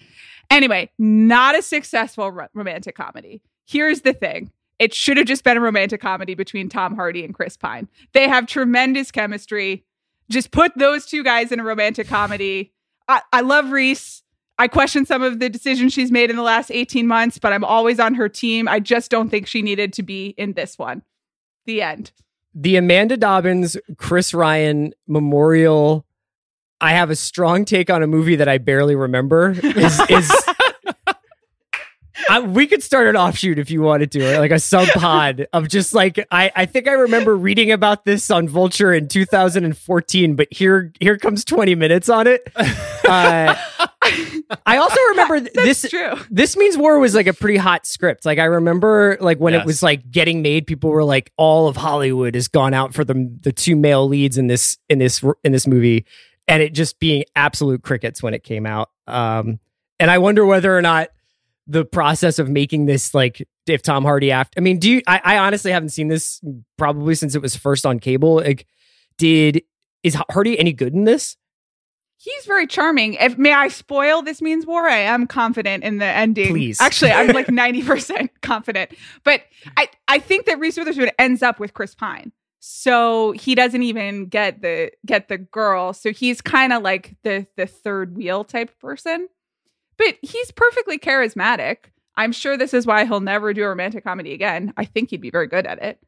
[0.51, 3.41] Anyway, not a successful ro- romantic comedy.
[3.69, 4.51] Here's the thing
[4.81, 7.87] it should have just been a romantic comedy between Tom Hardy and Chris Pine.
[8.13, 9.85] They have tremendous chemistry.
[10.29, 12.73] Just put those two guys in a romantic comedy.
[13.07, 14.25] I, I love Reese.
[14.59, 17.65] I question some of the decisions she's made in the last 18 months, but I'm
[17.65, 18.67] always on her team.
[18.67, 21.03] I just don't think she needed to be in this one.
[21.67, 22.11] The end.
[22.55, 26.05] The Amanda Dobbins, Chris Ryan memorial.
[26.81, 29.51] I have a strong take on a movie that I barely remember.
[29.51, 30.33] Is is
[32.29, 35.69] I, we could start an offshoot if you wanted to, like a sub pod of
[35.69, 40.49] just like I, I think I remember reading about this on Vulture in 2014, but
[40.51, 42.49] here here comes 20 minutes on it.
[43.11, 43.57] Uh,
[44.67, 45.83] I also remember th- this.
[45.89, 46.15] true.
[46.31, 48.25] This means war was like a pretty hot script.
[48.25, 49.63] Like I remember, like when Yes.
[49.63, 53.05] it was like getting made, people were like, "All of Hollywood has gone out for
[53.05, 56.05] the the two male leads in this in this in this movie,"
[56.49, 58.91] and it just being absolute crickets when it came out.
[59.07, 59.61] Um,
[59.99, 61.09] and I wonder whether or not
[61.67, 64.59] the process of making this like if Tom Hardy after.
[64.59, 65.03] I mean, do you?
[65.07, 66.41] I, I honestly haven't seen this
[66.77, 68.37] probably since it was first on cable.
[68.37, 68.67] Like,
[69.19, 69.63] did
[70.03, 71.37] is Hardy any good in this?
[72.23, 73.15] He's very charming.
[73.15, 76.49] If may I spoil this means war, I am confident in the ending.
[76.49, 76.79] Please.
[76.79, 78.91] Actually, I'm like 90% confident.
[79.25, 79.41] But
[79.79, 82.31] I, I think that Reese Witherspoon ends up with Chris Pine.
[82.59, 85.95] So he doesn't even get the get the girl.
[85.95, 89.27] So he's kind of like the the third wheel type person.
[89.97, 91.77] But he's perfectly charismatic.
[92.17, 94.75] I'm sure this is why he'll never do a romantic comedy again.
[94.77, 95.99] I think he'd be very good at it.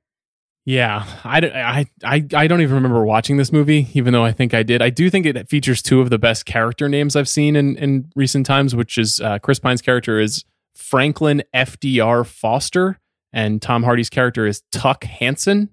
[0.65, 4.55] Yeah, I, I, I, I don't even remember watching this movie, even though I think
[4.55, 4.81] I did.
[4.81, 8.11] I do think it features two of the best character names I've seen in, in
[8.15, 10.45] recent times, which is uh, Chris Pine's character is
[10.77, 13.01] Franklin FDR Foster,
[13.33, 15.71] and Tom Hardy's character is Tuck Hansen.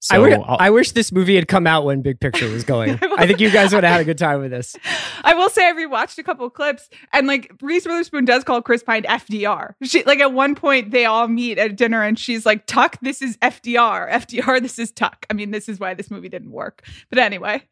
[0.00, 2.98] So I, wi- I'll- wish this movie had come out when Big Picture was going.
[3.16, 4.76] I think you guys would have had a good time with this.
[5.24, 8.62] I will say I rewatched a couple of clips and like Reese Witherspoon does call
[8.62, 9.74] Chris Pine FDR.
[9.82, 13.20] She like at one point they all meet at dinner and she's like, Tuck, this
[13.22, 14.10] is FDR.
[14.10, 15.26] FDR, this is Tuck.
[15.30, 16.84] I mean, this is why this movie didn't work.
[17.10, 17.62] But anyway.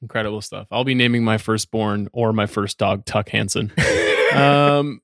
[0.00, 0.68] incredible stuff.
[0.70, 3.72] I'll be naming my firstborn or my first dog Tuck Hansen.
[4.34, 5.02] um,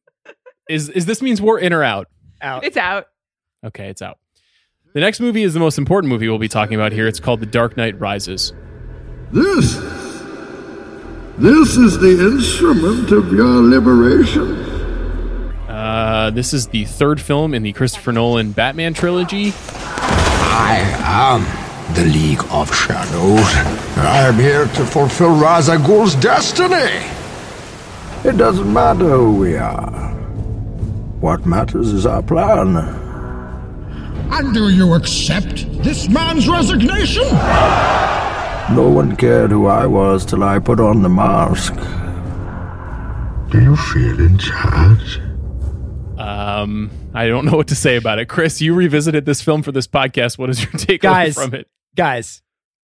[0.70, 2.08] is is this means war in or out?
[2.40, 2.64] Out.
[2.64, 3.08] It's out.
[3.64, 4.18] Okay, it's out.
[4.94, 7.08] The next movie is the most important movie we'll be talking about here.
[7.08, 8.52] It's called The Dark Knight Rises.
[9.30, 9.76] This,
[11.38, 14.52] this is the instrument of your liberation.
[15.66, 19.54] Uh, this is the third film in the Christopher Nolan Batman trilogy.
[19.56, 23.40] I am the League of Shadows.
[23.96, 27.08] I am here to fulfill Ra's al Ghul's destiny.
[28.28, 30.10] It doesn't matter who we are.
[31.22, 33.11] What matters is our plan.
[34.34, 37.24] And do you accept this man's resignation?
[38.74, 41.74] No one cared who I was till I put on the mask.
[43.50, 45.18] Do you feel in charge?
[46.18, 48.28] Um, I don't know what to say about it.
[48.28, 50.38] Chris, you revisited this film for this podcast.
[50.38, 51.34] What is your takeaway Guys.
[51.34, 51.68] from it?
[51.94, 52.40] Guys,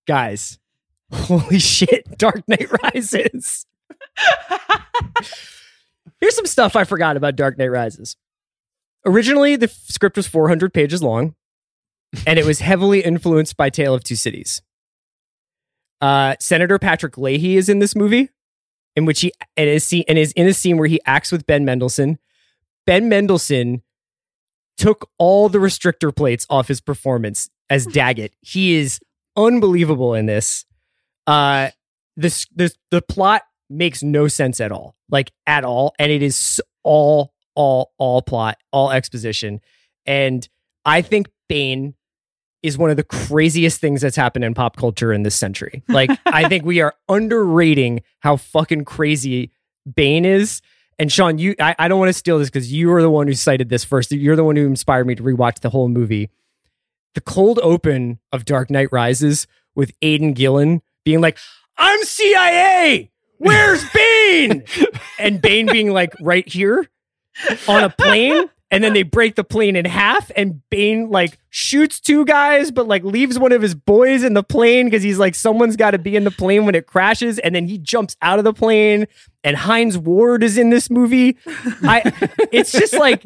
[0.06, 0.58] guys,
[1.10, 3.64] holy shit, Dark Knight Rises.
[6.20, 8.16] Here's some stuff I forgot about Dark Knight Rises.
[9.06, 11.34] Originally, the f- script was 400 pages long,
[12.26, 14.62] and it was heavily influenced by Tale of Two Cities.
[16.00, 18.30] Uh, Senator Patrick Leahy is in this movie,
[18.94, 21.46] in which he and is, scene, and is in a scene where he acts with
[21.46, 22.18] Ben Mendelsohn.
[22.86, 23.82] Ben Mendelsohn
[24.76, 28.34] took all the restrictor plates off his performance as Daggett.
[28.40, 29.00] He is
[29.36, 30.64] unbelievable in this.
[31.26, 31.70] Uh,
[32.16, 36.60] this the the plot makes no sense at all, like at all, and it is
[36.82, 39.60] all all all plot, all exposition,
[40.06, 40.48] and
[40.84, 41.94] I think Bane
[42.62, 45.82] is one of the craziest things that's happened in pop culture in this century.
[45.88, 49.52] Like, I think we are underrating how fucking crazy
[49.94, 50.60] Bane is.
[50.98, 53.28] And Sean, you, I, I don't want to steal this because you are the one
[53.28, 54.10] who cited this first.
[54.10, 56.30] You're the one who inspired me to rewatch the whole movie.
[57.14, 61.38] The cold open of Dark Knight Rises with Aidan Gillen being like,
[61.76, 63.10] I'm CIA.
[63.38, 64.64] Where's Bane?
[65.20, 66.88] and Bane being like right here
[67.68, 68.50] on a plane.
[68.70, 72.86] And then they break the plane in half, and Bane like shoots two guys, but
[72.86, 75.98] like leaves one of his boys in the plane because he's like, someone's got to
[75.98, 77.38] be in the plane when it crashes.
[77.38, 79.06] And then he jumps out of the plane,
[79.42, 81.38] and Hines Ward is in this movie.
[81.82, 82.12] I,
[82.52, 83.24] it's just like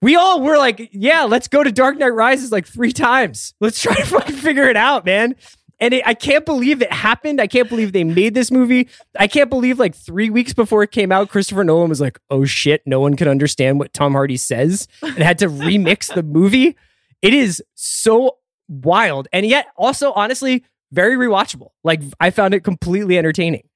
[0.00, 3.52] we all were like, yeah, let's go to Dark Knight Rises like three times.
[3.60, 5.36] Let's try to figure it out, man.
[5.78, 7.40] And it, I can't believe it happened.
[7.40, 8.88] I can't believe they made this movie.
[9.18, 12.44] I can't believe like three weeks before it came out, Christopher Nolan was like, oh
[12.44, 16.76] shit, no one can understand what Tom Hardy says and had to remix the movie.
[17.20, 19.28] It is so wild.
[19.32, 21.70] And yet also, honestly, very rewatchable.
[21.84, 23.68] Like I found it completely entertaining.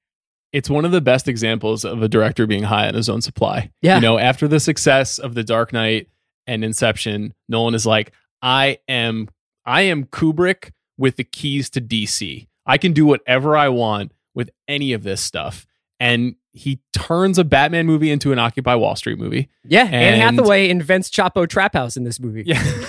[0.51, 3.71] It's one of the best examples of a director being high on his own supply.
[3.81, 3.95] Yeah.
[3.95, 6.09] You know, after the success of The Dark Knight
[6.47, 9.29] and Inception, Nolan is like, I am
[9.65, 10.71] I am Kubrick
[11.01, 12.47] with the keys to DC.
[12.65, 15.65] I can do whatever I want with any of this stuff.
[15.99, 19.49] And he turns a Batman movie into an Occupy Wall Street movie.
[19.65, 19.83] Yeah.
[19.85, 22.43] Anne And- Hathaway invents Chapo Trap House in this movie.
[22.45, 22.61] Yeah.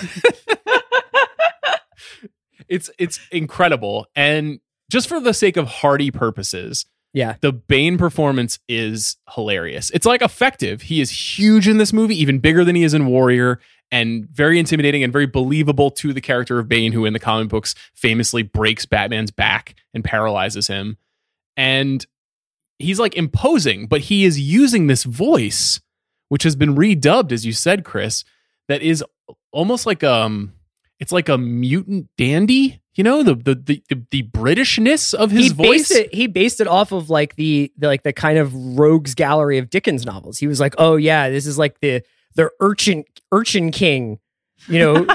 [2.67, 4.07] it's it's incredible.
[4.15, 4.59] And
[4.91, 7.35] just for the sake of Hardy purposes, Yeah.
[7.41, 9.89] the Bane performance is hilarious.
[9.91, 10.83] It's like effective.
[10.83, 13.59] He is huge in this movie, even bigger than he is in Warrior,
[13.93, 17.49] and very intimidating and very believable to the character of Bane, who in the comic
[17.49, 20.97] books famously breaks Batman's back and paralyzes him.
[21.55, 22.03] And
[22.79, 25.79] he's like imposing, but he is using this voice,
[26.29, 28.25] which has been redubbed, as you said, Chris,
[28.67, 29.03] that is
[29.51, 30.53] almost like um
[30.99, 35.49] it's like a mutant dandy, you know, the the the, the, the Britishness of his
[35.49, 35.89] he voice.
[35.89, 39.13] based it he based it off of like the, the like the kind of rogues
[39.13, 40.39] gallery of Dickens novels.
[40.39, 42.01] He was like, "Oh yeah, this is like the
[42.35, 44.19] the urchin urchin king,
[44.67, 45.07] you know,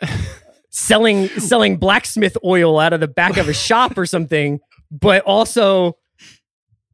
[0.70, 4.60] selling selling blacksmith oil out of the back of a shop or something,
[4.90, 5.96] but also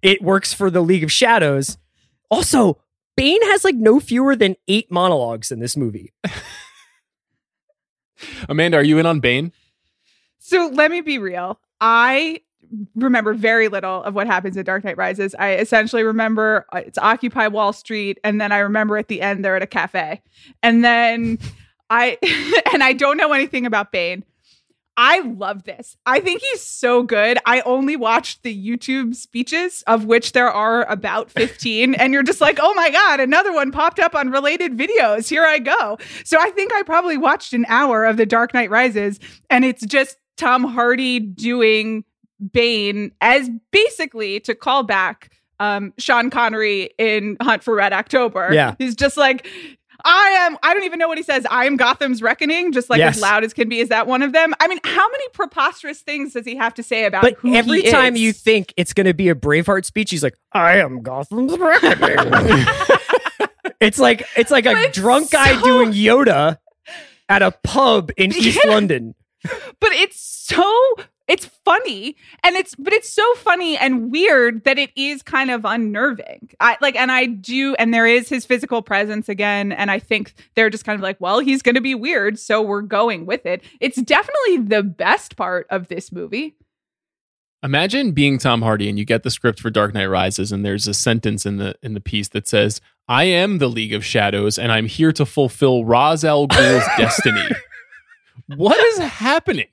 [0.02, 1.78] it works for the League of Shadows.
[2.30, 2.78] Also,
[3.16, 6.12] Bane has like no fewer than 8 monologues in this movie.
[8.48, 9.52] Amanda, are you in on Bane?
[10.38, 11.58] So let me be real.
[11.80, 12.40] I
[12.94, 15.34] remember very little of what happens in Dark Knight Rises.
[15.38, 19.44] I essentially remember uh, it's Occupy Wall Street, and then I remember at the end
[19.44, 20.22] they're at a cafe,
[20.62, 21.38] and then
[21.90, 22.18] I
[22.72, 24.24] and I don't know anything about Bane.
[25.00, 25.96] I love this.
[26.06, 27.38] I think he's so good.
[27.46, 31.94] I only watched the YouTube speeches, of which there are about 15.
[31.94, 35.28] and you're just like, oh my God, another one popped up on related videos.
[35.28, 35.98] Here I go.
[36.24, 39.86] So I think I probably watched an hour of The Dark Knight Rises, and it's
[39.86, 42.04] just Tom Hardy doing
[42.52, 45.30] Bane as basically to call back
[45.60, 48.50] um, Sean Connery in Hunt for Red October.
[48.52, 48.74] Yeah.
[48.78, 49.46] He's just like,
[50.04, 51.44] I am, I don't even know what he says.
[51.50, 53.16] I am Gotham's reckoning, just like Yes.
[53.16, 53.80] as loud as can be.
[53.80, 54.54] Is that one of them?
[54.60, 57.82] I mean, how many preposterous things does he have to say about But who every
[57.82, 58.20] time is?
[58.20, 62.64] you think it's going to be a Braveheart speech, he's like, "I am Gotham's reckoning."
[63.80, 66.58] it's like it's like a But drunk guy so- doing Yoda
[67.28, 68.70] at a pub in East Yeah.
[68.70, 69.16] London.
[69.80, 70.94] but it's so
[71.28, 75.64] it's funny and it's but it's so funny and weird that it is kind of
[75.64, 79.98] unnerving i like and i do and there is his physical presence again and i
[79.98, 83.26] think they're just kind of like well he's going to be weird so we're going
[83.26, 86.56] with it it's definitely the best part of this movie
[87.60, 90.86] Imagine being Tom Hardy and you get the script for Dark Knight Rises and there's
[90.86, 94.60] a sentence in the in the piece that says, "I am the League of Shadows
[94.60, 97.48] and I'm here to fulfill Ra's al Ghul's destiny."
[98.54, 99.66] What is happening?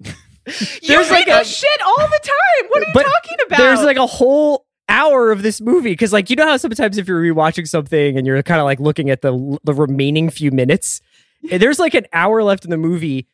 [0.45, 2.69] There's like like a- shit all the time.
[2.69, 3.57] What are you talking about?
[3.57, 7.07] There's like a whole hour of this movie because, like, you know how sometimes if
[7.07, 11.01] you're rewatching something and you're kind of like looking at the the remaining few minutes,
[11.49, 13.27] eh, there's like an hour left in the movie,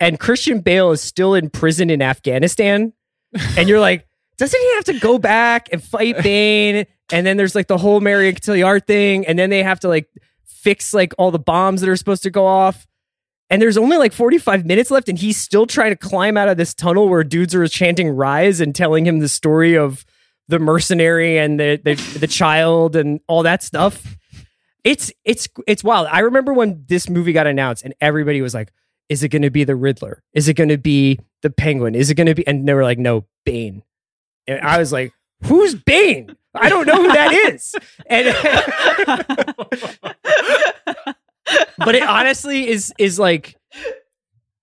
[0.00, 2.92] and Christian Bale is still in prison in Afghanistan,
[3.56, 4.06] and you're like,
[4.36, 6.86] doesn't he have to go back and fight Bane?
[7.10, 10.08] And then there's like the whole Marion Cotillard thing, and then they have to like
[10.44, 12.86] fix like all the bombs that are supposed to go off.
[13.50, 16.56] And there's only like 45 minutes left, and he's still trying to climb out of
[16.56, 20.04] this tunnel where dudes are chanting "Rise" and telling him the story of
[20.48, 24.16] the mercenary and the the, the child and all that stuff.
[24.84, 26.08] It's it's it's wild.
[26.10, 28.72] I remember when this movie got announced, and everybody was like,
[29.08, 30.22] "Is it going to be the Riddler?
[30.34, 31.94] Is it going to be the Penguin?
[31.94, 33.82] Is it going to be?" And they were like, "No, Bane."
[34.46, 35.12] And I was like,
[35.44, 36.36] "Who's Bane?
[36.54, 37.74] I don't know who that is."
[38.06, 38.34] And
[41.78, 43.56] but it honestly is is like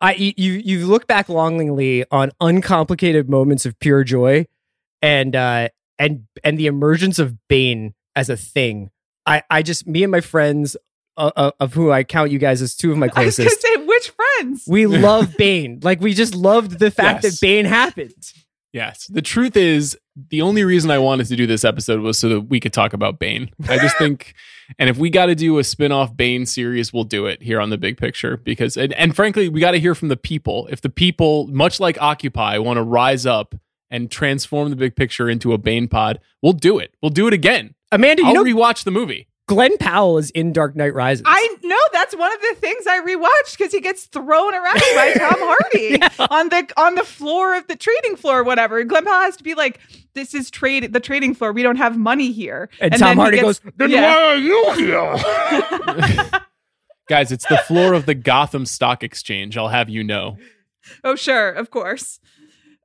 [0.02, 4.46] I you you look back longingly on uncomplicated moments of pure joy
[5.02, 8.92] and uh and and the emergence of Bane as a thing.
[9.26, 10.76] I I just me and my friends
[11.18, 13.64] uh, of who I count you guys as two of my I was closest.
[13.64, 14.66] gonna say which friends?
[14.68, 15.80] we love Bane.
[15.82, 17.40] Like we just loved the fact Yes.
[17.40, 18.14] that Bane happened.
[18.74, 19.08] Yes.
[19.08, 19.98] The truth is,
[20.30, 22.92] the only reason I wanted to do this episode was so that we could talk
[22.92, 23.50] about Bane.
[23.70, 24.34] I just think,
[24.78, 27.60] and if we got to do a spin off Bane series, we'll do it here
[27.60, 30.68] on the big picture because, and, and frankly, we got to hear from the people.
[30.72, 33.56] If the people, much like Occupy, want to rise up
[33.90, 36.94] and transform the big picture into a Bane pod, we'll do it.
[37.02, 37.76] We'll do it again.
[37.92, 39.28] Amanda, you I'll know rewatch the movie.
[39.48, 41.22] Glen Powell is in Dark Knight Rises.
[41.26, 45.14] I know that's one of the things I rewatched because he gets thrown around by
[45.18, 48.84] Tom Hardy on the on the floor of the trading floor, or whatever.
[48.84, 49.80] Glen Powell has to be like,
[50.16, 51.52] "This is trade the trading floor.
[51.54, 54.02] We don't have money here." and, then Tom he Hardy gets- goes, "Then Yeah.
[54.02, 54.74] why are you
[56.32, 56.42] here?"
[57.08, 59.58] Guys, it's the floor of the Gotham Stock Exchange.
[59.58, 60.38] I'll have you know.
[61.04, 62.20] "Oh, sure, of course."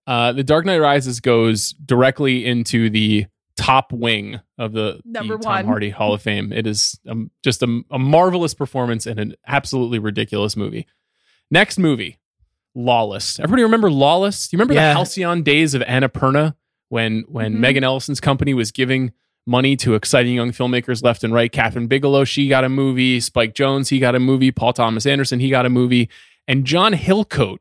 [0.06, 3.26] Uh, the Dark Knight Rises goes directly into the
[3.60, 5.64] top wing of the, the Number Tom one.
[5.66, 6.52] Hardy Hall of Fame.
[6.52, 10.86] It is um, just a, a marvelous performance and an absolutely ridiculous movie.
[11.50, 12.18] Next movie,
[12.74, 13.38] Lawless.
[13.40, 14.48] Everybody remember Lawless?
[14.48, 14.88] Do you remember Yeah.
[14.90, 16.54] the halcyon days of Annapurna
[16.88, 17.58] when when Mhm.
[17.58, 19.12] Megan Ellison's company was giving
[19.46, 21.50] money to exciting young filmmakers left and right?
[21.52, 23.18] Kathryn Bigelow, she got a movie.
[23.20, 24.52] Spike Jonze, he got a movie.
[24.52, 26.08] Paul Thomas Anderson, he got a movie.
[26.46, 27.58] And John Hillcoat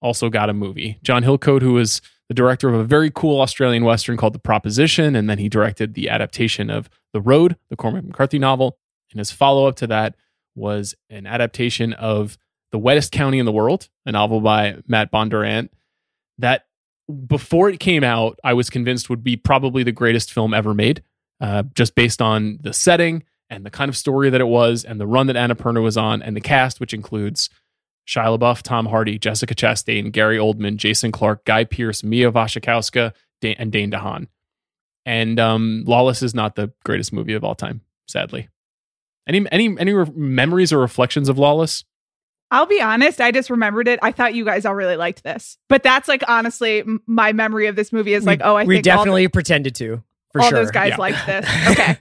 [0.00, 0.98] also got a movie.
[1.02, 5.14] John Hillcoat, who was the director of a very cool Australian Western called The Proposition,
[5.14, 8.78] and then he directed the adaptation of The Road, the Cormac McCarthy novel.
[9.12, 10.16] And his follow up to that
[10.54, 12.38] was an adaptation of
[12.72, 15.68] The Wettest County in the World, a novel by Matt Bondurant
[16.38, 16.66] that
[17.26, 21.02] before it came out, I was convinced would be probably the greatest film ever made,
[21.40, 24.98] uh, just based on the setting and the kind of story that it was, and
[24.98, 27.50] the run that Annapurna was on, and the cast, which includes
[28.06, 33.56] Shia LaBeouf, Tom Hardy, Jessica Chastain, Gary Oldman, Jason Clarke, Guy Pearce, Mia Wasikowska, Da-
[33.58, 34.26] and Dane DeHaan.
[35.06, 38.48] And um, Lawless is not the greatest movie of all time, sadly.
[39.26, 41.84] Any any any re- memories or reflections of Lawless?
[42.50, 43.98] I'll be honest, I just remembered it.
[44.02, 47.66] I thought you guys all really liked this, but that's like honestly, m- my memory
[47.68, 50.02] of this movie is like, we, oh, I we think all- definitely pretended to
[50.32, 50.58] for all, sure.
[50.58, 50.96] those guys Yeah.
[50.98, 51.46] liked this.
[51.70, 51.96] Okay,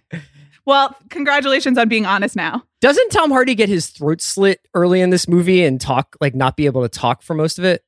[0.65, 2.63] well, congratulations on being honest now.
[2.81, 6.55] Doesn't Tom Hardy get his throat slit early in this movie and talk like not
[6.55, 7.83] be able to talk for most of it?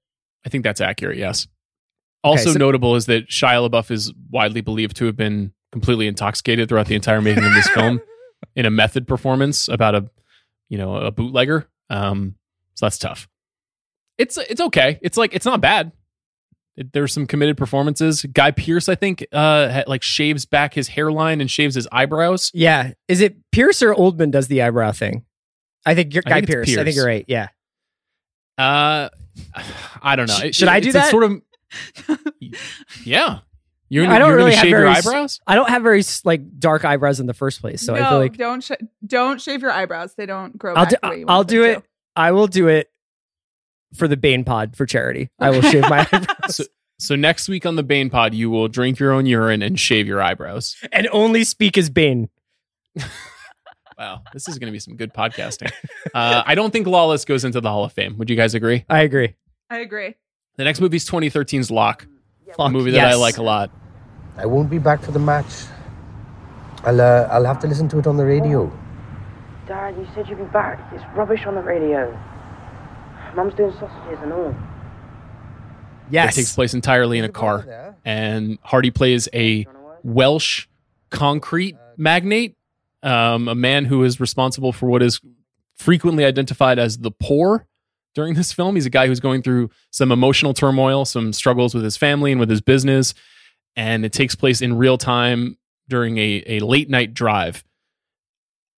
[0.45, 1.17] I think that's accurate.
[1.17, 1.47] Yes.
[2.23, 6.69] Also so- notable is that Shia LaBeouf is widely believed to have been completely intoxicated
[6.69, 8.01] throughout the entire making of this film
[8.55, 10.09] in a method performance about a
[10.69, 11.67] you know a bootlegger.
[11.89, 12.35] Um,
[12.73, 13.27] so that's tough.
[14.17, 14.99] It's it's okay.
[15.01, 15.91] It's like it's not bad.
[16.77, 18.23] It, there's some committed performances.
[18.23, 22.51] Guy Pearce, I think, uh, ha- like shaves back his hairline and shaves his eyebrows.
[22.53, 22.91] Yeah.
[23.07, 25.23] Is it Pearce or Oldman does the eyebrow thing?
[25.85, 26.77] I think you're I Guy think it's Pearce.
[26.77, 27.25] I think you're right.
[27.27, 27.47] Yeah.
[28.57, 29.09] Uh,
[30.01, 30.35] I don't know.
[30.51, 31.11] Sh- should I do it's a that?
[31.11, 31.41] Sort of.
[33.03, 33.39] yeah.
[33.87, 35.39] You're, I don't you're really gonna have shave your very s- eyebrows.
[35.45, 38.17] I don't have very like dark eyebrows in the first place, so no, I feel
[38.17, 38.71] like don't sh-
[39.05, 40.15] don't shave your eyebrows.
[40.15, 40.73] They don't grow.
[40.73, 41.69] I'll back do the way you I'll want them do to.
[41.73, 41.83] it.
[42.15, 42.89] I will do it
[43.95, 45.29] for the Bane Pod for charity.
[45.39, 46.63] I will shave my eyebrows So,
[46.99, 50.07] so next week on the Bane Pod, you will drink your own urine and shave
[50.07, 50.75] your eyebrows.
[50.91, 52.29] and only speak as Bane.
[53.97, 55.71] Wow, this is going to be some good podcasting.
[56.13, 58.17] Uh, I don't think Lawless goes into the Hall of Fame.
[58.17, 58.83] Would you guys agree?
[58.89, 59.35] I agree.
[59.69, 60.15] I agree.
[60.57, 62.05] The next movie is 2013's Locke,
[62.59, 63.71] a movie that I like a lot.
[64.35, 65.45] I won't be back for the match.
[66.83, 68.69] I'll, uh, I'll have to listen to it on the radio.
[69.65, 70.91] Dad, you said you'd be back.
[70.93, 72.11] It's rubbish on the radio.
[73.35, 74.55] Mum's doing sausages and all.
[76.09, 76.33] Yes.
[76.35, 79.65] It takes place entirely in a car, and Hardy plays a
[80.03, 80.67] Welsh
[81.09, 82.55] concrete magnate,
[83.01, 85.19] um, a man who is responsible for what is
[85.75, 87.65] frequently identified as the pour
[88.13, 88.75] during this film.
[88.75, 92.39] He's a guy who's going through some emotional turmoil, some struggles with his family and
[92.39, 93.13] with his business,
[93.75, 95.57] and it takes place in real time
[95.87, 97.63] during a, a late night drive.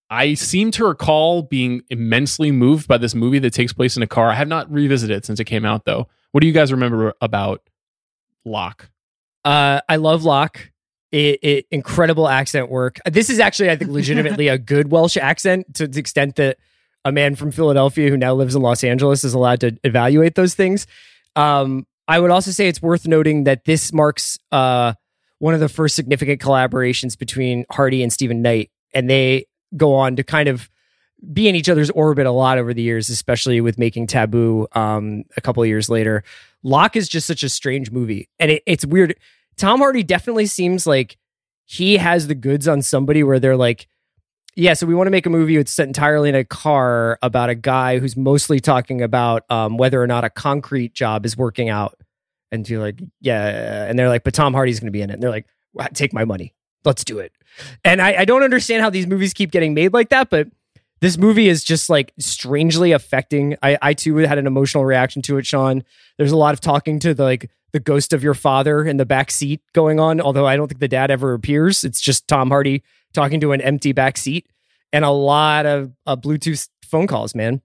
[0.10, 4.08] I seem to recall being immensely moved by this movie that takes place in a
[4.08, 4.30] car.
[4.30, 6.08] I have not revisited it since it came out, though.
[6.32, 7.62] What do you guys remember about
[8.46, 8.90] Locke?
[9.44, 10.72] Uh, I love Locke.
[11.12, 13.00] It, it incredible accent work.
[13.06, 16.58] This is actually, I think, legitimately a good Welsh accent to the extent that
[17.06, 20.54] a man from Philadelphia who now lives in Los Angeles is allowed to evaluate those
[20.54, 20.86] things.
[21.36, 24.94] Um, I would also say it's worth noting that this marks uh,
[25.40, 30.16] one of the first significant collaborations between Hardy and Steven Knight, and they go on
[30.16, 30.70] to kind of
[31.34, 35.24] be in each other's orbit a lot over the years, especially with making Taboo um,
[35.36, 36.24] a couple years later.
[36.64, 39.16] Locke is just such a strange movie, and it, it's weird.
[39.58, 41.18] Tom Hardy definitely seems like
[41.66, 43.88] he has the goods on somebody where they're like,
[44.56, 47.50] yeah, so we want to make a movie that's set entirely in a car about
[47.50, 51.70] a guy who's mostly talking about um, whether or not a concrete job is working
[51.70, 52.00] out.
[52.52, 53.86] And you're like, yeah.
[53.86, 55.14] And they're like, but Tom Hardy's going to be in it.
[55.14, 55.46] And they're like,
[55.94, 56.56] take my money.
[56.86, 57.32] Let's do it.
[57.84, 60.48] And I, I don't understand how these movies keep getting made like that, but
[61.02, 63.56] this movie is just like strangely affecting.
[63.62, 65.84] I, I too had an emotional reaction to it, Sean.
[66.18, 69.06] There's a lot of talking to the like the ghost of your father in the
[69.06, 71.84] back seat going on, although I don't think the dad ever appears.
[71.84, 74.48] It's just Tom Hardy talking to an empty back seat
[74.94, 77.62] and a lot of uh, Bluetooth phone calls, man.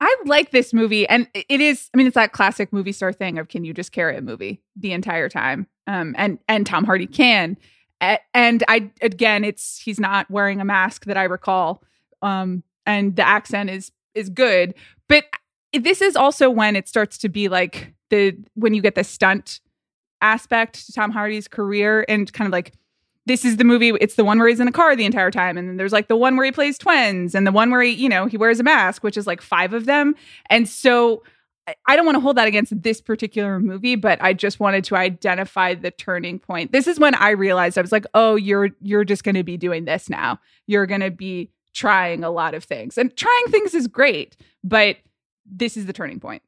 [0.00, 1.88] I like this movie, and it is.
[1.94, 4.60] I mean, it's that classic movie star thing of can you just carry a movie
[4.76, 5.68] the entire time?
[5.86, 7.56] Um, and and Tom Hardy can,
[8.00, 11.82] and I again, it's he's not wearing a mask that I recall,
[12.22, 14.74] um, and the accent is is good,
[15.08, 15.24] but
[15.72, 19.60] this is also when it starts to be like the when you get the stunt
[20.20, 22.72] aspect to Tom Hardy's career and kind of like
[23.26, 25.58] this is the movie it's the one where he's in a car the entire time
[25.58, 27.90] and then there's like the one where he plays twins and the one where he
[27.90, 30.14] you know he wears a mask which is like five of them.
[30.48, 31.22] And so
[31.86, 34.96] I don't want to hold that against this particular movie, but I just wanted to
[34.96, 36.72] identify the turning point.
[36.72, 39.56] This is when I realized I was like, "Oh, you're you're just going to be
[39.56, 40.38] doing this now.
[40.66, 44.96] You're going to be trying a lot of things." And trying things is great, but
[45.44, 46.42] this is the turning point.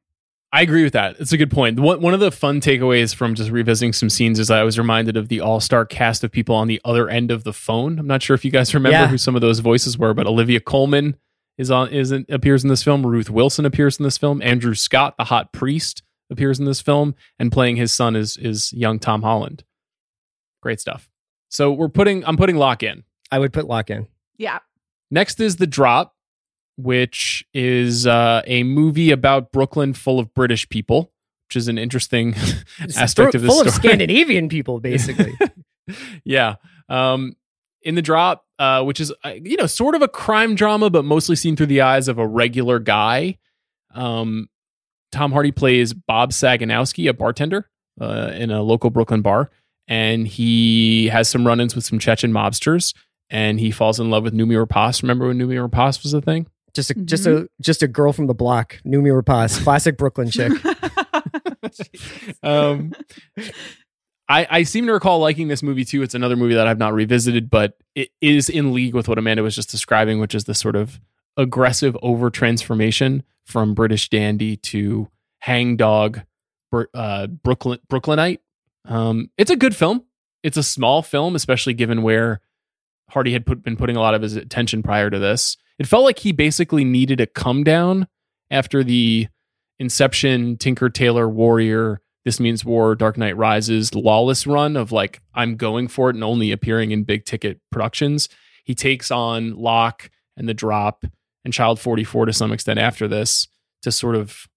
[0.51, 1.17] I agree with that.
[1.19, 1.79] It's a good point.
[1.79, 5.15] One, one of the fun takeaways from just revisiting some scenes is I was reminded
[5.15, 7.99] of the all star cast of people on the other end of the phone.
[7.99, 9.07] I'm not sure if you guys remember Yeah.
[9.07, 11.17] who some of those voices were, but Olivia Colman
[11.59, 13.05] is on is in, appears in this film.
[13.05, 14.41] Ruth Wilson appears in this film.
[14.41, 16.01] Andrew Scott, the hot priest,
[16.31, 19.63] appears in this film, and playing his son is is young Tom Holland.
[20.63, 21.09] Great stuff.
[21.49, 23.03] So we're putting I'm putting Locke in.
[23.31, 24.07] I would put Locke in.
[24.37, 24.59] Yeah.
[25.11, 26.15] Next is The Drop,
[26.77, 31.11] which is uh, a movie about Brooklyn full of British people,
[31.47, 32.35] which is an interesting
[32.97, 33.67] aspect of this full story.
[33.67, 35.37] of Scandinavian people, basically.
[36.23, 36.55] yeah.
[36.87, 37.35] Um,
[37.81, 41.05] in The Drop, uh, which is, uh, you know, sort of a crime drama, but
[41.05, 43.37] mostly seen through the eyes of a regular guy.
[43.93, 44.49] Um,
[45.11, 47.69] Tom Hardy plays Bob Saginowski, a bartender
[47.99, 49.49] uh, in a local Brooklyn bar.
[49.87, 52.93] And he has some run ins with some Chechen mobsters.
[53.31, 55.01] And he falls in love with Noomi Rapace.
[55.01, 56.47] Remember when Noomi Rapace was a thing?
[56.73, 60.51] Just a just a just a girl from the block, Noomi Rapace, classic Brooklyn chick.
[62.43, 62.93] um,
[64.29, 66.03] I, I seem to recall liking this movie too.
[66.03, 69.41] It's another movie that I've not revisited, but it is in league with what Amanda
[69.41, 71.01] was just describing, which is the sort of
[71.35, 75.09] aggressive over transformation from British dandy to
[75.39, 76.21] hangdog,
[76.93, 78.41] uh, Brooklyn Brooklynite.
[78.85, 80.03] Um, it's a good film.
[80.43, 82.41] It's a small film, especially given where
[83.09, 85.57] Hardy had put, been putting a lot of his attention prior to this.
[85.79, 88.07] It felt like he basically needed a come down
[88.51, 89.27] after the
[89.79, 95.55] Inception, Tinker Tailor Warrior, This Means War, Dark Knight Rises, lawless run of like, I'm
[95.55, 98.29] going for it and only appearing in big ticket productions.
[98.65, 101.05] He takes on Locke and The Drop
[101.45, 103.47] and Child 44 to some extent after this
[103.83, 104.47] to sort of,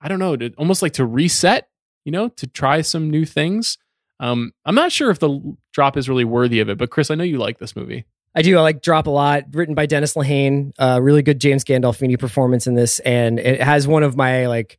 [0.00, 1.68] I don't know, to, almost like to reset,
[2.04, 3.76] you know, to try some new things.
[4.18, 7.14] Um, I'm not sure if The Drop is really worthy of it, but Chris, I
[7.14, 8.06] know you like this movie.
[8.34, 8.56] I do.
[8.56, 9.44] I like Drop a lot.
[9.52, 10.72] Written by Dennis Lehane.
[10.78, 14.78] Uh, really good James Gandolfini performance in this, and it has one of my like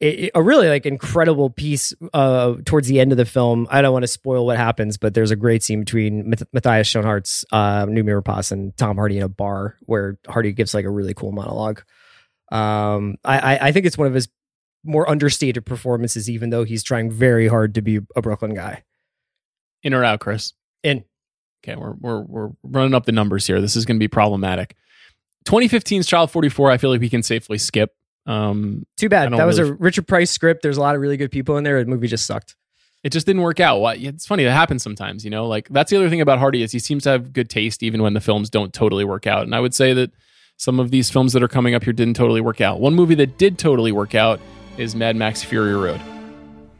[0.00, 3.66] it, a really like incredible piece uh, towards the end of the film.
[3.70, 6.92] I don't want to spoil what happens, but there's a great scene between Math- Matthias
[6.92, 10.90] Schoenaerts' uh, Noomi Rapace and Tom Hardy in a bar where Hardy gives like a
[10.90, 11.82] really cool monologue.
[12.52, 14.28] Um, I, I, I think it's one of his
[14.84, 18.84] more understated performances, even though he's trying very hard to be a Brooklyn guy.
[19.82, 20.52] In or out, Chris?
[20.82, 21.04] In.
[21.64, 23.60] Okay, we're we're we're running up the numbers here.
[23.60, 24.76] This is going to be problematic.
[25.46, 26.70] 2015's Child 44.
[26.70, 27.94] I feel like we can safely skip.
[28.26, 29.32] Um, Too bad.
[29.32, 30.62] That was really- a Richard Price script.
[30.62, 31.82] There's a lot of really good people in there.
[31.84, 32.56] The movie just sucked.
[33.04, 33.80] it just didn't work out.
[33.98, 35.24] It's funny that happens sometimes.
[35.24, 37.48] You know, like that's the other thing about Hardy is he seems to have good
[37.48, 39.42] taste even when the films don't totally work out.
[39.44, 40.10] And I would say that
[40.56, 42.80] some of these films that are coming up here didn't totally work out.
[42.80, 44.40] One movie that did totally work out
[44.76, 46.00] is Mad Max Fury Road.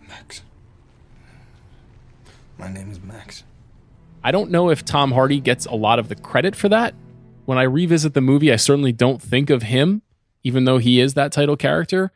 [0.09, 0.42] Max.
[2.59, 3.44] My name is Max.
[4.25, 6.95] I don't know if Tom Hardy gets a lot of the credit for that.
[7.45, 10.03] When I revisit the movie, I certainly don't think of him,
[10.46, 12.12] even though he is that title character.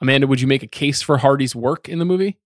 [0.00, 2.36] Amanda, would you make a case for Hardy's work in the movie?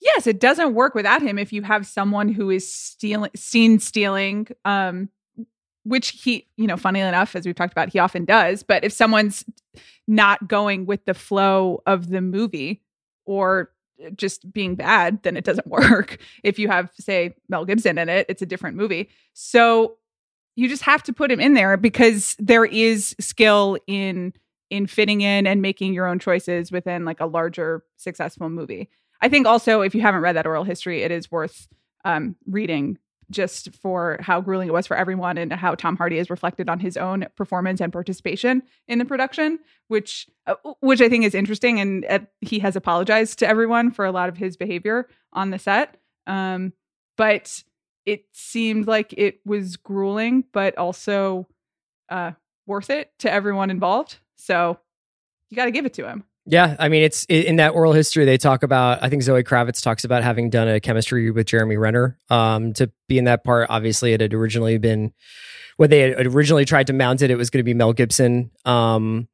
[0.00, 4.46] Yes, it doesn't work without him if you have someone who is stealing seen stealing
[4.64, 5.08] um
[5.82, 8.92] which he, you know, funnily enough as we've talked about, he often does, but if
[8.92, 9.44] someone's
[10.08, 12.82] not going with the flow of the movie
[13.24, 13.70] or
[14.14, 16.18] just being bad, then it doesn't work.
[16.44, 19.08] If you have say Mel Gibson in it, it's a different movie.
[19.32, 19.96] So
[20.54, 24.32] you just have to put him in there because there is skill in
[24.70, 28.88] in fitting in and making your own choices within like a larger successful movie.
[29.20, 31.68] I think also if you haven't read that oral history, it is worth
[32.04, 32.98] um, reading
[33.30, 36.78] just for how grueling it was for everyone and how Tom Hardy is reflected on
[36.78, 41.80] his own performance and participation in the production, which uh, which I think is interesting.
[41.80, 45.58] And uh, he has apologized to everyone for a lot of his behavior on the
[45.58, 45.96] set.
[46.26, 46.72] Um,
[47.16, 47.62] but
[48.04, 51.48] it seemed like it was grueling, but also
[52.08, 52.32] uh,
[52.66, 54.18] worth it to everyone involved.
[54.36, 54.78] So
[55.50, 56.24] you got to give it to him.
[56.48, 59.02] Yeah, I mean, it's in that oral history they talk about.
[59.02, 62.90] I think Zoe Kravitz talks about having done a chemistry with Jeremy Renner um, to
[63.08, 63.66] be in that part.
[63.68, 65.12] Obviously, it had originally been
[65.76, 67.32] when they had originally tried to mount it.
[67.32, 68.52] It was going to be Mel Gibson.
[68.64, 69.26] Um,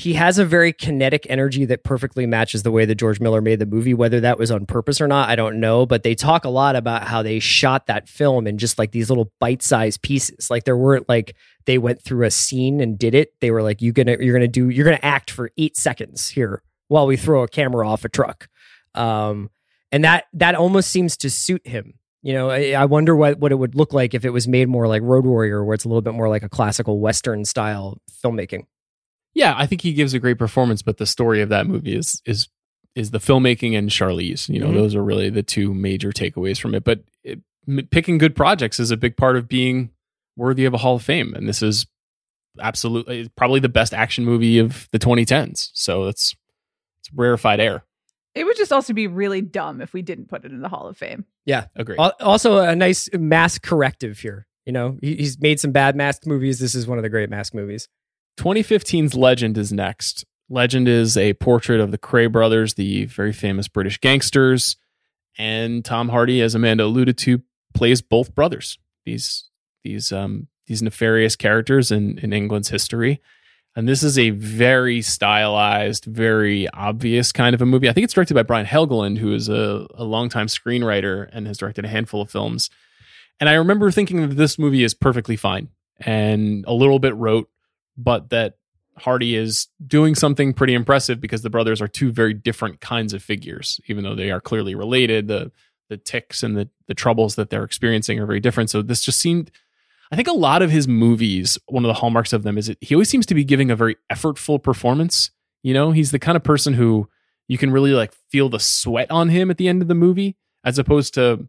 [0.00, 3.58] he has a very kinetic energy that perfectly matches the way that George Miller made
[3.58, 3.92] the movie.
[3.92, 5.84] Whether that was on purpose or not, I don't know.
[5.84, 9.10] But they talk a lot about how they shot that film in just like these
[9.10, 10.50] little bite-sized pieces.
[10.50, 11.36] Like there weren't like
[11.66, 13.34] they went through a scene and did it.
[13.40, 16.62] They were like, "You're gonna you're gonna do you're gonna act for eight seconds here
[16.88, 18.48] while we throw a camera off a truck,"
[18.94, 19.50] um,
[19.92, 21.94] and that that almost seems to suit him.
[22.22, 24.68] You know, I, I wonder what what it would look like if it was made
[24.68, 28.00] more like Road Warrior, where it's a little bit more like a classical Western style
[28.24, 28.64] filmmaking.
[29.34, 32.20] Yeah, I think he gives a great performance, but the story of that movie is
[32.26, 32.48] is
[32.96, 34.48] is the filmmaking and Charlize.
[34.48, 34.74] You know, Mhm.
[34.74, 36.82] those are really the two major takeaways from it.
[36.82, 37.38] But it,
[37.68, 39.90] m- picking good projects is a big part of being
[40.36, 41.86] worthy of a Hall of Fame, and this is
[42.58, 45.70] absolutely probably the best action movie of the 2010s.
[45.74, 46.34] So it's
[47.00, 47.84] it's rarefied air.
[48.34, 50.86] It would just also be really dumb if we didn't put it in the Hall
[50.86, 51.24] of Fame.
[51.46, 51.96] Yeah, agree.
[51.96, 54.46] Also, a nice mask corrective here.
[54.66, 56.58] You know, he's made some bad mask movies.
[56.60, 57.88] This is one of the great mask movies.
[58.40, 60.24] 2015's Legend is next.
[60.48, 64.76] Legend is a portrait of the Kray brothers, the very famous British gangsters,
[65.36, 67.42] and Tom Hardy, as Amanda alluded to,
[67.74, 68.78] plays both brothers.
[69.04, 69.50] These
[69.84, 73.20] these um these nefarious characters in in England's history.
[73.76, 77.88] And this is a very stylized, very obvious kind of a movie.
[77.88, 81.58] I think it's directed by Brian Helgeland, who is a, a longtime screenwriter and has
[81.58, 82.68] directed a handful of films.
[83.38, 85.68] And I remember thinking that this movie is perfectly fine
[86.00, 87.48] and a little bit rote,
[88.02, 88.56] but that
[88.98, 93.22] Hardy is doing something pretty impressive because the brothers are two very different kinds of
[93.22, 95.28] figures, even though they are clearly related.
[95.28, 95.50] The
[95.88, 98.70] the tics and the the troubles that they're experiencing are very different.
[98.70, 99.50] So this just seemed
[100.12, 102.78] I think a lot of his movies, one of the hallmarks of them is that
[102.80, 105.30] he always seems to be giving a very effortful performance.
[105.62, 107.08] You know, he's the kind of person who
[107.46, 110.36] you can really like feel the sweat on him at the end of the movie,
[110.64, 111.48] as opposed to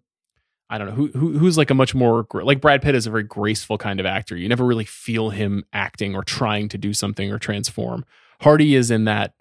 [0.72, 3.11] I don't know who, who who's like a much more like Brad Pitt is a
[3.11, 4.38] very graceful kind of actor.
[4.38, 8.06] You never really feel him acting or trying to do something or transform.
[8.39, 9.34] Hardy is in that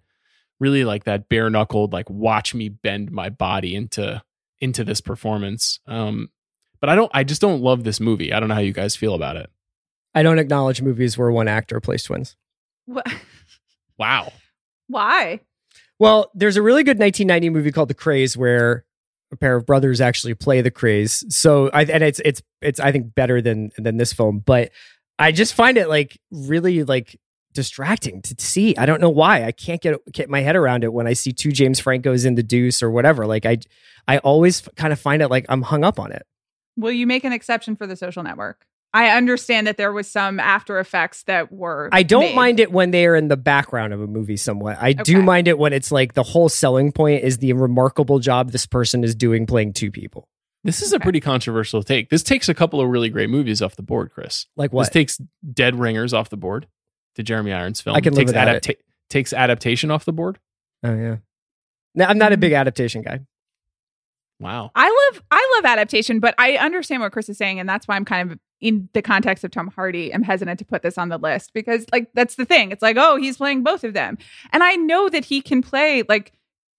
[0.58, 4.20] really like that bare knuckled like watch me bend my body into
[4.60, 5.78] into this performance.
[5.86, 6.30] Um,
[6.80, 8.32] but I don't I just don't love this movie.
[8.32, 9.50] I don't know how you guys feel about it.
[10.12, 12.34] I don't acknowledge movies where one actor plays twins.
[12.86, 13.06] What?
[13.96, 14.32] Wow.
[14.88, 15.40] Why?
[16.00, 18.84] Well, there's a really good 1990 movie called The Krays where
[19.32, 21.30] a pair of brothers actually play the Krays.
[21.32, 24.70] So I and it's it's it's I think better than than this film, but
[25.18, 27.18] I just find it like really like
[27.52, 28.76] distracting to see.
[28.76, 29.44] I don't know why.
[29.44, 32.34] I can't get get my head around it when I see two James Francos in
[32.34, 33.26] the Deuce or whatever.
[33.26, 33.58] Like I
[34.08, 36.26] I always kind of find it like I'm hung up on it.
[36.76, 38.66] Will you make an exception for the social network?
[38.92, 41.88] I understand that there was some after effects that were.
[41.92, 42.34] I don't made.
[42.34, 44.78] mind it when they are in the background of a movie somewhat.
[44.80, 48.50] I do mind it when it's like the whole selling point is the remarkable job
[48.50, 50.28] this person is doing playing two people.
[50.64, 52.10] This is a pretty controversial take.
[52.10, 54.46] This takes a couple of really great movies off the board, Chris.
[54.56, 54.82] Like what?
[54.82, 55.20] This takes
[55.52, 56.66] Dead Ringers off the board
[57.14, 57.96] to Jeremy Irons film.
[57.96, 58.82] I can live takes without it.
[59.08, 60.38] takes adaptation off the board.
[60.82, 61.16] Oh yeah.
[61.94, 62.40] No, I'm not a mm-hmm.
[62.40, 63.20] big adaptation guy.
[64.38, 64.70] Wow.
[64.74, 67.96] I love I love adaptation, but I understand what Chris is saying, and that's why
[67.96, 71.08] I'm kind of in the context of Tom Hardy, I'm hesitant to put this on
[71.08, 72.70] the list because like that's the thing.
[72.70, 74.18] It's like, oh, he's playing both of them.
[74.52, 76.32] And I know that he can play like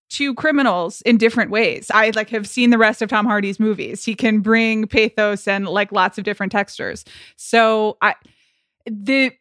[0.09, 1.89] two criminals in different ways.
[1.93, 4.03] I like have seen the rest of Tom Hardy's movies.
[4.03, 7.03] He can bring pathos and like lots of different textures.
[7.37, 8.15] So I
[8.85, 9.31] the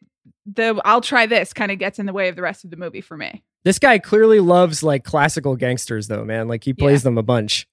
[0.45, 2.77] the I'll try this kind of gets in the way of the rest of the
[2.77, 3.43] movie for me.
[3.63, 6.47] This guy clearly loves like classical gangsters though, man.
[6.47, 7.67] Like he plays them a bunch.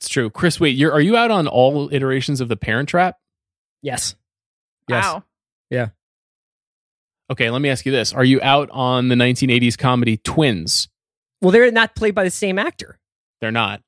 [0.00, 0.30] It's true.
[0.30, 3.18] Chris, wait, you're are you out on all iterations of the Parent Trap?
[3.86, 4.16] Yes.
[4.88, 5.24] Wow.
[5.70, 5.88] Yeah.
[7.30, 10.88] Okay, let me ask you this: Are you out on the 1980s comedy Twins?
[11.40, 12.98] Well, they're not played by the same actor.
[13.40, 13.82] They're not.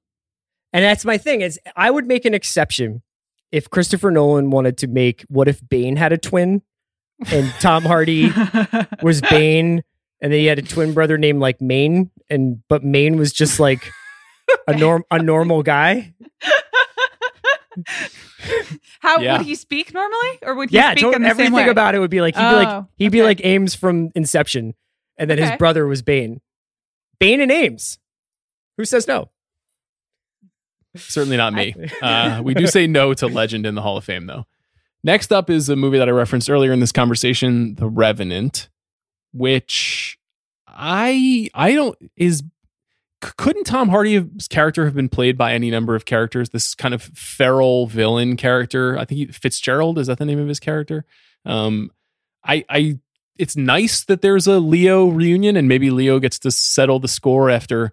[0.72, 3.02] And that's my thing is I would make an exception
[3.50, 6.62] if Christopher Nolan wanted to make what if Bane had a twin
[7.32, 8.30] and Tom Hardy
[9.02, 9.82] was Bane
[10.20, 13.58] and then he had a twin brother named like Maine and but Maine was just
[13.58, 13.90] like
[14.66, 16.14] a norm a normal guy.
[19.00, 19.38] How Yeah.
[19.38, 21.68] would he speak normally, or would he Yeah, speak don't, the everything same way?
[21.70, 24.74] about it would be like he'd be like Oh, he'd be like Eames from Inception
[25.16, 25.50] and then Okay.
[25.50, 26.40] his brother was Bane.
[27.20, 27.98] Bane and Eames.
[28.76, 29.30] Who says no?
[30.96, 31.74] Certainly not me.
[32.02, 34.46] Uh, we do say no to Legend in the Hall of Fame, though.
[35.04, 38.68] Next up is a movie that I referenced earlier in this conversation, The Revenant,
[39.32, 40.18] which
[40.66, 42.44] I I don't is c-
[43.20, 46.50] couldn't Tom Hardy's character have been played by any number of characters?
[46.50, 48.96] This kind of feral villain character.
[48.96, 51.04] I think he, Fitzgerald is that the name of his character.
[51.44, 51.90] Um,
[52.44, 52.98] I, I,
[53.36, 57.50] it's nice that there's a Leo reunion and maybe Leo gets to settle the score
[57.50, 57.92] after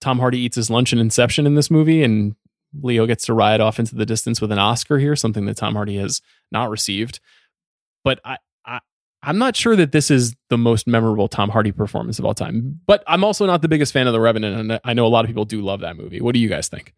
[0.00, 2.34] Tom Hardy eats his lunch in Inception in this movie and
[2.82, 5.74] Leo gets to ride off into the distance with an Oscar here, something that Tom
[5.74, 6.20] Hardy has
[6.50, 7.20] not received.
[8.02, 8.38] But I,
[9.26, 12.80] I'm not sure that this is the most memorable Tom Hardy performance of all time.
[12.86, 15.24] But I'm also not the biggest fan of The Revenant, and I know a lot
[15.24, 16.20] of people do love that movie.
[16.20, 16.94] What do you guys think?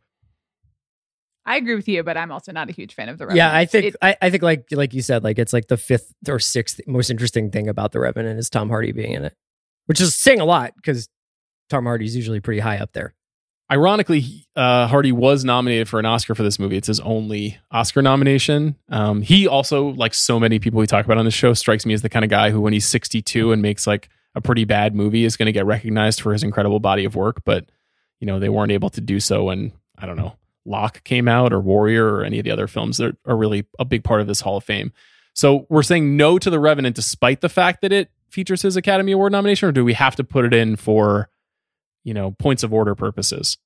[1.48, 3.26] I agree with you, but I'm also not a huge fan of the.
[3.26, 3.36] Revenant.
[3.36, 5.76] Yeah, I think It- I, I think like like you said, like it's like the
[5.76, 9.34] fifth or sixth most interesting thing about the Revenant is Tom Hardy being in it,
[9.86, 11.08] which is saying a lot because
[11.70, 13.14] Tom Hardy's usually pretty high up there.
[13.70, 16.76] Ironically, uh, Hardy was nominated for an Oscar for this movie.
[16.76, 18.76] It's his only Oscar nomination.
[18.88, 21.92] Um, he also, like so many people we talk about on the show, strikes me
[21.92, 24.94] as the kind of guy who, when he's 62 and makes like a pretty bad
[24.94, 27.42] movie, is going to get recognized for his incredible body of work.
[27.44, 27.66] But
[28.20, 30.36] you know, they weren't able to do so when I don't know
[30.66, 33.84] Locke came out or Warrior or any of the other films that are really a
[33.84, 34.92] big part of this Hall of Fame.
[35.32, 39.12] So we're saying no to the Revenant, despite the fact that it features his Academy
[39.12, 41.28] Award nomination, or do we have to put it in for
[42.06, 43.58] you know points of order purposes?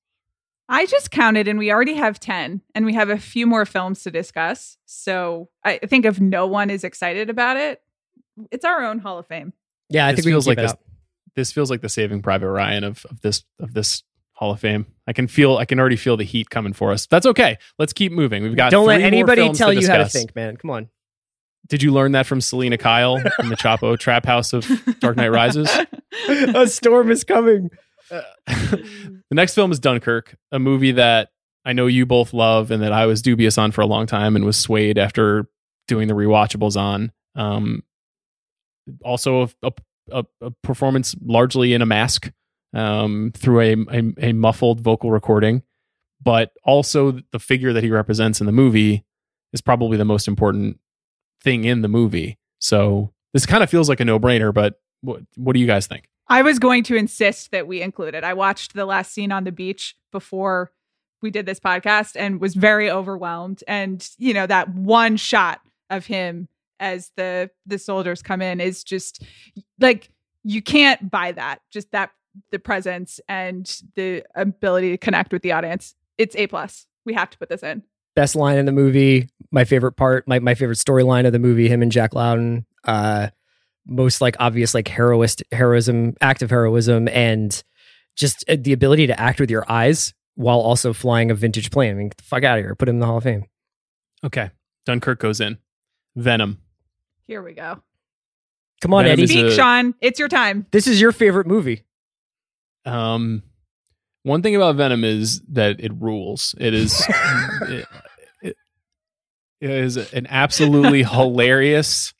[0.69, 4.03] I just counted, and we already have ten, and we have a few more films
[4.05, 4.79] to discuss.
[4.87, 7.83] So I think if no one is excited about it,
[8.51, 9.53] it's our own Hall of Fame.
[9.89, 10.81] Yeah, I This think we feels can like keep it this, up.
[11.35, 14.03] this feels like the Saving Private Ryan of of this of this
[14.33, 14.87] Hall of Fame.
[15.07, 17.07] I can feel I can already feel the heat coming for us.
[17.07, 17.59] That's okay.
[17.79, 18.43] Let's keep moving.
[18.43, 20.57] We've got Don't let three more anybody films tell you how to think, man.
[20.57, 20.89] Come on.
[21.67, 24.67] Did you learn that from Selina Kyle in the Chapo Trap House of
[25.01, 25.69] Dark Knight Rises?
[26.29, 27.71] a storm is coming.
[28.47, 31.31] the next film is Dunkirk, a movie that
[31.65, 34.37] I know you both love and that I was dubious on for a long time
[34.37, 35.47] and was swayed after
[35.87, 37.12] doing the rewatchables on.
[37.35, 37.82] Um,
[39.05, 39.73] also, a,
[40.11, 42.32] a, a performance largely in a mask
[42.74, 45.62] um, through a, a, a muffled vocal recording,
[46.23, 49.05] but also the figure that he represents in the movie
[49.53, 50.78] is probably the most important
[51.43, 52.39] thing in the movie.
[52.61, 55.87] So this kind of feels like a no brainer, but what, what do you guys
[55.87, 56.09] think?
[56.31, 58.23] I was going to insist that we include it.
[58.23, 60.70] I watched the last scene on the beach before
[61.20, 63.65] we did this podcast and was very overwhelmed.
[63.66, 66.48] And you know that one shot of him
[66.78, 69.24] as the the soldiers come in is just
[69.81, 70.09] like
[70.44, 71.62] you can't buy that.
[71.69, 72.11] Just that
[72.52, 75.97] the presence and the ability to connect with the audience.
[76.16, 76.86] It's a plus.
[77.05, 77.82] We have to put this in.
[78.15, 79.28] Best line in the movie.
[79.51, 80.28] My favorite part.
[80.28, 81.69] My my favorite storyline of the movie.
[81.69, 82.66] Him and Jack Lowden.
[82.85, 83.28] Uh,
[83.86, 87.62] most like obvious like heroist heroism, act of heroism, and
[88.16, 91.90] just uh, the ability to act with your eyes while also flying a vintage plane.
[91.90, 92.74] I mean, get the fuck out of here.
[92.74, 93.44] Put him in the Hall of Fame.
[94.24, 94.51] Okay.
[94.86, 95.59] Dunkirk goes in.
[96.16, 96.59] Venom.
[97.27, 97.82] Here we go.
[98.81, 99.23] Come on, Venom Eddie.
[99.24, 99.94] is Speak, a- Sean.
[100.01, 100.66] It's your time.
[100.70, 101.85] This is your favorite movie.
[102.85, 103.43] Um,
[104.23, 106.55] one thing about Venom is that it rules.
[106.59, 107.05] It is
[107.62, 107.86] it,
[108.43, 108.57] it-
[109.61, 112.15] it is an absolutely hilarious,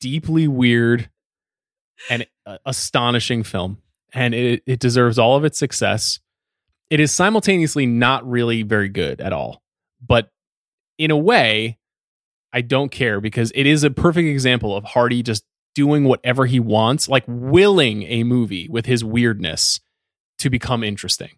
[0.00, 1.10] deeply weird,
[2.08, 3.78] and uh, astonishing film,
[4.12, 6.20] and it it deserves all of its success.
[6.88, 9.62] It is simultaneously not really very good at all,
[10.04, 10.30] but
[10.98, 11.78] in a way,
[12.52, 15.44] I don't care because it is a perfect example of Hardy just
[15.74, 19.80] doing whatever he wants, like willing a movie with his weirdness
[20.38, 21.30] to become interesting.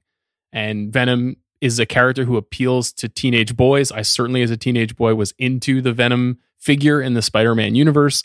[0.52, 3.92] And Venom is a character who appeals to teenage boys.
[3.92, 7.76] I certainly, as a teenage boy, was into the Venom figure in the Spider Man
[7.76, 8.24] universe.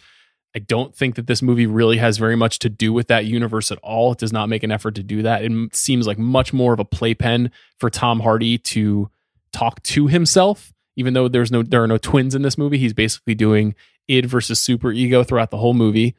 [0.55, 3.71] I don't think that this movie really has very much to do with that universe
[3.71, 4.13] at all.
[4.13, 5.43] It does not make an effort to do that.
[5.43, 9.11] It seems like much more of a playpen for Tom Hardy to
[9.53, 10.73] talk to himself.
[10.95, 13.75] Even though there's no there are no twins in this movie, he's basically doing
[14.07, 16.15] id versus super ego throughout the whole movie.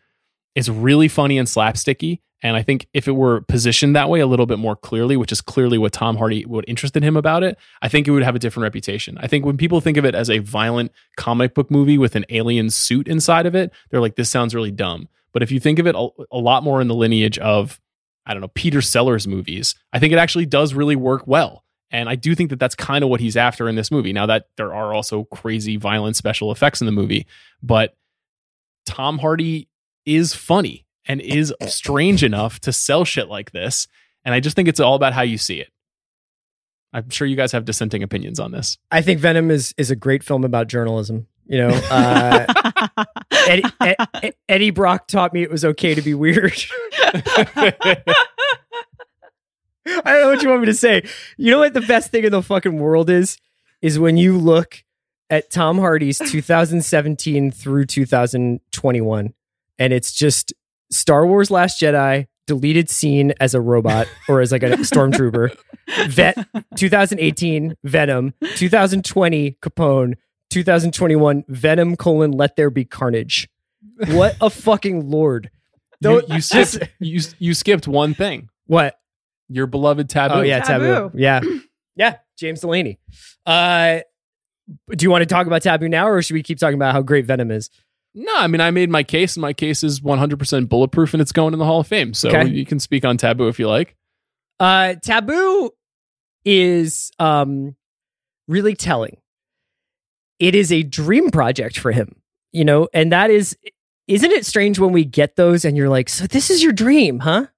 [0.55, 2.21] It's really funny and slapsticky.
[2.43, 5.33] And I think if it were positioned that way a little bit more clearly, which
[5.33, 8.37] is clearly what Tom Hardy, what interested him about it, I think it would have
[8.37, 9.19] a different reputation.
[9.19, 12.25] I think when people think of it as a violent comic book movie with an
[12.29, 15.09] alien suit inside of it, they're like, this sounds really dumb.
[15.33, 17.81] But if you think of it a, a lot more in the lineage of,
[18.25, 21.65] I don't know, Peter Sellers movies, I think it actually does really work well.
[21.91, 24.13] And I do think that that's kind of what he's after in this movie.
[24.13, 27.27] Now that there are also crazy violent special effects in the movie,
[27.63, 27.97] but
[28.87, 29.69] Tom Hardy
[30.05, 33.89] is funny and is strange enough to sell shit like this.
[34.25, 35.71] And I just think it's all about how you see it.
[36.93, 38.79] I'm sure you guys have dissenting opinions on this.
[38.91, 41.27] I think Venom is is a great film about journalism.
[41.47, 42.47] You know, uh,
[43.49, 46.53] Eddie, Ed- Eddie Brock taught me it was okay to be weird.
[47.07, 48.03] I
[49.87, 51.03] don't know what you want me to say.
[51.39, 53.39] You know what the best thing in the fucking world is?
[53.81, 54.85] Is when you look
[55.31, 59.35] at Tom Hardy's 2017 through 2021,
[59.79, 60.53] and it's just
[60.91, 65.57] Star Wars Last Jedi, deleted scene as a robot or as like a stormtrooper.
[66.09, 66.37] Vet
[66.77, 70.15] 2018 Venom, 2020 Capone,
[70.51, 73.49] 2021 Venom colon Let There Be Carnage.
[74.09, 75.51] What a fucking lord.
[76.01, 78.49] You, Don't- you skipped you you skipped one thing.
[78.67, 78.99] What?
[79.49, 80.35] Your beloved taboo.
[80.35, 80.87] Oh yeah, taboo.
[80.87, 81.19] Taboo.
[81.19, 81.41] Yeah,
[81.97, 82.17] yeah.
[82.37, 82.99] James Delaney.
[83.47, 84.01] Uh,
[84.91, 87.01] do you want to talk about taboo now, or should we keep talking about how
[87.03, 87.71] great Venom is?
[88.21, 91.31] No, I mean I made my case, and my case is 100% bulletproof, and it's
[91.33, 92.15] going in the Hall of Fame.
[92.15, 92.49] So Okay.
[92.51, 93.95] you can speak on taboo if you like.
[94.59, 95.71] Uh, taboo
[96.45, 97.77] is um
[98.49, 99.19] really telling.
[100.41, 102.17] It is a dream project for him,
[102.53, 103.57] you know, and that is.
[104.09, 107.19] Isn't it strange when we get those and you're like, so this is your dream,
[107.21, 107.47] huh?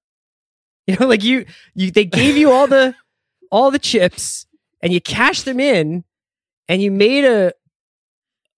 [0.89, 2.97] You know, like you, you, they gave you all the,
[3.53, 4.47] all the chips
[4.83, 6.03] and you cashed them in
[6.67, 7.53] and you made a,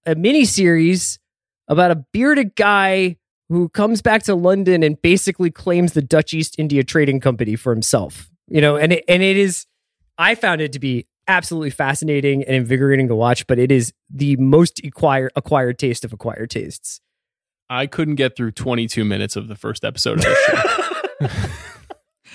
[0.06, 1.18] a mini series
[1.68, 3.16] about a bearded guy
[3.48, 7.72] who comes back to London and basically claims the Dutch East India Trading Company for
[7.72, 8.30] himself.
[8.48, 9.66] You know, and it, and it is,
[10.18, 14.36] I found it to be absolutely fascinating and invigorating to watch, but it is the
[14.36, 17.00] most acquired acquired taste of acquired tastes.
[17.70, 21.28] I couldn't get through 22 minutes of the first episode of this show.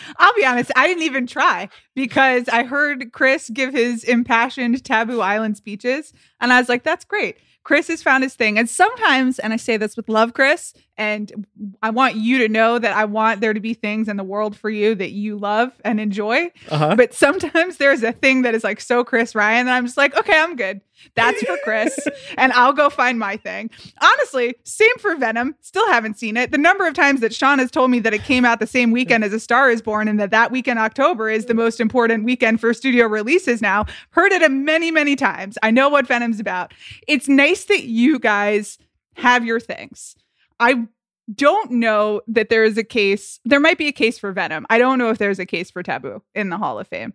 [0.17, 5.21] I'll be honest, I didn't even try because I heard Chris give his impassioned Taboo
[5.21, 7.37] Island speeches, and I was like, that's great.
[7.67, 8.57] Chris has found his thing.
[8.57, 11.45] And sometimes, and I say this with love, Chris, and
[11.83, 14.57] I want you to know that I want there to be things in the world
[14.57, 16.51] for you that you love and enjoy.
[16.69, 16.95] Uh-huh.
[16.95, 20.17] But sometimes there's a thing that is like so Chris Ryan that I'm just like,
[20.17, 20.81] okay, I'm good.
[21.13, 21.95] That's for Chris.
[22.37, 23.69] and I'll go find my thing.
[24.01, 25.55] Honestly, same for Venom.
[25.61, 26.51] Still haven't seen it.
[26.51, 28.89] The number of times that Sean has told me that it came out the same
[28.89, 32.23] weekend as A Star is Born and that that weekend, October, is the most important
[32.23, 33.85] weekend for studio releases now.
[34.11, 35.59] Heard it a many, many times.
[35.61, 36.73] I know what Venom's about.
[37.07, 38.79] It's nice that you guys
[39.15, 40.15] have your things.
[40.59, 40.85] I
[41.33, 43.39] don't know that there is a case.
[43.45, 44.65] There might be a case for Venom.
[44.69, 47.13] I don't know if there's a case for Taboo in the Hall of Fame.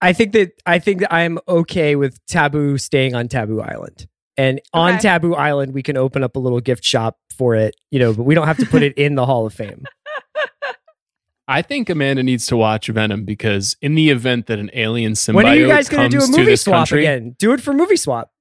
[0.00, 4.08] I think that I think that I'm okay with Taboo staying on Taboo Island.
[4.36, 5.00] And on Okay.
[5.02, 8.24] Taboo Island, we can open up a little gift shop for it, you know, but
[8.24, 9.84] we don't have to put it in the Hall of Fame.
[11.48, 15.34] I think Amanda needs to watch Venom because in the event that an alien symbiote
[15.34, 17.36] when are you guys going to do comes a to movie this swap country, again?
[17.38, 18.32] Do it for movie swap.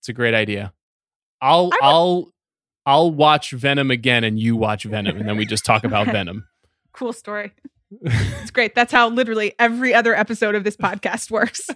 [0.00, 0.72] it's a great idea.
[1.40, 2.31] I'll I'll
[2.84, 6.46] I'll watch Venom again, and you watch Venom, and then we just talk about Venom.
[6.94, 7.52] Cool story.
[8.02, 8.74] it's great.
[8.74, 11.70] That's how literally every other episode of this podcast works.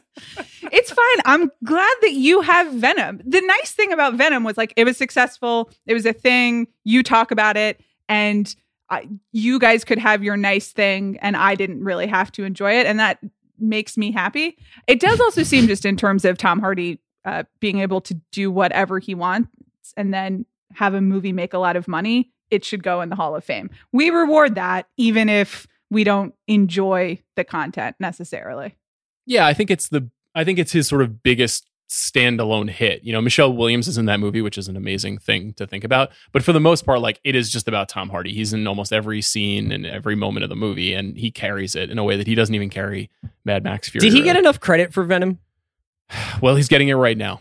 [0.70, 1.23] it's fine.
[1.24, 3.23] I'm glad that you have Venom.
[3.24, 5.70] The nice thing about Venom was like it was successful.
[5.87, 6.66] It was a thing.
[6.85, 7.81] You talk about it,
[8.11, 8.55] and
[8.91, 12.73] I, you guys could have your nice thing, and I didn't really have to enjoy
[12.78, 13.19] it, and that
[13.59, 14.59] makes me happy.
[14.87, 18.51] It does also seem just in terms of Tom Hardy uh, being able to do
[18.51, 19.49] whatever he wants,
[19.97, 20.45] and then
[20.75, 22.31] have a movie make a lot of money.
[22.51, 23.71] It should go in the Hall of Fame.
[23.93, 28.77] We reward that, even if we don't enjoy the content necessarily.
[29.27, 33.03] Yeah, I think it's the I think it's his sort of biggest standalone hit.
[33.05, 35.85] You know, Michelle Williams is in that movie, which is an amazing thing to think
[35.85, 36.11] about.
[36.33, 38.33] But for the most part, like it is just about Tom Hardy.
[38.33, 41.91] He's in almost every scene and every moment of the movie, and he carries it
[41.91, 43.11] in a way that he doesn't even carry
[43.45, 44.09] Mad Max Fury.
[44.09, 45.39] Did he get enough credit for Venom?
[46.41, 47.41] Well, he's getting it right now.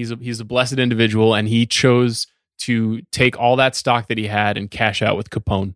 [0.00, 2.26] He's a he's a blessed individual, and he chose
[2.60, 5.74] to take all that stock that he had and cash out with Capone.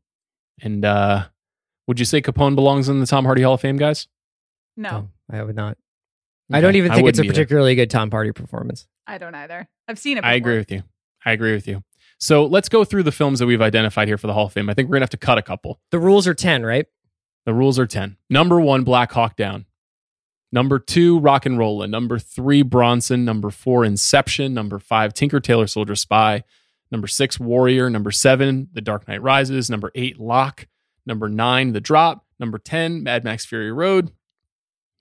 [0.63, 1.27] And uh
[1.87, 4.09] would you say Capone belongs in the Tom Hardy Hall of Fame, guys?
[4.79, 5.77] No, I would not.
[6.51, 7.35] I don't even think it's a wouldn't either.
[7.35, 8.87] particularly good Tom Hardy performance.
[9.07, 9.69] I don't either.
[9.89, 10.25] I've seen it.
[10.25, 10.85] I agree with you.
[11.27, 11.85] I agree with you.
[12.19, 14.71] So let's go through the films that we've identified here for the Hall of Fame.
[14.71, 15.81] I think we're gonna have to cut a couple.
[15.91, 16.87] The rules are 10, right?
[17.45, 18.17] The rules are 10.
[18.31, 19.67] Number one, Black Hawk Down.
[20.55, 21.91] Number two, RocknRolla.
[21.91, 23.25] Number three, Bronson.
[23.25, 24.55] Number four, Inception.
[24.55, 26.45] Number five, Tinker Tailor Soldier Spy.
[26.93, 27.91] Number six, Warrior.
[27.91, 29.69] Number seven, The Dark Knight Rises.
[29.69, 30.69] Number eight, Locke.
[31.05, 32.25] Number nine, The Drop.
[32.39, 34.13] Number 10, Mad Max Fury Road.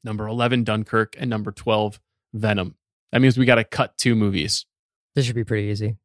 [0.04, 1.16] Number 11, Dunkirk.
[1.20, 2.00] And number 12,
[2.34, 2.74] Venom.
[3.12, 4.66] That means we got to cut two movies.
[5.14, 5.98] This should be pretty easy.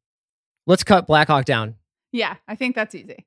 [0.66, 1.76] Let's cut Black Hawk down.
[2.12, 3.24] Yeah, I think that's easy.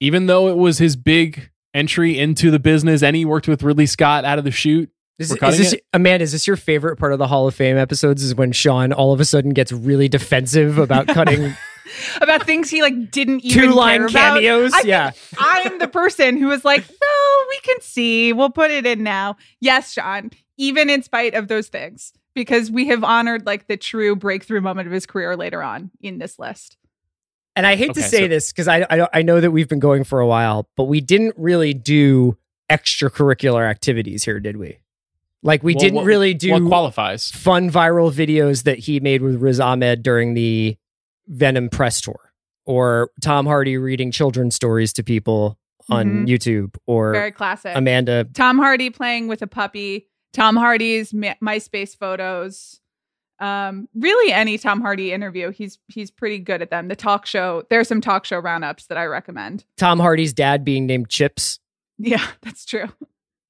[0.00, 3.86] Even though it was his big entry into the business and he worked with Ridley
[3.86, 5.84] Scott out of the shoot, Is, is this it.
[5.92, 6.22] Amanda?
[6.22, 8.22] Is this your favorite part of the Hall of Fame episodes?
[8.22, 11.54] Is when Sean all of a sudden gets really defensive about cutting
[12.20, 14.72] About things he like didn't even two line care cameos?
[14.74, 18.32] I yeah, I'm the person who was like, no, we can see.
[18.32, 19.36] We'll put it in now.
[19.60, 24.14] Yes, Sean, even in spite of those things, because we have honored like the true
[24.14, 26.76] breakthrough moment of his career later on in this list.
[27.56, 29.80] and I hate to say so- this because I, I I know that we've been
[29.80, 32.36] going for a while, but we didn't really do
[32.70, 34.78] extracurricular activities here, did we?
[35.42, 37.30] Like we Well, didn't what- really do what qualifies?
[37.30, 40.76] fun viral videos that he made with Riz Ahmed during the
[41.28, 42.32] Venom press tour,
[42.66, 45.58] or Tom Hardy reading children's stories to people
[45.90, 46.28] on Mhm.
[46.28, 47.72] YouTube, or Very classic.
[47.76, 48.24] Amanda.
[48.34, 50.08] Tom Hardy playing with a puppy.
[50.32, 52.80] Tom Hardy's Ma- MySpace photos.
[53.40, 56.88] Um, really, any Tom Hardy interview, he's he's pretty good at them.
[56.88, 59.64] The talk show, there's some talk show roundups that I recommend.
[59.76, 61.60] Tom Hardy's dad being named Chips.
[61.98, 62.88] Yeah, that's true.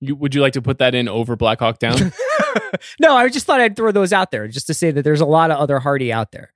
[0.01, 2.12] You, would you like to put that in over Black Hawk Down?
[3.01, 5.27] no, I just thought I'd throw those out there just to say that there's a
[5.27, 6.53] lot of other Hardy out there.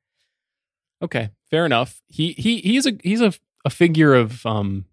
[1.02, 2.01] okay, fair enough.
[2.09, 3.32] He he he's a he's a,
[3.64, 4.85] a figure of um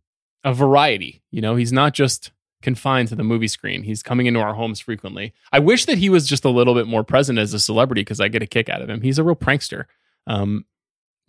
[0.44, 1.22] a variety.
[1.32, 2.32] You know, he's not just
[2.62, 3.84] confined to the movie screen.
[3.84, 5.34] He's coming into our homes frequently.
[5.52, 8.20] I wish that he was just a little bit more present as a celebrity because
[8.20, 9.02] I get a kick out of him.
[9.02, 9.86] He's a real prankster.
[10.28, 10.66] Um,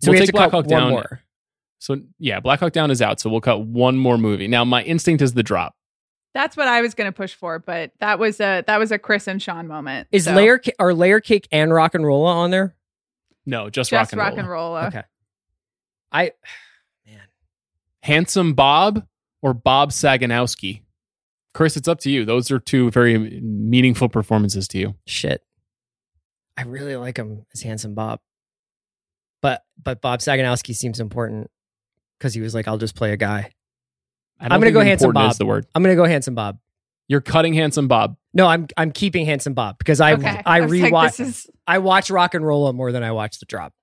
[0.01, 0.89] So we'll we take Black Hawk Down.
[0.89, 1.21] more.
[1.79, 3.19] So yeah, Black Hawk Down is out.
[3.19, 4.47] So we'll cut one more movie.
[4.47, 5.75] Now my instinct is the drop.
[6.33, 8.97] That's what I was going to push for, but that was a that was a
[8.97, 10.07] Chris and Sean moment.
[10.11, 12.75] Is So, layer are layer cake and RocknRolla on there?
[13.45, 14.73] No, just, just rock and roll.
[14.73, 14.85] roll?
[14.85, 15.03] Okay.
[16.11, 16.31] I
[17.05, 17.19] man,
[18.03, 19.05] Handsome Bob
[19.41, 20.81] or Bob Saginowski.
[21.53, 22.23] Chris, it's up to you.
[22.23, 24.95] Those are two very meaningful performances to you.
[25.05, 25.43] shit.
[26.57, 28.19] I really like him as handsome Bob.
[29.41, 31.49] But but Bob Saginowski seems important
[32.17, 33.51] because he was like, I'll just play a guy.
[34.41, 35.31] I don't I'm gonna think go handsome Bob.
[35.31, 36.57] Is the word I'm gonna go handsome Bob.
[37.07, 38.17] you're cutting handsome Bob?
[38.33, 40.41] No, I'm I'm keeping handsome Bob because I Okay.
[40.45, 43.73] I, I was like, rewatch is- I watch RocknRolla more than I watch the drop.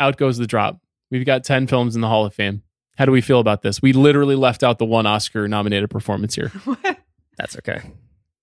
[0.00, 0.80] Out goes the drop.
[1.10, 2.62] We've got ten films in the Hall of Fame.
[2.98, 3.80] How do we feel about this?
[3.80, 6.50] We literally left out the one Oscar nominated performance here.
[7.38, 7.80] That's okay.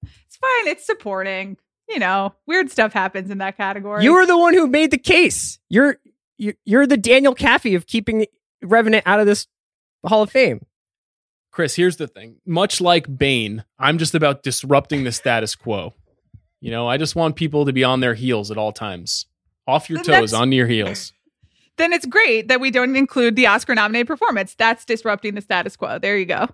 [0.03, 0.67] It's fine.
[0.67, 1.57] It's supporting.
[1.87, 4.03] You know, weird stuff happens in that category.
[4.03, 5.59] You were the one who made the case.
[5.69, 5.97] You're
[6.37, 8.25] you're, you're the Daniel Caffey of keeping
[8.63, 9.47] Revenant out of this
[10.05, 10.61] Hall of Fame.
[11.51, 12.37] Chris, here's the thing.
[12.45, 15.93] Much like Bane, I'm just about disrupting the status quo.
[16.61, 19.25] You know, I just want people to be on their heels at all times.
[19.67, 21.13] Off your Then toes, that's- onto your heels.
[21.77, 24.55] then it's great that we don't include the Oscar nominated performance.
[24.55, 25.97] That's disrupting the status quo.
[25.99, 26.49] There you go.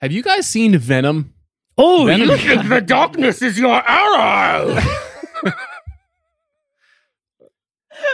[0.00, 1.34] Have you guys seen Venom?
[1.76, 4.78] Oh, Venom- You think the darkness is your arrow.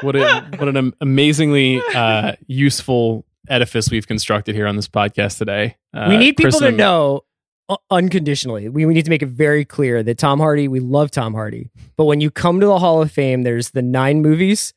[0.03, 5.77] What a what an amazingly uh, useful edifice we've constructed here on this podcast today.
[5.94, 7.24] Uh, we need people Chris to know
[7.68, 8.68] uh, unconditionally.
[8.68, 11.70] We, we need to make it very clear that Tom Hardy, we love Tom Hardy.
[11.97, 14.73] But when you come to the Hall of Fame, there's the nine movies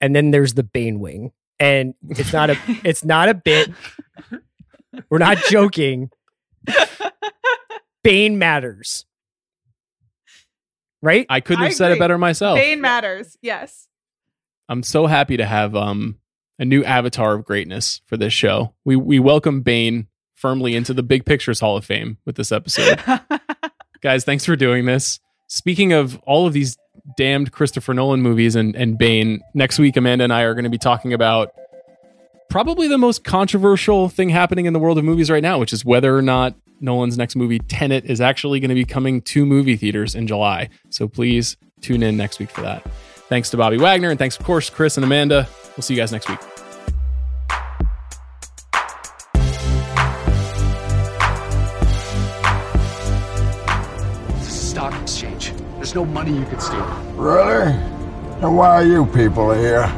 [0.00, 1.32] and then there's the Bane wing.
[1.58, 3.70] And it's not a it's not a bit.
[5.10, 6.10] We're not joking.
[8.02, 9.04] Bane matters.
[11.02, 11.26] Right?
[11.28, 12.58] I couldn't I have said it better myself.
[12.58, 13.36] Bane matters.
[13.42, 13.88] Yes.
[14.68, 16.19] I'm so happy to have um,
[16.60, 18.74] a new avatar of greatness for this show.
[18.84, 23.02] We we welcome Bane firmly into the Big Pictures Hall of Fame with this episode.
[24.02, 25.18] Guys, thanks for doing this.
[25.48, 26.76] Speaking of all of these
[27.16, 30.70] damned Christopher Nolan movies and, and Bane, next week Amanda and I are going to
[30.70, 31.50] be talking about
[32.50, 35.84] probably the most controversial thing happening in the world of movies right now, which is
[35.84, 39.76] whether or not Nolan's next movie, Tenet, is actually going to be coming to movie
[39.76, 40.68] theaters in July.
[40.90, 42.86] So please tune in next week for that.
[43.28, 45.48] Thanks to Bobby Wagner, and thanks, of course, Chris and Amanda.
[45.76, 46.49] We'll see you guys next week.
[55.90, 56.86] There's no money you can steal.
[57.16, 57.72] Really?
[58.42, 59.92] And why are you people here?